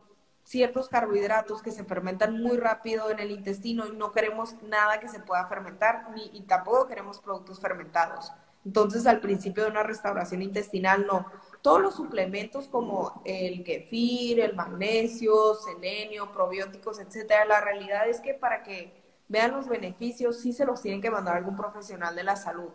ciertos 0.42 0.88
carbohidratos 0.88 1.62
que 1.62 1.70
se 1.70 1.84
fermentan 1.84 2.42
muy 2.42 2.56
rápido 2.56 3.12
en 3.12 3.20
el 3.20 3.30
intestino 3.30 3.86
y 3.86 3.94
no 3.94 4.10
queremos 4.10 4.60
nada 4.64 4.98
que 4.98 5.06
se 5.06 5.20
pueda 5.20 5.46
fermentar 5.46 6.08
ni, 6.16 6.40
tampoco 6.40 6.88
queremos 6.88 7.20
productos 7.20 7.60
fermentados. 7.60 8.32
Entonces, 8.64 9.06
al 9.06 9.20
principio 9.20 9.62
de 9.62 9.70
una 9.70 9.84
restauración 9.84 10.42
intestinal, 10.42 11.06
no. 11.06 11.26
Todos 11.62 11.80
los 11.80 11.94
suplementos 11.94 12.66
como 12.66 13.22
el 13.24 13.62
kefir, 13.62 14.40
el 14.40 14.56
magnesio, 14.56 15.54
selenio, 15.54 16.32
probióticos, 16.32 16.98
etcétera, 16.98 17.44
la 17.44 17.60
realidad 17.60 18.08
es 18.08 18.18
que 18.18 18.34
para 18.34 18.64
que 18.64 19.00
vean 19.28 19.52
los 19.52 19.68
beneficios, 19.68 20.40
sí 20.40 20.52
se 20.52 20.64
los 20.64 20.82
tienen 20.82 21.00
que 21.00 21.12
mandar 21.12 21.36
algún 21.36 21.56
profesional 21.56 22.16
de 22.16 22.24
la 22.24 22.34
salud. 22.34 22.70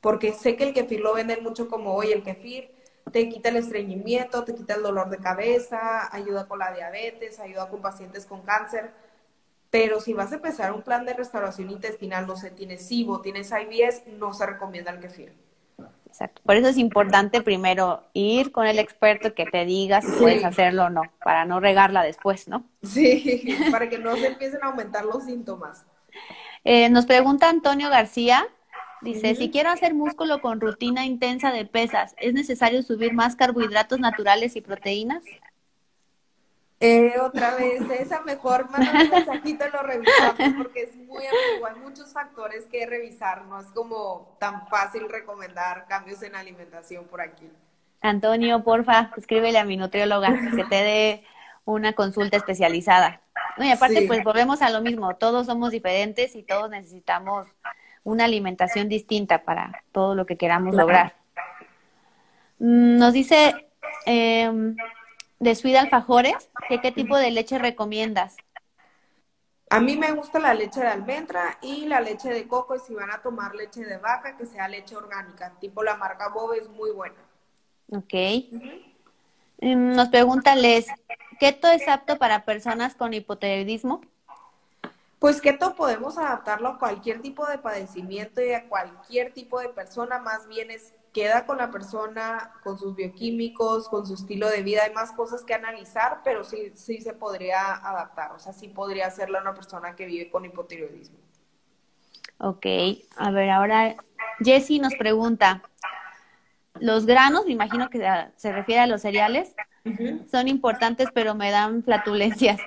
Porque 0.00 0.32
sé 0.32 0.56
que 0.56 0.64
el 0.64 0.72
kefir 0.72 1.00
lo 1.00 1.12
venden 1.12 1.42
mucho 1.42 1.68
como, 1.68 1.94
oye, 1.94 2.14
el 2.14 2.22
kefir 2.22 2.74
te 3.12 3.28
quita 3.28 3.48
el 3.48 3.56
estreñimiento, 3.56 4.44
te 4.44 4.54
quita 4.54 4.74
el 4.74 4.82
dolor 4.82 5.10
de 5.10 5.18
cabeza, 5.18 6.14
ayuda 6.14 6.46
con 6.46 6.58
la 6.58 6.72
diabetes, 6.72 7.38
ayuda 7.38 7.68
con 7.68 7.80
pacientes 7.80 8.26
con 8.26 8.42
cáncer. 8.42 8.90
Pero 9.70 10.00
si 10.00 10.12
vas 10.12 10.32
a 10.32 10.36
empezar 10.36 10.72
un 10.72 10.82
plan 10.82 11.04
de 11.04 11.14
restauración 11.14 11.70
intestinal, 11.70 12.26
no 12.26 12.36
sé, 12.36 12.50
tienes 12.50 12.86
SIBO, 12.86 13.20
tienes 13.20 13.50
IBS, 13.50 14.04
no 14.18 14.32
se 14.32 14.46
recomienda 14.46 14.90
el 14.90 15.00
kefir. 15.00 15.34
Exacto. 16.06 16.40
Por 16.46 16.56
eso 16.56 16.68
es 16.68 16.78
importante 16.78 17.42
primero 17.42 18.02
ir 18.14 18.50
con 18.50 18.66
el 18.66 18.78
experto 18.78 19.34
que 19.34 19.44
te 19.44 19.66
diga 19.66 20.00
si 20.00 20.12
puedes 20.12 20.44
hacerlo 20.44 20.84
o 20.84 20.90
no, 20.90 21.02
para 21.22 21.44
no 21.44 21.60
regarla 21.60 22.02
después, 22.02 22.48
¿no? 22.48 22.64
Sí, 22.82 23.54
para 23.70 23.88
que 23.90 23.98
no 23.98 24.16
se 24.16 24.28
empiecen 24.28 24.62
a 24.62 24.68
aumentar 24.68 25.04
los 25.04 25.24
síntomas. 25.24 25.84
Eh, 26.64 26.88
nos 26.88 27.04
pregunta 27.04 27.50
Antonio 27.50 27.90
García, 27.90 28.48
Dice, 29.02 29.34
si 29.34 29.50
quiero 29.50 29.70
hacer 29.70 29.94
músculo 29.94 30.40
con 30.40 30.60
rutina 30.60 31.04
intensa 31.04 31.52
de 31.52 31.66
pesas, 31.66 32.14
¿es 32.18 32.32
necesario 32.32 32.82
subir 32.82 33.12
más 33.12 33.36
carbohidratos 33.36 34.00
naturales 34.00 34.56
y 34.56 34.62
proteínas? 34.62 35.22
Eh, 36.78 37.14
otra 37.22 37.54
vez, 37.54 37.82
esa 37.90 38.20
mejor 38.22 38.68
manda 38.70 38.90
un 38.92 39.10
mensajito 39.10 39.64
lo 39.72 39.82
revisamos 39.82 40.38
porque 40.58 40.82
es 40.82 40.96
muy 40.96 41.24
ambiguo. 41.24 41.66
Hay 41.66 41.80
muchos 41.80 42.12
factores 42.12 42.66
que 42.66 42.84
revisar, 42.86 43.46
no 43.46 43.60
es 43.60 43.66
como 43.68 44.36
tan 44.38 44.66
fácil 44.68 45.08
recomendar 45.08 45.86
cambios 45.88 46.22
en 46.22 46.34
alimentación 46.34 47.06
por 47.06 47.20
aquí. 47.20 47.50
Antonio, 48.02 48.62
porfa, 48.62 49.10
escríbele 49.16 49.58
a 49.58 49.64
mi 49.64 49.76
nutrióloga 49.76 50.28
que 50.54 50.64
te 50.64 50.76
dé 50.76 51.24
una 51.64 51.94
consulta 51.94 52.36
especializada. 52.36 53.22
No, 53.56 53.64
y 53.64 53.70
aparte, 53.70 54.04
pues 54.06 54.22
volvemos 54.22 54.60
a 54.60 54.68
lo 54.68 54.82
mismo, 54.82 55.16
todos 55.16 55.46
somos 55.46 55.70
diferentes 55.70 56.36
y 56.36 56.42
todos 56.42 56.68
necesitamos 56.68 57.46
una 58.06 58.24
alimentación 58.24 58.88
distinta 58.88 59.42
para 59.42 59.82
todo 59.90 60.14
lo 60.14 60.26
que 60.26 60.36
queramos 60.36 60.74
lograr. 60.74 61.16
Mm, 62.60 62.98
nos 62.98 63.12
dice 63.12 63.68
eh, 64.06 64.74
de 65.40 65.54
Suida 65.56 65.80
Alfajores, 65.80 66.48
¿qué 66.68 66.92
tipo 66.92 67.18
de 67.18 67.32
leche 67.32 67.58
recomiendas? 67.58 68.36
A 69.68 69.80
mí 69.80 69.96
me 69.96 70.12
gusta 70.12 70.38
la 70.38 70.54
leche 70.54 70.80
de 70.80 70.86
almendra 70.86 71.58
y 71.60 71.86
la 71.86 72.00
leche 72.00 72.28
de 72.28 72.46
coco 72.46 72.76
y 72.76 72.78
si 72.78 72.94
van 72.94 73.10
a 73.10 73.20
tomar 73.20 73.56
leche 73.56 73.84
de 73.84 73.96
vaca, 73.96 74.36
que 74.36 74.46
sea 74.46 74.68
leche 74.68 74.94
orgánica, 74.96 75.54
tipo 75.60 75.82
la 75.82 75.96
marca 75.96 76.28
Bob 76.28 76.52
es 76.52 76.68
muy 76.68 76.92
buena. 76.92 77.16
Ok. 77.90 78.14
Em, 79.58 79.92
nos 79.96 80.08
pregunta 80.10 80.54
Les, 80.54 80.86
¿keto 81.40 81.66
es 81.68 81.88
apto 81.88 82.18
para 82.18 82.44
personas 82.44 82.94
con 82.94 83.12
hipotiroidismo? 83.14 84.02
Pues 85.18 85.40
keto 85.40 85.74
podemos 85.74 86.18
adaptarlo 86.18 86.68
a 86.68 86.78
cualquier 86.78 87.22
tipo 87.22 87.46
de 87.46 87.58
padecimiento 87.58 88.42
y 88.42 88.52
a 88.52 88.68
cualquier 88.68 89.32
tipo 89.32 89.60
de 89.60 89.70
persona, 89.70 90.18
más 90.18 90.46
bien 90.46 90.70
es 90.70 90.92
queda 91.16 91.46
con 91.46 91.56
la 91.56 91.70
persona, 91.70 92.52
con 92.62 92.78
sus 92.78 92.94
bioquímicos, 92.94 93.88
con 93.88 94.06
su 94.06 94.12
estilo 94.12 94.50
de 94.50 94.62
vida, 94.62 94.82
hay 94.84 94.92
más 94.92 95.12
cosas 95.12 95.44
que 95.44 95.54
analizar, 95.54 96.20
pero 96.22 96.44
sí, 96.44 96.72
sí 96.74 97.00
se 97.00 97.14
podría 97.14 97.72
adaptar, 97.72 98.32
o 98.32 98.38
sea, 98.38 98.52
sí 98.52 98.68
podría 98.68 99.06
hacerlo 99.06 99.38
a 99.38 99.40
una 99.40 99.54
persona 99.54 99.96
que 99.96 100.04
vive 100.04 100.28
con 100.28 100.44
hipotiroidismo. 100.44 101.16
Ok, 102.36 102.66
a 103.16 103.30
ver, 103.30 103.48
ahora 103.48 103.96
Jessie 104.40 104.78
nos 104.78 104.94
pregunta, 104.94 105.62
los 106.80 107.06
granos, 107.06 107.46
me 107.46 107.52
imagino 107.52 107.88
que 107.88 107.98
se 108.36 108.52
refiere 108.52 108.82
a 108.82 108.86
los 108.86 109.00
cereales, 109.00 109.54
son 110.30 110.48
importantes, 110.48 111.08
pero 111.14 111.34
me 111.34 111.50
dan 111.50 111.82
flatulencias. 111.82 112.60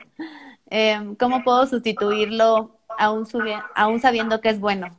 Em, 0.69 1.15
¿Cómo 1.15 1.43
puedo 1.43 1.65
sustituirlo 1.65 2.71
aún, 2.97 3.27
aún 3.75 3.99
sabiendo 3.99 4.39
que 4.39 4.49
es 4.49 4.59
bueno? 4.59 4.95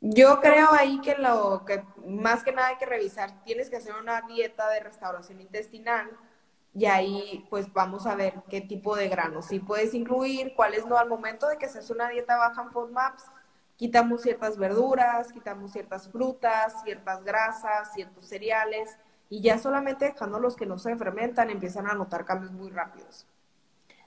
Yo 0.00 0.40
creo 0.40 0.68
ahí 0.72 1.00
que 1.00 1.16
lo 1.16 1.64
que 1.64 1.82
más 2.06 2.44
que 2.44 2.52
nada 2.52 2.68
hay 2.68 2.76
que 2.76 2.84
revisar, 2.84 3.42
tienes 3.44 3.70
que 3.70 3.76
hacer 3.76 3.94
una 3.94 4.20
dieta 4.22 4.68
de 4.68 4.80
restauración 4.80 5.40
intestinal 5.40 6.10
y 6.74 6.84
ahí 6.86 7.46
pues 7.48 7.72
vamos 7.72 8.06
a 8.06 8.14
ver 8.14 8.34
qué 8.50 8.60
tipo 8.60 8.96
de 8.96 9.08
granos. 9.08 9.46
Si 9.46 9.60
puedes 9.60 9.94
incluir, 9.94 10.54
cuáles 10.54 10.84
no. 10.86 10.98
Al 10.98 11.08
momento 11.08 11.48
de 11.48 11.56
que 11.56 11.68
se 11.68 11.78
hace 11.78 11.92
una 11.92 12.10
dieta 12.10 12.36
baja 12.36 12.62
en 12.62 12.70
FODMAPs, 12.70 13.24
quitamos 13.76 14.20
ciertas 14.22 14.58
verduras, 14.58 15.32
quitamos 15.32 15.72
ciertas 15.72 16.08
frutas, 16.10 16.82
ciertas 16.84 17.24
grasas, 17.24 17.94
ciertos 17.94 18.26
cereales 18.26 18.98
y 19.30 19.40
ya 19.40 19.58
solamente 19.58 20.04
dejando 20.06 20.38
los 20.38 20.56
que 20.56 20.66
no 20.66 20.78
se 20.78 20.96
fermentan 20.96 21.48
empiezan 21.48 21.86
a 21.88 21.94
notar 21.94 22.26
cambios 22.26 22.52
muy 22.52 22.70
rápidos. 22.70 23.26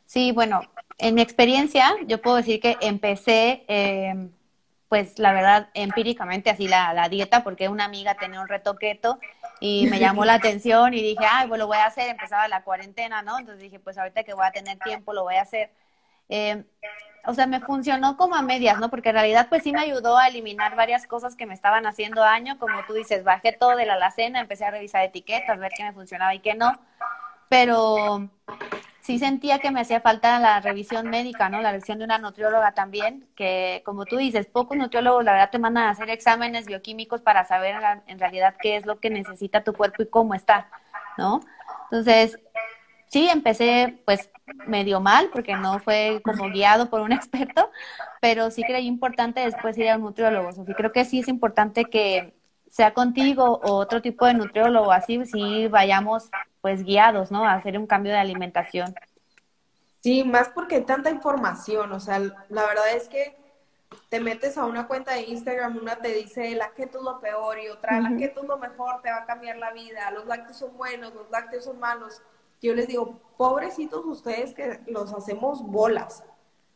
Sí, 0.08 0.32
bueno, 0.32 0.62
en 0.97 1.16
mi 1.16 1.22
experiencia 1.22 1.93
yo 2.05 2.22
puedo 2.22 2.38
decir 2.38 2.62
que 2.62 2.78
empecé, 2.80 3.66
eh, 3.68 4.30
pues 4.88 5.20
la 5.20 5.34
verdad, 5.34 5.70
empíricamente 5.74 6.49
así 6.49 6.70
la, 6.70 6.93
la, 6.93 7.10
dieta, 7.10 7.43
porque 7.43 7.68
una 7.68 7.84
amiga 7.84 8.16
tenía 8.16 8.39
un 8.39 8.47
reto 8.47 8.78
keto 8.78 9.20
y 9.60 9.86
me 9.88 9.99
llamó 9.99 10.24
la 10.24 10.34
atención 10.36 10.93
y 10.93 11.01
dije, 11.01 11.26
ay, 11.30 11.49
pues 11.49 11.60
lo 11.60 11.68
voy 11.68 11.78
a 11.78 11.88
hacer, 11.88 12.08
empezaba 12.08 12.47
la 12.47 12.64
cuarentena, 12.64 13.22
¿no? 13.22 13.38
Entonces 13.38 13.62
dije, 13.62 13.80
pues 13.80 13.97
ahorita 13.97 14.24
que 14.24 14.34
voy 14.34 14.45
a 14.45 14.51
tener 14.51 14.80
tiempo 14.80 15.12
lo 15.12 15.24
voy 15.24 15.36
a 15.36 15.41
hacer. 15.41 15.72
Eh, 16.30 16.64
o 17.26 17.34
sea, 17.34 17.45
me 17.45 17.60
funcionó 17.60 18.16
como 18.16 18.36
a 18.36 18.41
medias, 18.41 18.80
¿no? 18.80 18.89
Porque 18.89 19.10
en 19.10 19.16
realidad 19.16 19.47
pues 19.49 19.64
sí 19.64 19.74
me 19.74 19.82
ayudó 19.82 20.18
a 20.18 20.30
eliminar 20.30 20.78
varias 20.78 21.05
cosas 21.05 21.36
que 21.36 21.45
me 21.45 21.53
estaban 21.53 21.86
haciendo 21.86 22.22
daño, 22.22 22.58
como 22.60 22.86
tú 22.88 22.93
dices, 22.93 23.26
bajé 23.26 23.51
todo 23.51 23.76
de 23.76 23.86
la 23.86 23.95
alacena, 23.95 24.39
empecé 24.39 24.64
a 24.64 24.72
revisar 24.72 25.03
etiquetas, 25.03 25.60
ver 25.60 25.72
qué 25.76 25.84
me 25.84 25.91
funcionaba 25.91 26.34
y 26.34 26.39
qué 26.39 26.55
no, 26.55 26.80
pero 27.49 28.30
sí 29.08 29.20
sentía 29.20 29.60
que 29.60 29.72
me 29.72 29.80
hacía 29.80 30.01
falta 30.01 30.38
la 30.38 30.60
revisión 30.60 31.10
médica, 31.10 31.47
¿no? 31.47 31.62
La 31.62 31.72
revisión 31.72 31.97
de 31.97 32.03
una 32.03 32.18
nutrióloga 32.18 32.74
también, 32.74 33.26
que 33.38 33.82
como 33.86 34.03
tú 34.03 34.18
dices, 34.18 34.47
pocos 34.47 34.78
nutriólogos 34.78 35.24
la 35.24 35.32
verdad 35.32 35.49
te 35.49 35.60
mandan 35.60 35.86
a 35.86 35.91
hacer 35.91 36.10
exámenes 36.10 36.66
bioquímicos 36.66 37.22
para 37.22 37.45
saber 37.45 37.78
en 38.08 38.20
realidad 38.20 38.55
qué 38.62 38.76
es 38.76 38.86
lo 38.86 38.99
que 38.99 39.10
necesita 39.10 39.64
tu 39.64 39.72
cuerpo 39.72 40.03
y 40.03 40.08
cómo 40.08 40.34
está, 40.34 40.70
¿no? 41.18 41.39
Entonces, 41.84 42.38
sí, 43.08 43.30
empecé 43.30 43.97
pues 44.03 44.30
medio 44.68 44.99
mal 44.99 45.30
porque 45.32 45.55
no 45.55 45.80
fue 45.80 46.20
como 46.22 46.49
guiado 46.49 46.89
por 46.89 46.99
un 46.99 47.12
experto, 47.14 47.72
pero 48.20 48.51
sí 48.51 48.62
creí 48.64 48.88
importante 48.88 49.39
después 49.39 49.78
ir 49.78 49.89
a 49.89 49.95
un 49.95 50.01
nutriólogo. 50.01 50.49
O 50.49 50.66
creo 50.66 50.91
que 50.91 51.05
sí 51.05 51.20
es 51.20 51.30
importante 51.30 51.86
que 51.86 52.37
sea 52.70 52.93
contigo 52.93 53.59
o 53.63 53.76
otro 53.76 54.01
tipo 54.01 54.26
de 54.26 54.34
nutriólogo, 54.34 54.91
así 54.91 55.24
sí 55.26 55.68
vayamos 55.68 56.30
pues 56.61 56.84
guiados, 56.84 57.32
¿no? 57.32 57.45
A 57.45 57.53
hacer 57.53 57.78
un 57.78 57.88
cambio 57.88 58.11
de 58.11 58.20
alimentación. 58.20 58.93
Sí, 60.01 60.24
más 60.24 60.49
porque 60.49 60.76
hay 60.76 60.84
tanta 60.84 61.09
información, 61.09 61.91
o 61.91 61.99
sea, 61.99 62.20
la 62.20 62.65
verdad 62.65 62.95
es 62.95 63.07
que 63.07 63.36
te 64.09 64.20
metes 64.20 64.57
a 64.57 64.65
una 64.65 64.88
cuenta 64.88 65.13
de 65.13 65.24
Instagram, 65.24 65.78
una 65.78 65.95
te 65.95 66.13
dice 66.13 66.55
la 66.55 66.72
keto 66.72 66.99
es 66.99 67.03
lo 67.03 67.20
peor 67.20 67.57
y 67.59 67.70
otra 67.70 67.99
la 67.99 68.15
keto 68.15 68.41
es 68.41 68.47
lo 68.47 68.57
mejor, 68.57 69.01
te 69.01 69.09
va 69.09 69.18
a 69.18 69.26
cambiar 69.26 69.57
la 69.57 69.72
vida, 69.72 70.11
los 70.11 70.26
lácteos 70.26 70.57
son 70.57 70.78
buenos, 70.78 71.13
los 71.13 71.30
lácteos 71.30 71.63
son 71.63 71.80
malos 71.80 72.22
yo 72.61 72.74
les 72.74 72.88
digo, 72.88 73.20
pobrecitos 73.38 74.05
ustedes 74.05 74.53
que 74.53 74.80
los 74.88 75.13
hacemos 75.13 75.61
bolas. 75.63 76.24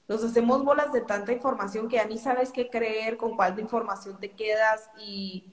Los 0.07 0.23
hacemos 0.23 0.63
bolas 0.63 0.91
de 0.91 1.01
tanta 1.01 1.31
información 1.31 1.87
que 1.87 1.95
ya 1.95 2.05
ni 2.05 2.17
sabes 2.17 2.51
qué 2.51 2.69
creer, 2.69 3.17
con 3.17 3.35
cuál 3.35 3.55
de 3.55 3.61
información 3.61 4.19
te 4.19 4.31
quedas 4.31 4.89
y 4.97 5.45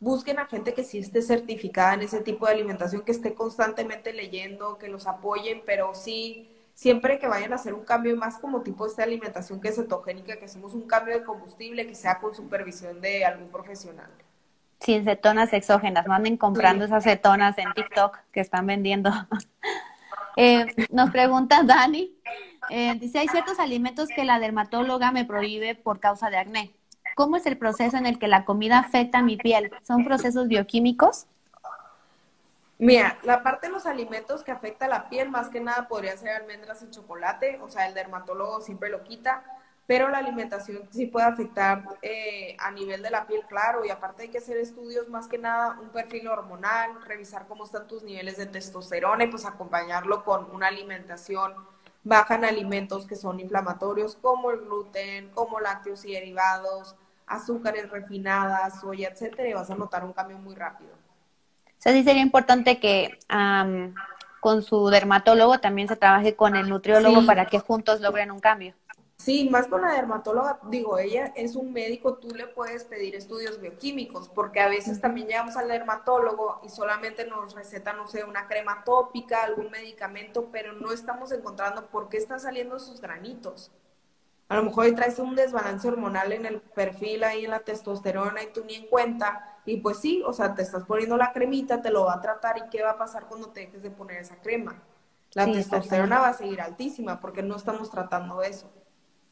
busquen 0.00 0.38
a 0.38 0.46
gente 0.46 0.74
que 0.74 0.84
sí 0.84 0.98
esté 0.98 1.22
certificada 1.22 1.94
en 1.94 2.02
ese 2.02 2.20
tipo 2.20 2.46
de 2.46 2.52
alimentación, 2.52 3.02
que 3.02 3.12
esté 3.12 3.34
constantemente 3.34 4.12
leyendo, 4.12 4.78
que 4.78 4.88
los 4.88 5.06
apoyen, 5.06 5.62
pero 5.64 5.94
sí, 5.94 6.50
siempre 6.74 7.18
que 7.18 7.28
vayan 7.28 7.52
a 7.52 7.56
hacer 7.56 7.74
un 7.74 7.84
cambio 7.84 8.16
más 8.16 8.38
como 8.38 8.62
tipo 8.62 8.86
esta 8.86 9.02
alimentación 9.02 9.60
que 9.60 9.68
es 9.68 9.76
cetogénica, 9.76 10.36
que 10.36 10.46
hacemos 10.46 10.74
un 10.74 10.86
cambio 10.86 11.18
de 11.18 11.24
combustible, 11.24 11.86
que 11.86 11.94
sea 11.94 12.20
con 12.20 12.34
supervisión 12.34 13.00
de 13.00 13.24
algún 13.24 13.48
profesional. 13.48 14.10
Sin 14.80 15.04
cetonas 15.04 15.52
exógenas, 15.52 16.06
manden 16.06 16.36
comprando 16.36 16.84
esas 16.84 17.04
cetonas 17.04 17.56
en 17.58 17.72
TikTok 17.74 18.18
que 18.32 18.40
están 18.40 18.66
vendiendo. 18.66 19.10
Eh, 20.34 20.64
nos 20.90 21.10
pregunta 21.10 21.62
Dani, 21.62 22.16
eh, 22.70 22.94
dice, 22.98 23.18
hay 23.18 23.28
ciertos 23.28 23.58
alimentos 23.58 24.08
que 24.08 24.24
la 24.24 24.38
dermatóloga 24.38 25.12
me 25.12 25.26
prohíbe 25.26 25.74
por 25.74 26.00
causa 26.00 26.30
de 26.30 26.38
acné. 26.38 26.72
¿Cómo 27.14 27.36
es 27.36 27.46
el 27.46 27.58
proceso 27.58 27.96
en 27.96 28.06
el 28.06 28.18
que 28.18 28.28
la 28.28 28.44
comida 28.44 28.78
afecta 28.78 29.18
a 29.18 29.22
mi 29.22 29.36
piel? 29.36 29.70
¿Son 29.86 30.04
procesos 30.04 30.48
bioquímicos? 30.48 31.26
Mira, 32.78 33.18
la 33.22 33.42
parte 33.42 33.68
de 33.68 33.72
los 33.72 33.86
alimentos 33.86 34.42
que 34.42 34.50
afecta 34.50 34.86
a 34.86 34.88
la 34.88 35.08
piel, 35.08 35.30
más 35.30 35.48
que 35.48 35.60
nada 35.60 35.86
podría 35.86 36.16
ser 36.16 36.30
almendras 36.30 36.82
y 36.82 36.90
chocolate, 36.90 37.60
o 37.62 37.68
sea, 37.68 37.86
el 37.86 37.94
dermatólogo 37.94 38.60
siempre 38.60 38.90
lo 38.90 39.04
quita, 39.04 39.44
pero 39.86 40.08
la 40.08 40.18
alimentación 40.18 40.88
sí 40.90 41.06
puede 41.06 41.26
afectar 41.26 41.84
eh, 42.02 42.56
a 42.58 42.70
nivel 42.72 43.02
de 43.02 43.10
la 43.10 43.26
piel, 43.26 43.42
claro, 43.48 43.84
y 43.84 43.90
aparte 43.90 44.24
hay 44.24 44.28
que 44.30 44.38
hacer 44.38 44.56
estudios, 44.56 45.08
más 45.08 45.28
que 45.28 45.38
nada 45.38 45.78
un 45.80 45.90
perfil 45.90 46.26
hormonal, 46.26 47.02
revisar 47.04 47.46
cómo 47.46 47.64
están 47.64 47.86
tus 47.86 48.02
niveles 48.02 48.36
de 48.36 48.46
testosterona 48.46 49.24
y 49.24 49.28
pues 49.28 49.44
acompañarlo 49.44 50.24
con 50.24 50.50
una 50.52 50.68
alimentación 50.68 51.54
baja 52.04 52.34
en 52.34 52.44
alimentos 52.44 53.06
que 53.06 53.16
son 53.16 53.38
inflamatorios 53.38 54.16
como 54.16 54.50
el 54.50 54.60
gluten, 54.60 55.30
como 55.30 55.60
lácteos 55.60 56.04
y 56.04 56.14
derivados, 56.14 56.96
azúcares 57.26 57.90
refinadas, 57.90 58.80
soya, 58.80 59.08
etcétera, 59.08 59.48
y 59.48 59.52
vas 59.52 59.70
a 59.70 59.74
notar 59.74 60.04
un 60.04 60.12
cambio 60.12 60.38
muy 60.38 60.54
rápido. 60.54 60.92
O 60.92 61.82
sea, 61.82 61.92
sí 61.92 62.04
sería 62.04 62.22
importante 62.22 62.78
que 62.78 63.18
con 64.40 64.62
su 64.62 64.88
dermatólogo 64.88 65.60
también 65.60 65.88
se 65.88 65.96
trabaje 65.96 66.36
con 66.36 66.56
el 66.56 66.68
nutriólogo 66.68 67.26
para 67.26 67.46
que 67.46 67.58
juntos 67.58 68.00
logren 68.00 68.30
un 68.30 68.40
cambio. 68.40 68.74
Sí, 69.16 69.48
más 69.48 69.68
con 69.68 69.82
la 69.82 69.92
dermatóloga, 69.92 70.58
digo, 70.64 70.98
ella 70.98 71.32
es 71.36 71.54
un 71.54 71.72
médico, 71.72 72.14
tú 72.14 72.34
le 72.34 72.48
puedes 72.48 72.82
pedir 72.82 73.14
estudios 73.14 73.60
bioquímicos, 73.60 74.28
porque 74.28 74.58
a 74.58 74.66
veces 74.66 75.00
también 75.00 75.28
llegamos 75.28 75.56
al 75.56 75.68
dermatólogo 75.68 76.60
y 76.64 76.68
solamente 76.70 77.24
nos 77.24 77.54
receta, 77.54 77.92
no 77.92 78.08
sé, 78.08 78.24
una 78.24 78.48
crema 78.48 78.82
tópica, 78.84 79.44
algún 79.44 79.70
medicamento, 79.70 80.48
pero 80.50 80.72
no 80.72 80.90
estamos 80.90 81.30
encontrando 81.30 81.86
por 81.86 82.08
qué 82.08 82.16
están 82.16 82.40
saliendo 82.40 82.80
sus 82.80 83.00
granitos. 83.00 83.70
A 84.52 84.56
lo 84.56 84.64
mejor 84.64 84.94
traes 84.94 85.18
un 85.18 85.34
desbalance 85.34 85.88
hormonal 85.88 86.30
en 86.30 86.44
el 86.44 86.60
perfil 86.60 87.24
ahí 87.24 87.46
en 87.46 87.52
la 87.52 87.60
testosterona 87.60 88.42
y 88.42 88.52
tú 88.52 88.62
ni 88.66 88.74
en 88.74 88.86
cuenta. 88.86 89.56
Y 89.64 89.78
pues 89.78 89.98
sí, 89.98 90.22
o 90.26 90.34
sea, 90.34 90.54
te 90.54 90.60
estás 90.60 90.84
poniendo 90.84 91.16
la 91.16 91.32
cremita, 91.32 91.80
te 91.80 91.90
lo 91.90 92.04
va 92.04 92.16
a 92.16 92.20
tratar 92.20 92.58
y 92.58 92.68
qué 92.68 92.82
va 92.82 92.90
a 92.90 92.98
pasar 92.98 93.24
cuando 93.28 93.48
te 93.48 93.60
dejes 93.60 93.82
de 93.82 93.90
poner 93.90 94.18
esa 94.18 94.36
crema. 94.36 94.82
La 95.32 95.46
testosterona 95.46 96.18
va 96.18 96.28
a 96.28 96.34
seguir 96.34 96.60
altísima 96.60 97.18
porque 97.18 97.42
no 97.42 97.56
estamos 97.56 97.90
tratando 97.90 98.42
eso. 98.42 98.70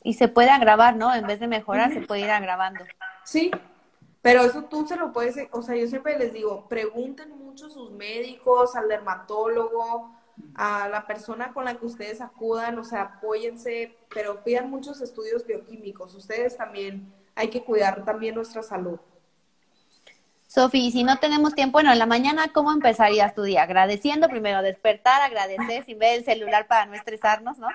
Y 0.03 0.15
se 0.15 0.29
puede 0.29 0.49
agravar, 0.49 0.97
¿no? 0.97 1.15
En 1.15 1.27
vez 1.27 1.39
de 1.39 1.49
mejorar, 1.49 1.93
se 1.93 2.01
puede 2.01 2.23
ir 2.23 2.31
agravando. 2.31 2.83
Sí, 3.23 3.51
pero 4.23 4.41
eso 4.41 4.65
tú 4.65 4.87
se 4.87 4.97
lo 4.97 5.13
puedes, 5.13 5.37
o 5.51 5.61
sea, 5.61 5.77
yo 5.77 5.87
siempre 5.87 6.19
les 6.19 6.33
digo, 6.33 6.67
pregunten 6.67 7.37
mucho 7.37 7.67
a 7.67 7.69
sus 7.69 7.91
médicos, 7.91 8.75
al 8.75 8.89
dermatólogo, 8.89 10.15
a 10.55 10.89
la 10.89 11.07
persona 11.07 11.53
con 11.53 11.65
la 11.65 11.75
que 11.75 11.87
ustedes 11.87 12.21
acudan, 12.21 12.79
o 12.79 12.85
sea, 12.85 13.03
apóyense, 13.03 13.97
pero 14.13 14.43
pidan 14.43 14.71
muchos 14.71 15.01
estudios 15.01 15.47
bioquímicos. 15.47 16.15
Ustedes 16.15 16.57
también, 16.57 17.13
hay 17.35 17.49
que 17.49 17.63
cuidar 17.63 18.05
también 18.05 18.35
nuestra 18.35 18.63
salud. 18.63 18.99
Sofi, 20.47 20.91
si 20.91 21.05
no 21.05 21.19
tenemos 21.19 21.55
tiempo, 21.55 21.75
bueno, 21.75 21.93
en 21.93 21.99
la 21.99 22.07
mañana, 22.07 22.53
¿cómo 22.53 22.73
empezarías 22.73 23.35
tu 23.35 23.43
día? 23.43 23.63
Agradeciendo 23.63 24.29
primero, 24.29 24.63
despertar, 24.63 25.23
agradecer 25.23 25.85
sin 25.85 25.99
ver 25.99 26.19
el 26.19 26.25
celular 26.25 26.67
para 26.67 26.87
no 26.87 26.95
estresarnos, 26.95 27.59
¿no? 27.59 27.69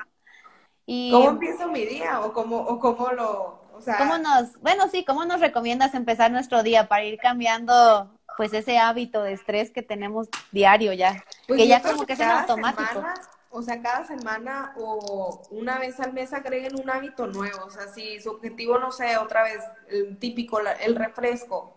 ¿Cómo 0.86 1.30
empiezo 1.30 1.68
mi 1.70 1.86
día 1.86 2.20
o 2.20 2.34
cómo, 2.34 2.58
o 2.58 2.80
cómo 2.80 3.12
lo, 3.12 3.62
o 3.74 3.82
sea... 3.82 3.98
¿Cómo 3.98 4.18
nos, 4.18 4.60
bueno, 4.62 4.88
sí, 4.90 5.04
¿cómo 5.06 5.26
nos 5.26 5.40
recomiendas 5.40 5.96
empezar 5.96 6.32
nuestro 6.32 6.64
día 6.64 6.88
para 6.88 7.06
ir 7.06 7.18
cambiando 7.18 8.15
pues 8.38 8.54
ese 8.54 8.78
hábito 8.78 9.24
de 9.24 9.34
estrés 9.34 9.72
que 9.72 9.82
tenemos 9.82 10.28
diario 10.52 10.94
ya? 10.94 11.24
Pues 11.48 11.60
que 11.60 11.68
ya 11.68 11.82
como 11.82 12.06
que 12.06 12.14
es 12.14 12.20
en 12.20 12.30
automático. 12.30 13.04
o 13.50 13.62
sea, 13.62 13.82
cada 13.82 14.06
semana 14.06 14.74
o 14.78 15.42
una 15.52 15.80
vez 15.80 16.00
al 16.00 16.14
mes 16.14 16.34
agreguen 16.34 16.80
un 16.80 16.90
hábito 16.90 17.28
nuevo. 17.28 17.66
O 17.66 17.70
sea, 17.70 17.88
si 17.88 18.20
su 18.22 18.32
objetivo, 18.32 18.78
no 18.78 18.92
sé, 18.92 19.18
otra 19.18 19.44
vez, 19.44 19.64
el 19.88 20.18
típico, 20.18 20.60
el 20.60 20.96
refresco, 20.96 21.74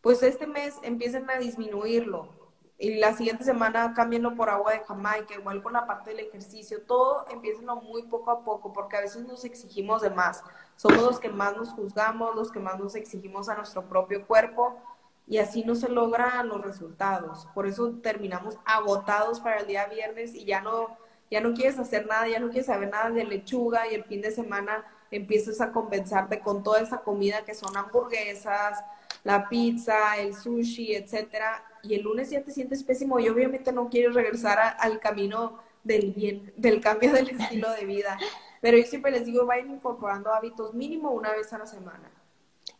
pues 0.00 0.22
este 0.22 0.46
mes 0.46 0.74
empiecen 0.82 1.28
a 1.30 1.38
disminuirlo. 1.38 2.38
Y 2.80 2.94
la 2.94 3.12
siguiente 3.12 3.42
semana 3.42 3.92
cámbienlo 3.92 4.36
por 4.36 4.48
agua 4.50 4.72
de 4.72 4.84
Jamaica, 4.86 5.34
igual 5.34 5.60
con 5.64 5.72
la 5.72 5.84
parte 5.84 6.10
del 6.10 6.20
ejercicio, 6.20 6.82
todo 6.82 7.26
empiecen 7.28 7.66
muy 7.66 8.04
poco 8.04 8.30
a 8.30 8.44
poco, 8.44 8.72
porque 8.72 8.96
a 8.96 9.00
veces 9.00 9.26
nos 9.26 9.44
exigimos 9.44 10.00
de 10.00 10.10
más. 10.10 10.44
Somos 10.76 11.02
los 11.02 11.18
que 11.18 11.28
más 11.28 11.56
nos 11.56 11.70
juzgamos, 11.70 12.36
los 12.36 12.52
que 12.52 12.60
más 12.60 12.78
nos 12.78 12.94
exigimos 12.94 13.48
a 13.48 13.56
nuestro 13.56 13.82
propio 13.88 14.24
cuerpo, 14.24 14.80
y 15.28 15.38
así 15.38 15.62
no 15.64 15.74
se 15.74 15.88
logran 15.88 16.48
los 16.48 16.62
resultados. 16.62 17.46
Por 17.54 17.66
eso 17.66 17.92
terminamos 18.02 18.56
agotados 18.64 19.40
para 19.40 19.60
el 19.60 19.66
día 19.66 19.86
viernes 19.86 20.34
y 20.34 20.44
ya 20.44 20.60
no 20.60 20.96
ya 21.30 21.40
no 21.40 21.52
quieres 21.52 21.78
hacer 21.78 22.06
nada, 22.06 22.26
ya 22.26 22.40
no 22.40 22.48
quieres 22.48 22.66
saber 22.66 22.90
nada 22.90 23.10
de 23.10 23.24
lechuga 23.24 23.90
y 23.90 23.94
el 23.94 24.04
fin 24.04 24.22
de 24.22 24.30
semana 24.30 24.84
empiezas 25.10 25.60
a 25.60 25.72
compensarte 25.72 26.40
con 26.40 26.62
toda 26.62 26.80
esa 26.80 26.98
comida 26.98 27.44
que 27.44 27.54
son 27.54 27.76
hamburguesas, 27.76 28.78
la 29.24 29.48
pizza, 29.48 30.16
el 30.18 30.34
sushi, 30.34 30.94
etcétera, 30.94 31.62
y 31.82 31.94
el 31.94 32.02
lunes 32.02 32.30
ya 32.30 32.42
te 32.42 32.50
sientes 32.50 32.82
pésimo 32.82 33.18
y 33.20 33.28
obviamente 33.28 33.72
no 33.72 33.88
quieres 33.88 34.14
regresar 34.14 34.58
al 34.78 35.00
camino 35.00 35.58
del 35.84 36.12
bien, 36.12 36.52
del 36.56 36.80
cambio 36.80 37.12
del 37.12 37.28
estilo 37.30 37.70
de 37.72 37.84
vida. 37.84 38.18
Pero 38.60 38.76
yo 38.78 38.84
siempre 38.84 39.10
les 39.10 39.24
digo, 39.24 39.46
vayan 39.46 39.70
incorporando 39.70 40.32
hábitos 40.32 40.74
mínimo 40.74 41.10
una 41.10 41.32
vez 41.32 41.52
a 41.52 41.58
la 41.58 41.66
semana. 41.66 42.10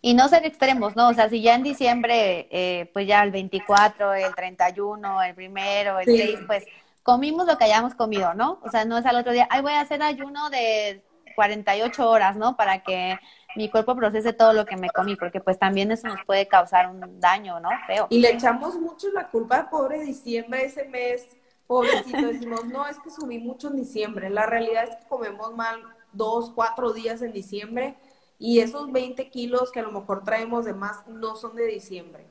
Y 0.01 0.15
no 0.15 0.29
ser 0.29 0.47
extremos, 0.47 0.95
¿no? 0.95 1.09
O 1.09 1.15
sea, 1.15 1.29
si 1.29 1.43
ya 1.43 1.55
en 1.55 1.65
diciembre, 1.65 2.49
eh, 2.51 2.91
pues 2.93 3.07
ya 3.07 3.23
el 3.23 3.33
24, 3.33 4.15
el 4.15 4.35
31, 4.35 5.23
el 5.23 5.35
primero, 5.35 5.99
el 5.99 6.07
6, 6.07 6.39
pues 6.47 6.65
comimos 7.03 7.47
lo 7.47 7.59
que 7.59 7.65
hayamos 7.65 7.95
comido, 7.95 8.35
¿no? 8.35 8.61
O 8.63 8.71
sea, 8.71 8.85
no 8.85 8.97
es 8.99 9.07
al 9.07 9.17
otro 9.17 9.33
día, 9.33 9.49
ay, 9.51 9.63
voy 9.63 9.73
a 9.73 9.81
hacer 9.81 10.03
ayuno 10.03 10.51
de 10.51 11.03
48 11.35 12.09
horas, 12.09 12.37
¿no? 12.37 12.57
Para 12.57 12.83
que 12.83 13.19
mi 13.57 13.69
cuerpo 13.71 13.97
procese 13.97 14.33
todo 14.33 14.53
lo 14.53 14.67
que 14.67 14.77
me 14.77 14.91
comí, 14.91 15.17
porque 15.17 15.41
pues 15.41 15.59
también 15.59 15.91
eso 15.91 16.07
nos 16.07 16.25
puede 16.25 16.47
causar 16.47 16.91
un 16.91 17.19
daño, 17.19 17.59
¿no? 17.61 17.71
Feo. 17.87 18.07
Y 18.11 18.21
le 18.21 18.33
echamos 18.33 18.77
mucho 18.77 19.09
la 19.13 19.29
culpa 19.29 19.69
pobre 19.69 20.01
diciembre, 20.01 20.65
ese 20.65 20.85
mes, 20.85 21.27
pobrecito, 21.67 22.27
decimos, 22.27 22.67
no, 22.67 22.87
es 22.87 22.99
que 23.01 23.11
subí 23.11 23.39
mucho 23.39 23.69
en 23.69 23.77
diciembre. 23.77 24.31
La 24.31 24.47
realidad 24.47 24.85
es 24.85 24.97
que 24.97 25.09
comemos 25.09 25.55
mal 25.55 25.83
dos, 26.13 26.53
cuatro 26.55 26.93
días 26.93 27.23
en 27.23 27.33
diciembre 27.33 27.97
y 28.39 28.61
esos 28.61 28.91
20 28.93 29.31
kilos 29.31 29.73
que 29.73 29.81
a 29.81 29.83
lo 29.83 29.93
mejor 29.93 30.23
traemos 30.23 30.65
de 30.65 30.73
más 30.73 31.07
no 31.09 31.37
son 31.37 31.57
de 31.57 31.67
diciembre. 31.67 32.27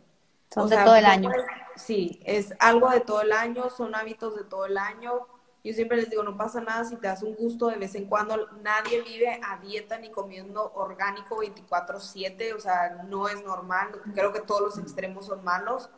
Son 0.54 0.70
de 0.70 0.78
todo 0.78 0.96
el 0.96 1.06
año. 1.06 1.30
sí, 1.76 2.22
es 2.24 2.54
algo 2.60 2.90
de 2.90 3.02
todo 3.02 3.22
el 3.22 3.34
año, 3.34 3.70
son 3.70 3.96
hábitos 3.96 4.36
de 4.36 4.44
todo 4.44 4.66
el 4.66 4.78
año. 4.78 5.28
Yo 5.64 5.74
siempre 5.74 5.98
les 5.98 6.10
digo, 6.10 6.24
no 6.24 6.38
pasa 6.38 6.62
nada 6.62 6.86
si 6.86 6.96
te 6.96 7.08
das 7.08 7.24
un 7.24 7.36
gusto 7.36 7.68
de 7.68 7.76
vez 7.76 7.94
en 7.96 8.06
cuando. 8.06 8.48
Nadie 8.62 9.02
vive 9.02 9.42
a 9.44 9.58
dieta 9.58 9.98
ni 9.98 10.10
comiendo 10.10 10.72
orgánico 10.76 11.36
24/7, 11.38 12.54
o 12.54 12.60
sea, 12.60 13.04
no 13.10 13.28
es 13.28 13.44
normal. 13.44 13.90
Creo 14.14 14.32
que 14.32 14.40
todos 14.40 14.62
los 14.62 14.78
extremos 14.78 15.26
son 15.26 15.44
malos, 15.44 15.90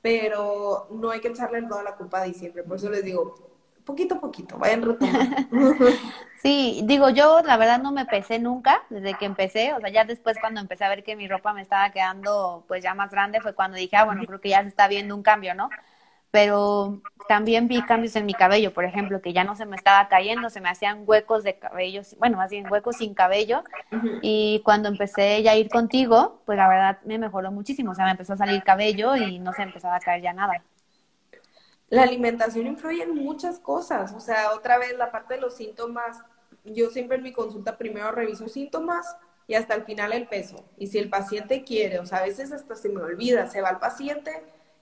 pero 0.00 0.86
no 0.90 1.10
hay 1.10 1.20
que 1.20 1.28
echarle 1.28 1.60
toda 1.62 1.82
la 1.82 1.96
culpa 1.96 2.22
a 2.22 2.24
diciembre. 2.24 2.62
Por 2.62 2.78
eso 2.78 2.88
les 2.88 3.04
digo, 3.04 3.49
poquito 3.90 4.14
a 4.16 4.20
poquito, 4.20 4.58
vayan 4.58 4.82
retomando. 4.82 5.36
Sí, 6.42 6.80
digo, 6.84 7.10
yo 7.10 7.42
la 7.42 7.58
verdad 7.58 7.82
no 7.82 7.92
me 7.92 8.06
pesé 8.06 8.38
nunca 8.38 8.82
desde 8.88 9.12
que 9.18 9.26
empecé, 9.26 9.74
o 9.74 9.80
sea, 9.80 9.90
ya 9.90 10.06
después 10.06 10.38
cuando 10.40 10.58
empecé 10.58 10.84
a 10.84 10.88
ver 10.88 11.04
que 11.04 11.14
mi 11.14 11.28
ropa 11.28 11.52
me 11.52 11.60
estaba 11.60 11.90
quedando 11.90 12.64
pues 12.66 12.82
ya 12.82 12.94
más 12.94 13.10
grande 13.10 13.42
fue 13.42 13.54
cuando 13.54 13.76
dije, 13.76 13.96
ah, 13.96 14.04
bueno, 14.06 14.24
creo 14.24 14.40
que 14.40 14.48
ya 14.48 14.62
se 14.62 14.68
está 14.68 14.88
viendo 14.88 15.14
un 15.14 15.22
cambio, 15.22 15.54
¿no? 15.54 15.68
Pero 16.30 17.02
también 17.28 17.68
vi 17.68 17.82
cambios 17.82 18.16
en 18.16 18.24
mi 18.24 18.32
cabello, 18.34 18.72
por 18.72 18.84
ejemplo, 18.84 19.20
que 19.20 19.34
ya 19.34 19.44
no 19.44 19.54
se 19.54 19.66
me 19.66 19.76
estaba 19.76 20.08
cayendo, 20.08 20.48
se 20.48 20.62
me 20.62 20.70
hacían 20.70 21.02
huecos 21.06 21.42
de 21.44 21.58
cabello, 21.58 22.02
bueno, 22.18 22.38
más 22.38 22.50
bien 22.50 22.70
huecos 22.70 22.96
sin 22.96 23.12
cabello, 23.14 23.62
y 24.22 24.62
cuando 24.64 24.88
empecé 24.88 25.42
ya 25.42 25.52
a 25.52 25.56
ir 25.56 25.68
contigo, 25.68 26.40
pues 26.46 26.56
la 26.56 26.68
verdad 26.68 26.98
me 27.04 27.18
mejoró 27.18 27.50
muchísimo, 27.52 27.92
o 27.92 27.94
sea, 27.94 28.06
me 28.06 28.12
empezó 28.12 28.32
a 28.34 28.36
salir 28.38 28.62
cabello 28.62 29.16
y 29.16 29.38
no 29.40 29.52
se 29.52 29.62
empezaba 29.62 29.96
a 29.96 30.00
caer 30.00 30.22
ya 30.22 30.32
nada 30.32 30.62
la 31.90 32.04
alimentación 32.04 32.66
influye 32.66 33.02
en 33.02 33.14
muchas 33.14 33.58
cosas. 33.58 34.12
O 34.14 34.20
sea, 34.20 34.52
otra 34.54 34.78
vez 34.78 34.96
la 34.96 35.10
parte 35.10 35.34
de 35.34 35.40
los 35.40 35.56
síntomas, 35.56 36.22
yo 36.64 36.88
siempre 36.90 37.16
en 37.16 37.24
mi 37.24 37.32
consulta 37.32 37.76
primero 37.76 38.12
reviso 38.12 38.48
síntomas 38.48 39.16
y 39.46 39.54
hasta 39.54 39.74
el 39.74 39.82
final 39.82 40.12
el 40.12 40.28
peso. 40.28 40.64
Y 40.78 40.86
si 40.86 40.98
el 40.98 41.10
paciente 41.10 41.64
quiere, 41.64 41.98
o 41.98 42.06
sea, 42.06 42.18
a 42.18 42.24
veces 42.24 42.52
hasta 42.52 42.76
se 42.76 42.88
me 42.88 43.02
olvida, 43.02 43.48
se 43.48 43.60
va 43.60 43.70
el 43.70 43.78
paciente 43.78 44.30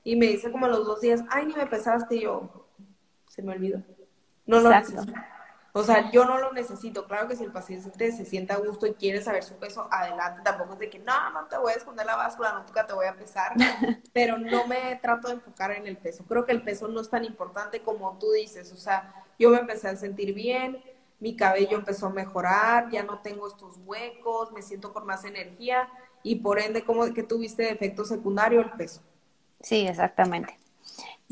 y 0.04 0.16
me 0.16 0.26
dice 0.26 0.52
como 0.52 0.66
a 0.66 0.68
los 0.68 0.86
dos 0.86 1.00
días, 1.00 1.24
ay, 1.30 1.46
ni 1.46 1.54
me 1.54 1.66
pesaste, 1.66 2.16
y 2.16 2.20
yo, 2.22 2.66
se 3.28 3.42
me 3.42 3.52
olvidó. 3.52 3.82
No 4.44 4.60
lo 4.60 4.70
Exacto. 4.70 5.10
O 5.72 5.82
sea, 5.82 6.10
yo 6.10 6.24
no 6.24 6.38
lo 6.38 6.52
necesito. 6.52 7.06
Claro 7.06 7.28
que 7.28 7.36
si 7.36 7.44
el 7.44 7.52
paciente 7.52 8.12
se 8.12 8.24
sienta 8.24 8.54
a 8.54 8.58
gusto 8.58 8.86
y 8.86 8.94
quiere 8.94 9.20
saber 9.20 9.44
su 9.44 9.54
peso, 9.54 9.86
adelante. 9.90 10.42
Tampoco 10.42 10.74
es 10.74 10.78
de 10.78 10.90
que, 10.90 10.98
no, 10.98 11.30
no 11.30 11.46
te 11.46 11.58
voy 11.58 11.72
a 11.72 11.76
esconder 11.76 12.06
la 12.06 12.16
báscula, 12.16 12.52
nunca 12.66 12.86
te 12.86 12.94
voy 12.94 13.06
a 13.06 13.14
pesar. 13.14 13.52
Pero 14.12 14.38
no 14.38 14.66
me 14.66 14.96
trato 15.02 15.28
de 15.28 15.34
enfocar 15.34 15.72
en 15.72 15.86
el 15.86 15.96
peso. 15.96 16.24
Creo 16.26 16.44
que 16.44 16.52
el 16.52 16.62
peso 16.62 16.88
no 16.88 17.00
es 17.00 17.10
tan 17.10 17.24
importante 17.24 17.82
como 17.82 18.18
tú 18.18 18.32
dices. 18.32 18.72
O 18.72 18.76
sea, 18.76 19.12
yo 19.38 19.50
me 19.50 19.58
empecé 19.58 19.88
a 19.88 19.96
sentir 19.96 20.34
bien, 20.34 20.82
mi 21.20 21.36
cabello 21.36 21.76
empezó 21.76 22.06
a 22.06 22.10
mejorar, 22.10 22.90
ya 22.90 23.02
no 23.02 23.20
tengo 23.20 23.46
estos 23.46 23.76
huecos, 23.84 24.52
me 24.52 24.62
siento 24.62 24.92
con 24.92 25.06
más 25.06 25.24
energía 25.24 25.88
y 26.22 26.36
por 26.36 26.58
ende, 26.60 26.84
como 26.84 27.12
que 27.12 27.22
tuviste 27.22 27.70
efecto 27.70 28.04
secundario 28.04 28.60
el 28.60 28.70
peso. 28.70 29.02
Sí, 29.60 29.86
exactamente 29.86 30.58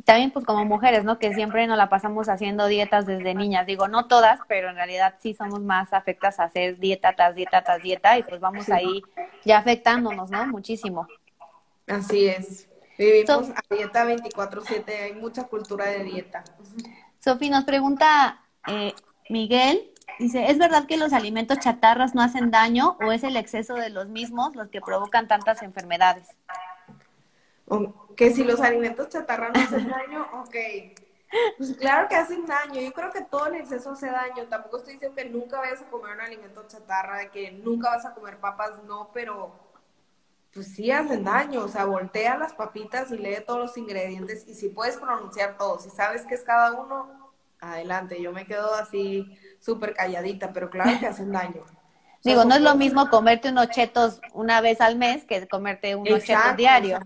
también 0.05 0.31
pues 0.31 0.45
como 0.45 0.65
mujeres, 0.65 1.05
¿no? 1.05 1.19
Que 1.19 1.35
siempre 1.35 1.67
nos 1.67 1.79
la 1.79 1.89
pasamos 1.89 2.29
haciendo 2.29 2.67
dietas 2.67 3.07
desde 3.07 3.35
niñas. 3.35 3.67
Digo, 3.67 3.89
no 3.89 4.07
todas, 4.07 4.41
pero 4.47 4.69
en 4.69 4.77
realidad 4.77 5.15
sí 5.21 5.35
somos 5.35 5.61
más 5.61 5.93
afectas 5.93 6.39
a 6.39 6.45
hacer 6.45 6.79
dieta 6.79 7.15
tras 7.15 7.35
dieta 7.35 7.63
tras 7.63 7.83
dieta 7.83 8.19
y 8.19 8.23
pues 8.23 8.41
vamos 8.41 8.69
ahí 8.69 9.03
ya 9.45 9.59
afectándonos, 9.59 10.31
¿no? 10.31 10.47
Muchísimo. 10.47 11.07
Así 11.87 12.27
es. 12.27 12.69
Vivimos 12.99 13.51
a 13.51 13.75
dieta 13.75 14.05
24/7, 14.05 15.03
hay 15.03 15.15
mucha 15.15 15.45
cultura 15.45 15.87
de 15.87 16.05
dieta. 16.05 16.45
Sofi 17.19 17.51
nos 17.51 17.65
pregunta 17.65 18.41
eh, 18.67 18.95
Miguel, 19.29 19.93
dice, 20.19 20.51
¿es 20.51 20.59
verdad 20.59 20.87
que 20.87 20.97
los 20.97 21.13
alimentos 21.13 21.59
chatarras 21.59 22.15
no 22.15 22.23
hacen 22.23 22.51
daño 22.51 22.97
o 23.05 23.13
es 23.13 23.23
el 23.23 23.37
exceso 23.37 23.75
de 23.75 23.91
los 23.91 24.09
mismos 24.09 24.55
los 24.55 24.69
que 24.69 24.81
provocan 24.81 25.29
tantas 25.29 25.63
enfermedades? 25.63 26.27
Que 28.17 28.31
si 28.31 28.45
los 28.45 28.61
alimentos 28.61 29.09
chatarra 29.09 29.51
no 29.51 29.61
hacen 29.61 29.89
daño, 29.89 30.27
ok. 30.35 30.57
Pues 31.59 31.77
claro 31.77 32.09
que 32.09 32.15
hacen 32.15 32.47
daño. 32.47 32.81
Yo 32.81 32.93
creo 32.93 33.11
que 33.11 33.23
todo 33.23 33.47
el 33.47 33.57
exceso 33.57 33.91
hace 33.91 34.07
daño. 34.07 34.45
Tampoco 34.49 34.79
estoy 34.79 34.95
diciendo 34.95 35.17
que 35.17 35.29
nunca 35.29 35.59
vayas 35.59 35.83
a 35.83 35.87
comer 35.87 36.15
un 36.15 36.21
alimento 36.21 36.65
chatarra, 36.67 37.31
que 37.31 37.51
nunca 37.53 37.91
vas 37.91 38.07
a 38.07 38.15
comer 38.15 38.39
papas, 38.39 38.83
no, 38.85 39.11
pero 39.13 39.55
pues 40.53 40.75
sí 40.75 40.91
hacen 40.91 41.25
daño. 41.25 41.65
O 41.65 41.69
sea, 41.69 41.85
voltea 41.85 42.39
las 42.39 42.55
papitas 42.55 43.11
y 43.11 43.19
lee 43.19 43.43
todos 43.47 43.61
los 43.61 43.77
ingredientes. 43.77 44.47
Y 44.47 44.55
si 44.55 44.69
puedes 44.69 44.97
pronunciar 44.97 45.59
todos, 45.59 45.83
si 45.83 45.91
sabes 45.91 46.25
qué 46.27 46.37
es 46.37 46.45
cada 46.45 46.73
uno, 46.73 47.33
adelante. 47.61 48.23
Yo 48.23 48.33
me 48.33 48.47
quedo 48.47 48.75
así 48.75 49.39
súper 49.59 49.95
calladita, 49.95 50.53
pero 50.53 50.71
claro 50.71 50.99
que 51.01 51.07
hacen 51.07 51.33
daño. 51.33 51.63
Digo, 52.23 52.45
no 52.45 52.55
es 52.55 52.61
lo 52.61 52.75
mismo 52.75 53.09
comerte 53.09 53.51
unos 53.51 53.69
chetos 53.71 54.21
una 54.33 54.61
vez 54.61 54.81
al 54.81 54.97
mes 54.97 55.25
que 55.25 55.47
comerte 55.47 55.95
unos 55.95 56.25
chetos 56.25 56.57
diario. 56.57 56.99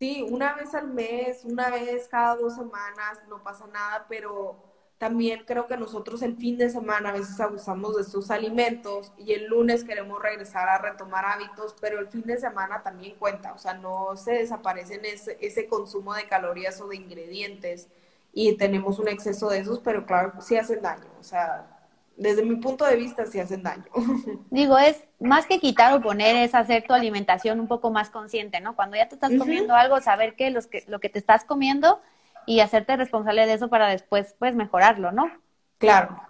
Sí, 0.00 0.22
una 0.30 0.54
vez 0.54 0.74
al 0.74 0.88
mes, 0.88 1.44
una 1.44 1.70
vez 1.70 2.08
cada 2.08 2.34
dos 2.36 2.54
semanas, 2.56 3.18
no 3.28 3.42
pasa 3.42 3.66
nada, 3.66 4.06
pero 4.08 4.56
también 4.98 5.44
creo 5.46 5.66
que 5.66 5.76
nosotros 5.76 6.22
el 6.22 6.36
fin 6.38 6.56
de 6.56 6.70
semana 6.70 7.10
a 7.10 7.12
veces 7.12 7.38
abusamos 7.38 7.96
de 7.96 8.02
estos 8.02 8.30
alimentos 8.30 9.12
y 9.18 9.32
el 9.34 9.46
lunes 9.48 9.84
queremos 9.84 10.22
regresar 10.22 10.68
a 10.70 10.78
retomar 10.78 11.26
hábitos, 11.26 11.76
pero 11.82 11.98
el 12.00 12.08
fin 12.08 12.22
de 12.22 12.38
semana 12.38 12.82
también 12.82 13.16
cuenta, 13.18 13.52
o 13.52 13.58
sea, 13.58 13.74
no 13.74 14.16
se 14.16 14.32
desaparecen 14.32 15.04
ese, 15.04 15.36
ese 15.40 15.68
consumo 15.68 16.14
de 16.14 16.26
calorías 16.26 16.80
o 16.80 16.88
de 16.88 16.96
ingredientes 16.96 17.88
y 18.32 18.56
tenemos 18.56 18.98
un 18.98 19.08
exceso 19.08 19.50
de 19.50 19.58
esos, 19.60 19.80
pero 19.80 20.06
claro, 20.06 20.32
sí 20.40 20.56
hacen 20.56 20.80
daño, 20.82 21.06
o 21.18 21.22
sea, 21.22 21.79
desde 22.20 22.44
mi 22.44 22.56
punto 22.56 22.84
de 22.84 22.96
vista 22.96 23.24
sí 23.24 23.40
hacen 23.40 23.62
daño. 23.62 23.86
Digo, 24.50 24.78
es 24.78 25.02
más 25.18 25.46
que 25.46 25.58
quitar 25.58 25.94
o 25.94 26.02
poner, 26.02 26.36
es 26.36 26.54
hacer 26.54 26.84
tu 26.86 26.92
alimentación 26.92 27.58
un 27.58 27.66
poco 27.66 27.90
más 27.90 28.10
consciente, 28.10 28.60
¿no? 28.60 28.76
Cuando 28.76 28.96
ya 28.96 29.08
te 29.08 29.14
estás 29.14 29.32
comiendo 29.38 29.74
algo, 29.74 30.00
saber 30.02 30.36
que, 30.36 30.50
los 30.50 30.66
que 30.66 30.84
lo 30.86 31.00
que 31.00 31.08
te 31.08 31.18
estás 31.18 31.44
comiendo 31.44 31.98
y 32.44 32.60
hacerte 32.60 32.96
responsable 32.96 33.46
de 33.46 33.54
eso 33.54 33.68
para 33.68 33.88
después, 33.88 34.34
pues, 34.38 34.54
mejorarlo, 34.54 35.12
¿no? 35.12 35.30
Claro. 35.78 36.20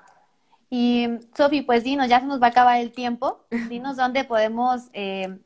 Y, 0.71 1.09
Sofi, 1.37 1.63
pues 1.63 1.83
dinos, 1.83 2.09
ya 2.09 2.21
se 2.21 2.27
nos 2.27 2.41
va 2.41 2.47
a 2.47 2.51
acabar 2.51 2.79
el 2.79 2.93
tiempo. 2.93 3.45
Dinos 3.69 3.97
dónde 3.97 4.23
podemos 4.23 4.91
eh, 4.93 5.41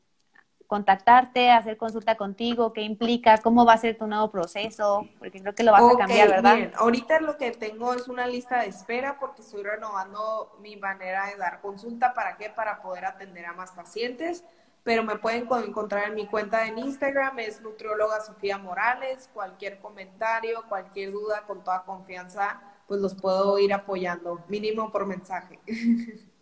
contactarte, 0.67 1.51
hacer 1.51 1.77
consulta 1.77 2.17
contigo, 2.17 2.73
qué 2.73 2.83
implica, 2.83 3.39
cómo 3.39 3.65
va 3.65 3.75
a 3.75 3.79
ser 3.79 3.97
tu 3.97 4.07
nuevo 4.07 4.31
proceso, 4.31 5.09
porque 5.19 5.41
creo 5.41 5.55
que 5.55 5.63
lo 5.63 5.73
vas 5.73 5.83
a 5.83 5.97
cambiar, 5.97 6.29
¿verdad? 6.29 6.57
Bien. 6.57 6.73
Ahorita 6.77 7.21
lo 7.21 7.37
que 7.37 7.51
tengo 7.53 7.95
es 7.95 8.09
una 8.09 8.27
lista 8.27 8.61
de 8.61 8.69
espera 8.69 9.19
porque 9.19 9.43
estoy 9.43 9.63
renovando 9.63 10.57
mi 10.61 10.77
manera 10.77 11.27
de 11.27 11.37
dar 11.37 11.61
consulta, 11.61 12.15
¿para 12.15 12.37
qué? 12.37 12.51
Para 12.51 12.83
poder 12.83 13.05
atender 13.05 13.47
a 13.47 13.53
más 13.53 13.73
pacientes, 13.73 14.45
pero 14.83 15.03
me 15.03 15.17
pueden 15.17 15.49
encontrar 15.67 16.09
en 16.09 16.15
mi 16.15 16.27
cuenta 16.27 16.67
en 16.67 16.79
Instagram, 16.79 17.39
es 17.39 17.61
nutrióloga 17.61 18.21
Sofía 18.21 18.59
Morales, 18.59 19.31
cualquier 19.33 19.79
comentario, 19.79 20.65
cualquier 20.69 21.13
duda, 21.13 21.43
con 21.47 21.63
toda 21.63 21.85
confianza 21.85 22.61
pues 22.87 23.01
los 23.01 23.15
puedo 23.15 23.59
ir 23.59 23.73
apoyando, 23.73 24.45
mínimo 24.49 24.91
por 24.93 25.07
mensaje. 25.07 25.59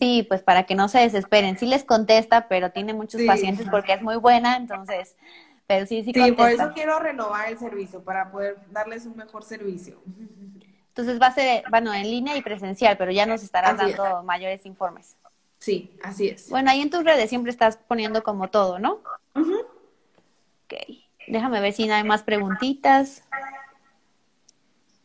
Sí, 0.00 0.24
pues 0.26 0.42
para 0.42 0.64
que 0.64 0.74
no 0.74 0.88
se 0.88 0.98
desesperen. 1.00 1.58
Sí 1.58 1.66
les 1.66 1.84
contesta, 1.84 2.48
pero 2.48 2.70
tiene 2.70 2.94
muchos 2.94 3.20
pacientes 3.26 3.68
porque 3.70 3.92
es 3.92 4.00
muy 4.00 4.16
buena, 4.16 4.56
entonces, 4.56 5.14
pero 5.66 5.84
sí, 5.84 6.02
sí, 6.02 6.12
sí 6.14 6.32
por 6.32 6.48
eso 6.48 6.72
quiero 6.72 6.98
renovar 6.98 7.50
el 7.50 7.58
servicio, 7.58 8.02
para 8.02 8.32
poder 8.32 8.56
darles 8.70 9.04
un 9.04 9.14
mejor 9.14 9.44
servicio. 9.44 10.00
Entonces 10.88 11.20
va 11.20 11.26
a 11.26 11.34
ser, 11.34 11.64
bueno, 11.68 11.92
en 11.92 12.04
línea 12.04 12.34
y 12.34 12.40
presencial, 12.40 12.96
pero 12.96 13.12
ya 13.12 13.26
nos 13.26 13.42
estarás 13.42 13.76
dando 13.76 14.22
mayores 14.22 14.64
informes. 14.64 15.18
Sí, 15.58 15.94
así 16.02 16.30
es. 16.30 16.48
Bueno, 16.48 16.70
ahí 16.70 16.80
en 16.80 16.88
tus 16.88 17.04
redes 17.04 17.28
siempre 17.28 17.50
estás 17.50 17.76
poniendo 17.76 18.22
como 18.22 18.48
todo, 18.48 18.78
¿no? 18.78 19.02
Ok. 19.34 20.74
Déjame 21.28 21.60
ver 21.60 21.74
si 21.74 21.90
hay 21.90 22.04
más 22.04 22.22
preguntitas. 22.22 23.22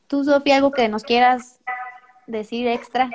Tú, 0.08 0.24
Sofía, 0.24 0.56
algo 0.56 0.72
que 0.72 0.88
nos 0.88 1.04
quieras 1.04 1.60
decir 2.28 2.68
extra. 2.70 3.10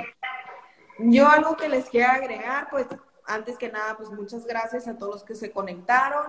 Yo 1.04 1.28
algo 1.28 1.56
que 1.56 1.68
les 1.68 1.88
quiero 1.88 2.10
agregar, 2.10 2.68
pues 2.70 2.86
antes 3.26 3.56
que 3.56 3.70
nada, 3.70 3.96
pues 3.96 4.10
muchas 4.10 4.44
gracias 4.44 4.88
a 4.88 4.98
todos 4.98 5.14
los 5.14 5.24
que 5.24 5.34
se 5.34 5.50
conectaron 5.50 6.26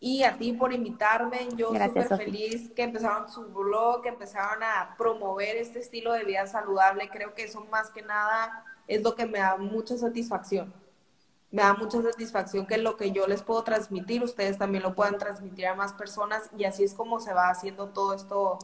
y 0.00 0.22
a 0.22 0.36
ti 0.38 0.52
por 0.52 0.72
invitarme. 0.72 1.48
Yo 1.56 1.68
súper 1.68 2.08
feliz 2.16 2.70
que 2.74 2.84
empezaron 2.84 3.28
su 3.28 3.48
blog, 3.48 4.02
que 4.02 4.08
empezaron 4.08 4.62
a 4.62 4.94
promover 4.96 5.56
este 5.56 5.80
estilo 5.80 6.12
de 6.12 6.24
vida 6.24 6.46
saludable. 6.46 7.10
Creo 7.10 7.34
que 7.34 7.44
eso 7.44 7.64
más 7.70 7.90
que 7.90 8.02
nada 8.02 8.64
es 8.86 9.02
lo 9.02 9.14
que 9.14 9.26
me 9.26 9.40
da 9.40 9.56
mucha 9.56 9.96
satisfacción. 9.98 10.72
Me 11.50 11.62
da 11.62 11.74
mucha 11.74 12.02
satisfacción 12.02 12.66
que 12.66 12.78
lo 12.78 12.96
que 12.96 13.10
yo 13.10 13.26
les 13.26 13.42
puedo 13.42 13.64
transmitir, 13.64 14.22
ustedes 14.22 14.58
también 14.58 14.82
lo 14.82 14.94
puedan 14.94 15.16
transmitir 15.18 15.66
a 15.66 15.74
más 15.74 15.94
personas 15.94 16.50
y 16.56 16.64
así 16.64 16.84
es 16.84 16.92
como 16.92 17.20
se 17.20 17.32
va 17.32 17.48
haciendo 17.48 17.88
todo 17.88 18.12
esto, 18.12 18.58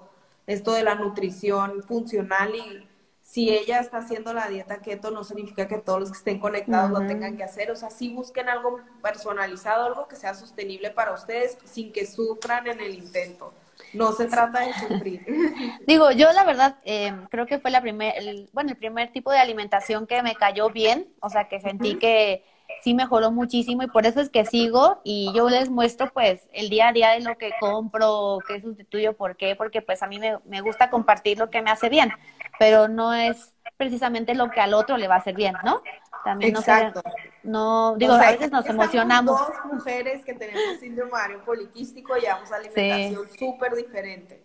esto 0.47 0.72
de 0.72 0.82
la 0.82 0.95
nutrición 0.95 1.82
funcional 1.82 2.55
y 2.55 2.86
si 3.35 3.51
ella 3.51 3.80
está 3.80 3.99
haciendo 3.99 4.32
la 4.32 4.47
dieta 4.47 4.80
keto, 4.80 5.11
no 5.11 5.24
significa 5.24 5.66
que 5.66 5.78
todos 5.78 5.99
los 5.99 6.12
que 6.12 6.18
estén 6.18 6.39
conectados 6.39 6.93
lo 6.93 7.05
tengan 7.05 7.37
que 7.37 7.43
hacer. 7.43 7.68
O 7.72 7.74
sea, 7.74 7.91
sí 7.91 8.14
busquen 8.14 8.49
algo 8.49 8.78
personalizado, 9.03 9.87
algo 9.87 10.07
que 10.07 10.14
sea 10.14 10.35
sostenible 10.35 10.91
para 10.91 11.12
ustedes 11.12 11.59
sin 11.64 11.93
que 11.93 12.07
sufran 12.07 12.68
en 12.68 12.78
el 12.78 12.95
intento. 12.95 13.53
No 13.93 14.12
se 14.12 14.26
trata 14.26 14.61
de 14.61 14.72
sufrir. 14.74 15.26
Digo, 15.89 16.12
yo 16.12 16.32
la 16.32 16.45
verdad 16.45 16.76
eh, 16.85 17.12
creo 17.28 17.47
que 17.47 17.59
fue 17.59 17.72
la 17.72 17.80
primer, 17.80 18.14
bueno, 18.53 18.70
el 18.70 18.76
primer 18.76 19.11
tipo 19.11 19.32
de 19.32 19.39
alimentación 19.39 20.07
que 20.07 20.22
me 20.22 20.37
cayó 20.37 20.70
bien, 20.70 21.09
o 21.18 21.28
sea, 21.28 21.49
que 21.49 21.61
sentí 21.61 21.97
que 21.97 22.45
sí 22.85 22.95
mejoró 22.95 23.32
muchísimo 23.32 23.82
y 23.82 23.89
por 23.89 24.07
eso 24.07 24.20
es 24.20 24.30
que 24.30 24.45
sigo 24.45 25.01
y 25.03 25.32
yo 25.35 25.51
les 25.51 25.70
muestro 25.70 26.12
pues 26.12 26.49
el 26.53 26.70
día 26.70 26.89
a 26.89 26.93
día 26.93 27.11
de 27.11 27.20
lo 27.20 27.37
que 27.37 27.51
compro, 27.59 28.39
qué 28.47 28.61
sustituyo, 28.61 29.16
por 29.16 29.37
qué, 29.37 29.57
porque 29.57 29.82
pues 29.82 30.05
a 30.05 30.07
mí 30.07 30.20
me, 30.20 30.39
me 30.45 30.61
gusta 30.61 30.89
compartir 30.89 31.39
lo 31.39 31.51
que 31.51 31.62
me 31.62 31.72
hace 31.72 31.89
bien 31.89 32.12
pero 32.59 32.88
no 32.88 33.12
es 33.12 33.55
precisamente 33.76 34.34
lo 34.34 34.50
que 34.50 34.61
al 34.61 34.74
otro 34.74 34.96
le 34.96 35.09
va 35.09 35.16
a 35.16 35.18
hacer 35.18 35.34
bien, 35.34 35.55
¿no? 35.64 35.82
También 36.24 36.57
Exacto. 36.57 37.02
no, 37.42 37.96
digo, 37.96 38.14
a 38.14 38.30
veces 38.30 38.50
nos 38.50 38.66
emocionamos. 38.66 39.38
Dos 39.38 39.72
mujeres 39.72 40.24
que 40.24 40.34
tenemos 40.34 40.80
síndrome 40.80 41.12
ovario 41.12 41.44
poliquístico 41.44 42.16
llevamos 42.16 42.50
alimentación 42.50 43.28
súper 43.30 43.74
diferente. 43.74 44.42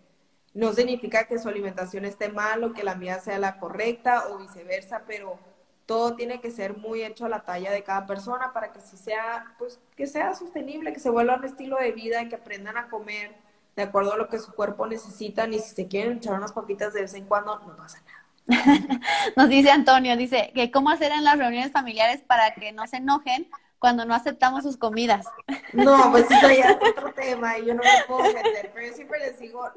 No 0.52 0.72
significa 0.72 1.24
que 1.24 1.38
su 1.38 1.48
alimentación 1.48 2.04
esté 2.04 2.28
mal 2.28 2.62
o 2.64 2.72
que 2.72 2.82
la 2.82 2.96
mía 2.96 3.20
sea 3.20 3.38
la 3.38 3.58
correcta 3.58 4.28
o 4.28 4.38
viceversa, 4.38 5.04
pero 5.06 5.38
todo 5.86 6.16
tiene 6.16 6.40
que 6.40 6.50
ser 6.50 6.76
muy 6.76 7.02
hecho 7.02 7.26
a 7.26 7.28
la 7.28 7.44
talla 7.44 7.70
de 7.70 7.82
cada 7.82 8.06
persona 8.06 8.52
para 8.52 8.72
que 8.72 8.80
si 8.80 8.96
sea, 8.96 9.54
pues, 9.58 9.80
que 9.96 10.06
sea 10.06 10.34
sostenible, 10.34 10.92
que 10.92 11.00
se 11.00 11.10
vuelva 11.10 11.36
un 11.36 11.44
estilo 11.44 11.78
de 11.78 11.92
vida 11.92 12.22
y 12.22 12.28
que 12.28 12.36
aprendan 12.36 12.76
a 12.76 12.88
comer 12.88 13.34
de 13.76 13.82
acuerdo 13.82 14.12
a 14.12 14.16
lo 14.16 14.28
que 14.28 14.38
su 14.38 14.52
cuerpo 14.52 14.86
necesita, 14.86 15.46
y 15.46 15.58
si 15.58 15.74
se 15.74 15.88
quieren 15.88 16.18
echar 16.18 16.34
unas 16.34 16.52
papitas 16.52 16.92
de 16.92 17.02
vez 17.02 17.14
en 17.14 17.24
cuando, 17.26 17.58
no 17.58 17.76
pasa 17.76 18.00
nada. 18.06 18.20
Nos 19.36 19.48
dice 19.48 19.70
Antonio, 19.70 20.16
dice 20.16 20.52
que 20.54 20.70
cómo 20.70 20.90
hacer 20.90 21.12
en 21.12 21.24
las 21.24 21.38
reuniones 21.38 21.72
familiares 21.72 22.22
para 22.26 22.54
que 22.54 22.72
no 22.72 22.86
se 22.86 22.96
enojen 22.96 23.48
cuando 23.78 24.04
no 24.04 24.14
aceptamos 24.14 24.62
sus 24.62 24.76
comidas. 24.76 25.26
No, 25.72 26.10
pues 26.10 26.30
eso 26.30 26.50
ya 26.50 26.70
es 26.70 26.76
otro 26.90 27.12
tema 27.14 27.58
y 27.58 27.66
yo 27.66 27.74
no 27.74 27.82
me 27.82 28.04
puedo 28.06 28.32
meter, 28.32 28.70
pero 28.74 28.86
yo 28.86 28.92
siempre 28.92 29.18
les 29.20 29.38
digo, 29.38 29.70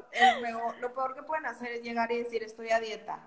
lo 0.80 0.92
peor 0.92 1.14
que 1.14 1.22
pueden 1.22 1.46
hacer 1.46 1.72
es 1.72 1.82
llegar 1.82 2.12
y 2.12 2.18
decir 2.18 2.42
estoy 2.42 2.70
a 2.70 2.80
dieta. 2.80 3.18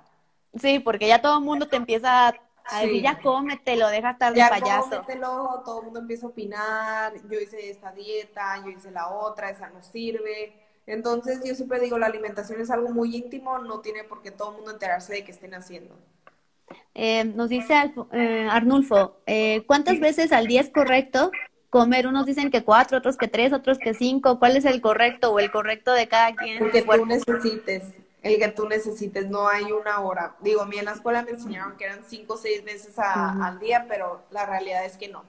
Sí, 0.59 0.79
porque 0.79 1.07
ya 1.07 1.21
todo 1.21 1.39
el 1.39 1.43
mundo 1.43 1.67
te 1.67 1.75
empieza 1.75 2.27
a 2.27 2.35
decir, 2.75 3.01
ya 3.01 3.19
cómetelo, 3.19 3.87
deja 3.89 4.11
estar 4.11 4.33
de 4.33 4.39
ya 4.39 4.49
payaso. 4.49 4.89
Cómetelo, 4.89 5.61
todo 5.65 5.79
el 5.79 5.85
mundo 5.85 5.99
empieza 5.99 6.25
a 6.25 6.29
opinar, 6.29 7.13
yo 7.29 7.39
hice 7.39 7.69
esta 7.69 7.91
dieta, 7.91 8.63
yo 8.63 8.69
hice 8.69 8.91
la 8.91 9.09
otra, 9.09 9.49
esa 9.49 9.69
no 9.69 9.81
sirve. 9.81 10.53
Entonces 10.85 11.41
yo 11.45 11.53
siempre 11.53 11.79
digo, 11.79 11.97
la 11.99 12.07
alimentación 12.07 12.61
es 12.61 12.71
algo 12.71 12.89
muy 12.89 13.15
íntimo, 13.15 13.59
no 13.59 13.81
tiene 13.81 14.03
por 14.03 14.21
qué 14.21 14.31
todo 14.31 14.51
el 14.51 14.55
mundo 14.57 14.71
enterarse 14.71 15.13
de 15.13 15.23
qué 15.23 15.31
estén 15.31 15.53
haciendo. 15.53 15.97
Eh, 16.93 17.25
nos 17.25 17.49
dice 17.49 17.73
eh, 18.13 18.47
Arnulfo, 18.49 19.17
eh, 19.25 19.63
¿cuántas 19.67 19.99
veces 19.99 20.31
al 20.31 20.47
día 20.47 20.61
es 20.61 20.69
correcto 20.69 21.31
comer? 21.69 22.07
Unos 22.07 22.25
dicen 22.25 22.49
que 22.49 22.63
cuatro, 22.63 22.97
otros 22.97 23.17
que 23.17 23.27
tres, 23.27 23.53
otros 23.53 23.77
que 23.77 23.93
cinco. 23.93 24.39
¿Cuál 24.39 24.57
es 24.57 24.65
el 24.65 24.81
correcto 24.81 25.31
o 25.31 25.39
el 25.39 25.51
correcto 25.51 25.93
de 25.93 26.07
cada 26.07 26.33
quien? 26.33 26.63
El 26.63 26.71
que 26.71 26.81
tú 26.81 27.05
necesites, 27.05 27.93
el 28.33 28.39
que 28.39 28.47
tú 28.49 28.67
necesites, 28.67 29.29
no 29.29 29.47
hay 29.47 29.71
una 29.71 29.99
hora. 30.01 30.35
Digo, 30.41 30.61
a 30.61 30.65
mí 30.65 30.77
en 30.77 30.85
la 30.85 30.93
escuela 30.93 31.23
me 31.23 31.31
enseñaron 31.31 31.77
que 31.77 31.85
eran 31.85 32.03
cinco 32.07 32.35
o 32.35 32.37
seis 32.37 32.63
veces 32.63 32.97
al 32.99 33.59
día, 33.59 33.85
pero 33.87 34.23
la 34.31 34.45
realidad 34.45 34.85
es 34.85 34.97
que 34.97 35.07
no 35.07 35.23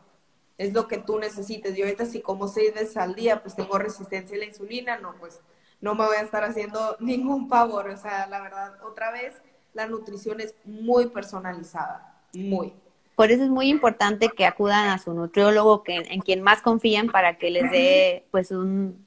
es 0.59 0.73
lo 0.75 0.89
que 0.89 0.99
tú 0.99 1.19
necesites. 1.19 1.77
Yo 1.77 1.85
ahorita 1.85 2.05
si 2.05 2.21
como 2.21 2.49
seis 2.49 2.75
veces 2.75 2.97
al 2.97 3.15
día, 3.15 3.41
pues 3.41 3.55
tengo 3.55 3.79
resistencia 3.79 4.37
a 4.37 4.41
la 4.41 4.45
insulina, 4.45 4.99
no, 4.99 5.15
pues 5.19 5.41
no 5.81 5.95
me 5.95 6.05
voy 6.05 6.17
a 6.17 6.23
estar 6.23 6.45
haciendo 6.45 6.97
ningún 7.01 7.49
favor. 7.49 7.89
O 7.89 7.97
sea, 7.97 8.27
la 8.27 8.43
verdad, 8.43 8.75
otra 8.85 9.11
vez, 9.13 9.35
la 9.73 9.87
nutrición 9.87 10.41
es 10.41 10.55
muy 10.65 11.07
personalizada, 11.07 12.21
muy. 12.35 12.75
Por 13.15 13.33
eso 13.33 13.43
es 13.45 13.51
muy 13.51 13.69
importante 13.69 14.29
que 14.29 14.47
acudan 14.47 14.89
a 14.91 14.99
su 14.99 15.13
nutriólogo, 15.13 15.83
que, 15.83 15.97
en 15.97 16.21
quien 16.21 16.41
más 16.41 16.63
confían, 16.63 17.09
para 17.09 17.37
que 17.37 17.51
les 17.51 17.69
dé 17.71 18.27
pues 18.31 18.53
un, 18.53 19.07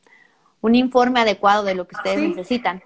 informe 0.64 1.22
adecuado 1.22 1.64
de 1.64 1.76
lo 1.76 1.88
que 1.88 1.96
ustedes 1.96 2.20
necesitan. 2.20 2.84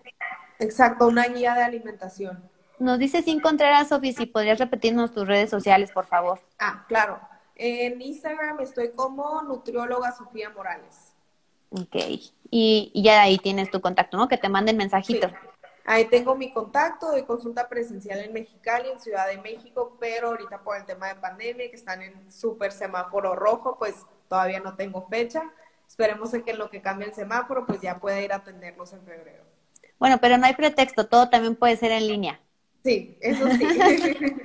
Exacto, 0.59 1.07
una 1.07 1.27
guía 1.27 1.53
de 1.53 1.63
alimentación. 1.63 2.49
Nos 2.79 2.99
dice 2.99 3.21
Sin 3.21 3.39
Contreras, 3.39 3.89
Sofi, 3.89 4.13
si 4.13 4.25
podrías 4.25 4.59
repetirnos 4.59 5.13
tus 5.13 5.27
redes 5.27 5.49
sociales, 5.49 5.91
por 5.91 6.05
favor. 6.05 6.39
Ah, 6.59 6.85
claro. 6.87 7.19
En 7.55 8.01
Instagram 8.01 8.59
estoy 8.59 8.91
como 8.91 9.41
nutrióloga 9.43 10.11
Sofía 10.11 10.49
Morales. 10.49 11.13
Ok. 11.69 11.95
Y, 12.51 12.91
ya 12.93 13.21
ahí 13.21 13.37
tienes 13.37 13.71
tu 13.71 13.79
contacto, 13.79 14.17
¿no? 14.17 14.27
Que 14.27 14.37
te 14.37 14.49
manden 14.49 14.77
mensajito. 14.77 15.29
Ahí 15.85 16.05
tengo 16.05 16.35
mi 16.35 16.51
contacto 16.51 17.11
de 17.11 17.25
consulta 17.25 17.69
presencial 17.69 18.19
en 18.19 18.33
Mexicali, 18.33 18.89
en 18.89 18.99
Ciudad 18.99 19.27
de 19.27 19.37
México, 19.37 19.95
pero 19.99 20.29
ahorita 20.29 20.63
por 20.63 20.77
el 20.77 20.85
tema 20.85 21.07
de 21.07 21.15
pandemia, 21.15 21.69
que 21.69 21.75
están 21.75 22.01
en 22.01 22.31
súper 22.31 22.71
semáforo 22.71 23.35
rojo, 23.35 23.77
pues 23.77 23.95
todavía 24.27 24.59
no 24.59 24.75
tengo 24.75 25.07
fecha. 25.07 25.43
Esperemos 25.87 26.31
que 26.31 26.51
en 26.51 26.57
lo 26.57 26.69
que 26.69 26.81
cambie 26.81 27.07
el 27.07 27.13
semáforo, 27.13 27.65
pues 27.65 27.81
ya 27.81 27.99
pueda 27.99 28.19
ir 28.19 28.33
a 28.33 28.37
atenderlos 28.37 28.93
en 28.93 29.03
febrero. 29.03 29.43
Bueno, 29.99 30.17
pero 30.19 30.37
no 30.37 30.45
hay 30.45 30.53
pretexto, 30.53 31.07
todo 31.07 31.29
también 31.29 31.55
puede 31.55 31.77
ser 31.77 31.91
en 31.91 32.07
línea. 32.07 32.39
Sí, 32.83 33.17
eso 33.21 33.47
sí. 33.51 33.65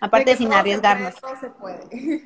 Aparte 0.00 0.36
sin 0.36 0.52
arriesgarnos. 0.52 1.14
se 1.40 1.50
puede. 1.50 1.86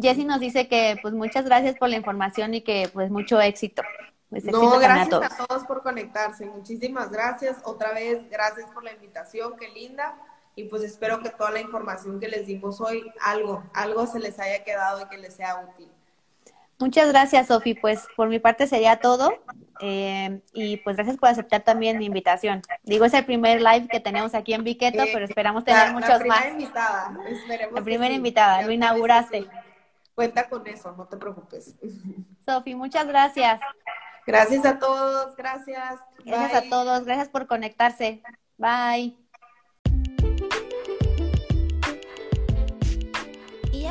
Jessy 0.00 0.24
nos 0.24 0.40
dice 0.40 0.68
que 0.68 0.98
pues 1.00 1.14
muchas 1.14 1.44
gracias 1.46 1.76
por 1.76 1.88
la 1.88 1.96
información 1.96 2.54
y 2.54 2.60
que 2.60 2.90
pues 2.92 3.10
mucho 3.10 3.40
éxito. 3.40 3.82
Pues, 4.28 4.44
no, 4.44 4.78
gracias 4.78 5.40
a 5.40 5.46
todos. 5.46 5.64
por 5.64 5.82
conectarse. 5.82 6.46
Muchísimas 6.46 7.10
gracias. 7.10 7.58
Otra 7.64 7.92
vez, 7.92 8.28
gracias 8.28 8.70
por 8.70 8.84
la 8.84 8.92
invitación, 8.92 9.54
qué 9.58 9.68
linda. 9.68 10.16
Y 10.54 10.64
pues 10.64 10.82
espero 10.82 11.20
que 11.20 11.30
toda 11.30 11.50
la 11.50 11.60
información 11.60 12.18
que 12.18 12.28
les 12.28 12.46
dimos 12.46 12.80
hoy, 12.80 13.10
algo, 13.20 13.62
algo 13.74 14.06
se 14.06 14.18
les 14.18 14.38
haya 14.38 14.64
quedado 14.64 15.02
y 15.02 15.08
que 15.08 15.18
les 15.18 15.34
sea 15.34 15.60
útil. 15.60 15.90
Muchas 16.78 17.08
gracias, 17.08 17.46
Sofi. 17.46 17.74
Pues 17.74 18.06
por 18.16 18.28
mi 18.28 18.38
parte 18.38 18.66
sería 18.66 19.00
todo. 19.00 19.32
Eh, 19.80 20.40
y 20.52 20.78
pues 20.78 20.96
gracias 20.96 21.16
por 21.18 21.28
aceptar 21.28 21.62
también 21.62 21.98
mi 21.98 22.06
invitación. 22.06 22.62
Digo, 22.82 23.04
es 23.04 23.14
el 23.14 23.24
primer 23.24 23.60
live 23.60 23.88
que 23.88 24.00
tenemos 24.00 24.34
aquí 24.34 24.54
en 24.54 24.64
Viqueto, 24.64 25.02
pero 25.12 25.24
esperamos 25.24 25.64
tener 25.64 25.92
muchos 25.92 26.24
más. 26.26 26.26
La 26.26 26.26
primera 26.26 26.50
invitada, 26.50 27.18
La 27.72 27.82
primera 27.82 28.14
invitada, 28.14 28.62
lo 28.62 28.72
inauguraste. 28.72 29.46
Cuenta 30.14 30.48
con 30.48 30.66
eso, 30.66 30.92
no 30.92 31.06
te 31.06 31.16
preocupes. 31.18 31.76
Sofi, 32.46 32.74
muchas 32.74 33.06
gracias. 33.06 33.60
Gracias 34.26 34.64
a 34.64 34.78
todos, 34.78 35.36
gracias. 35.36 36.00
Gracias 36.24 36.64
a 36.64 36.68
todos, 36.68 37.04
gracias 37.04 37.28
por 37.28 37.46
conectarse. 37.46 38.22
Bye. 38.56 39.25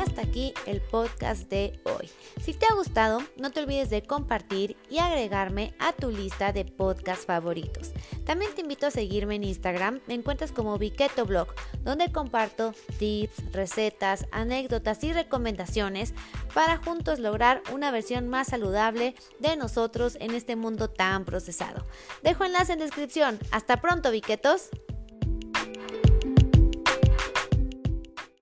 Hasta 0.06 0.22
aquí 0.22 0.54
el 0.66 0.80
podcast 0.80 1.48
de 1.50 1.78
hoy. 1.84 2.10
Si 2.42 2.54
te 2.54 2.66
ha 2.66 2.74
gustado, 2.74 3.20
no 3.36 3.50
te 3.50 3.60
olvides 3.60 3.90
de 3.90 4.02
compartir 4.02 4.76
y 4.88 4.98
agregarme 4.98 5.74
a 5.78 5.92
tu 5.92 6.10
lista 6.10 6.52
de 6.52 6.64
podcast 6.64 7.26
favoritos. 7.26 7.92
También 8.24 8.54
te 8.54 8.60
invito 8.60 8.86
a 8.86 8.90
seguirme 8.90 9.34
en 9.36 9.44
Instagram, 9.44 10.00
me 10.06 10.14
encuentras 10.14 10.52
como 10.52 10.78
Viqueto 10.78 11.26
Blog, 11.26 11.48
donde 11.82 12.12
comparto 12.12 12.72
tips, 12.98 13.52
recetas, 13.52 14.26
anécdotas 14.30 15.02
y 15.04 15.12
recomendaciones 15.12 16.14
para 16.54 16.78
juntos 16.78 17.18
lograr 17.18 17.62
una 17.72 17.90
versión 17.90 18.28
más 18.28 18.48
saludable 18.48 19.14
de 19.38 19.56
nosotros 19.56 20.16
en 20.20 20.32
este 20.32 20.56
mundo 20.56 20.88
tan 20.88 21.24
procesado. 21.24 21.86
Dejo 22.22 22.44
enlace 22.44 22.74
en 22.74 22.78
descripción. 22.78 23.38
Hasta 23.50 23.80
pronto, 23.80 24.10
Viquetos. 24.10 24.70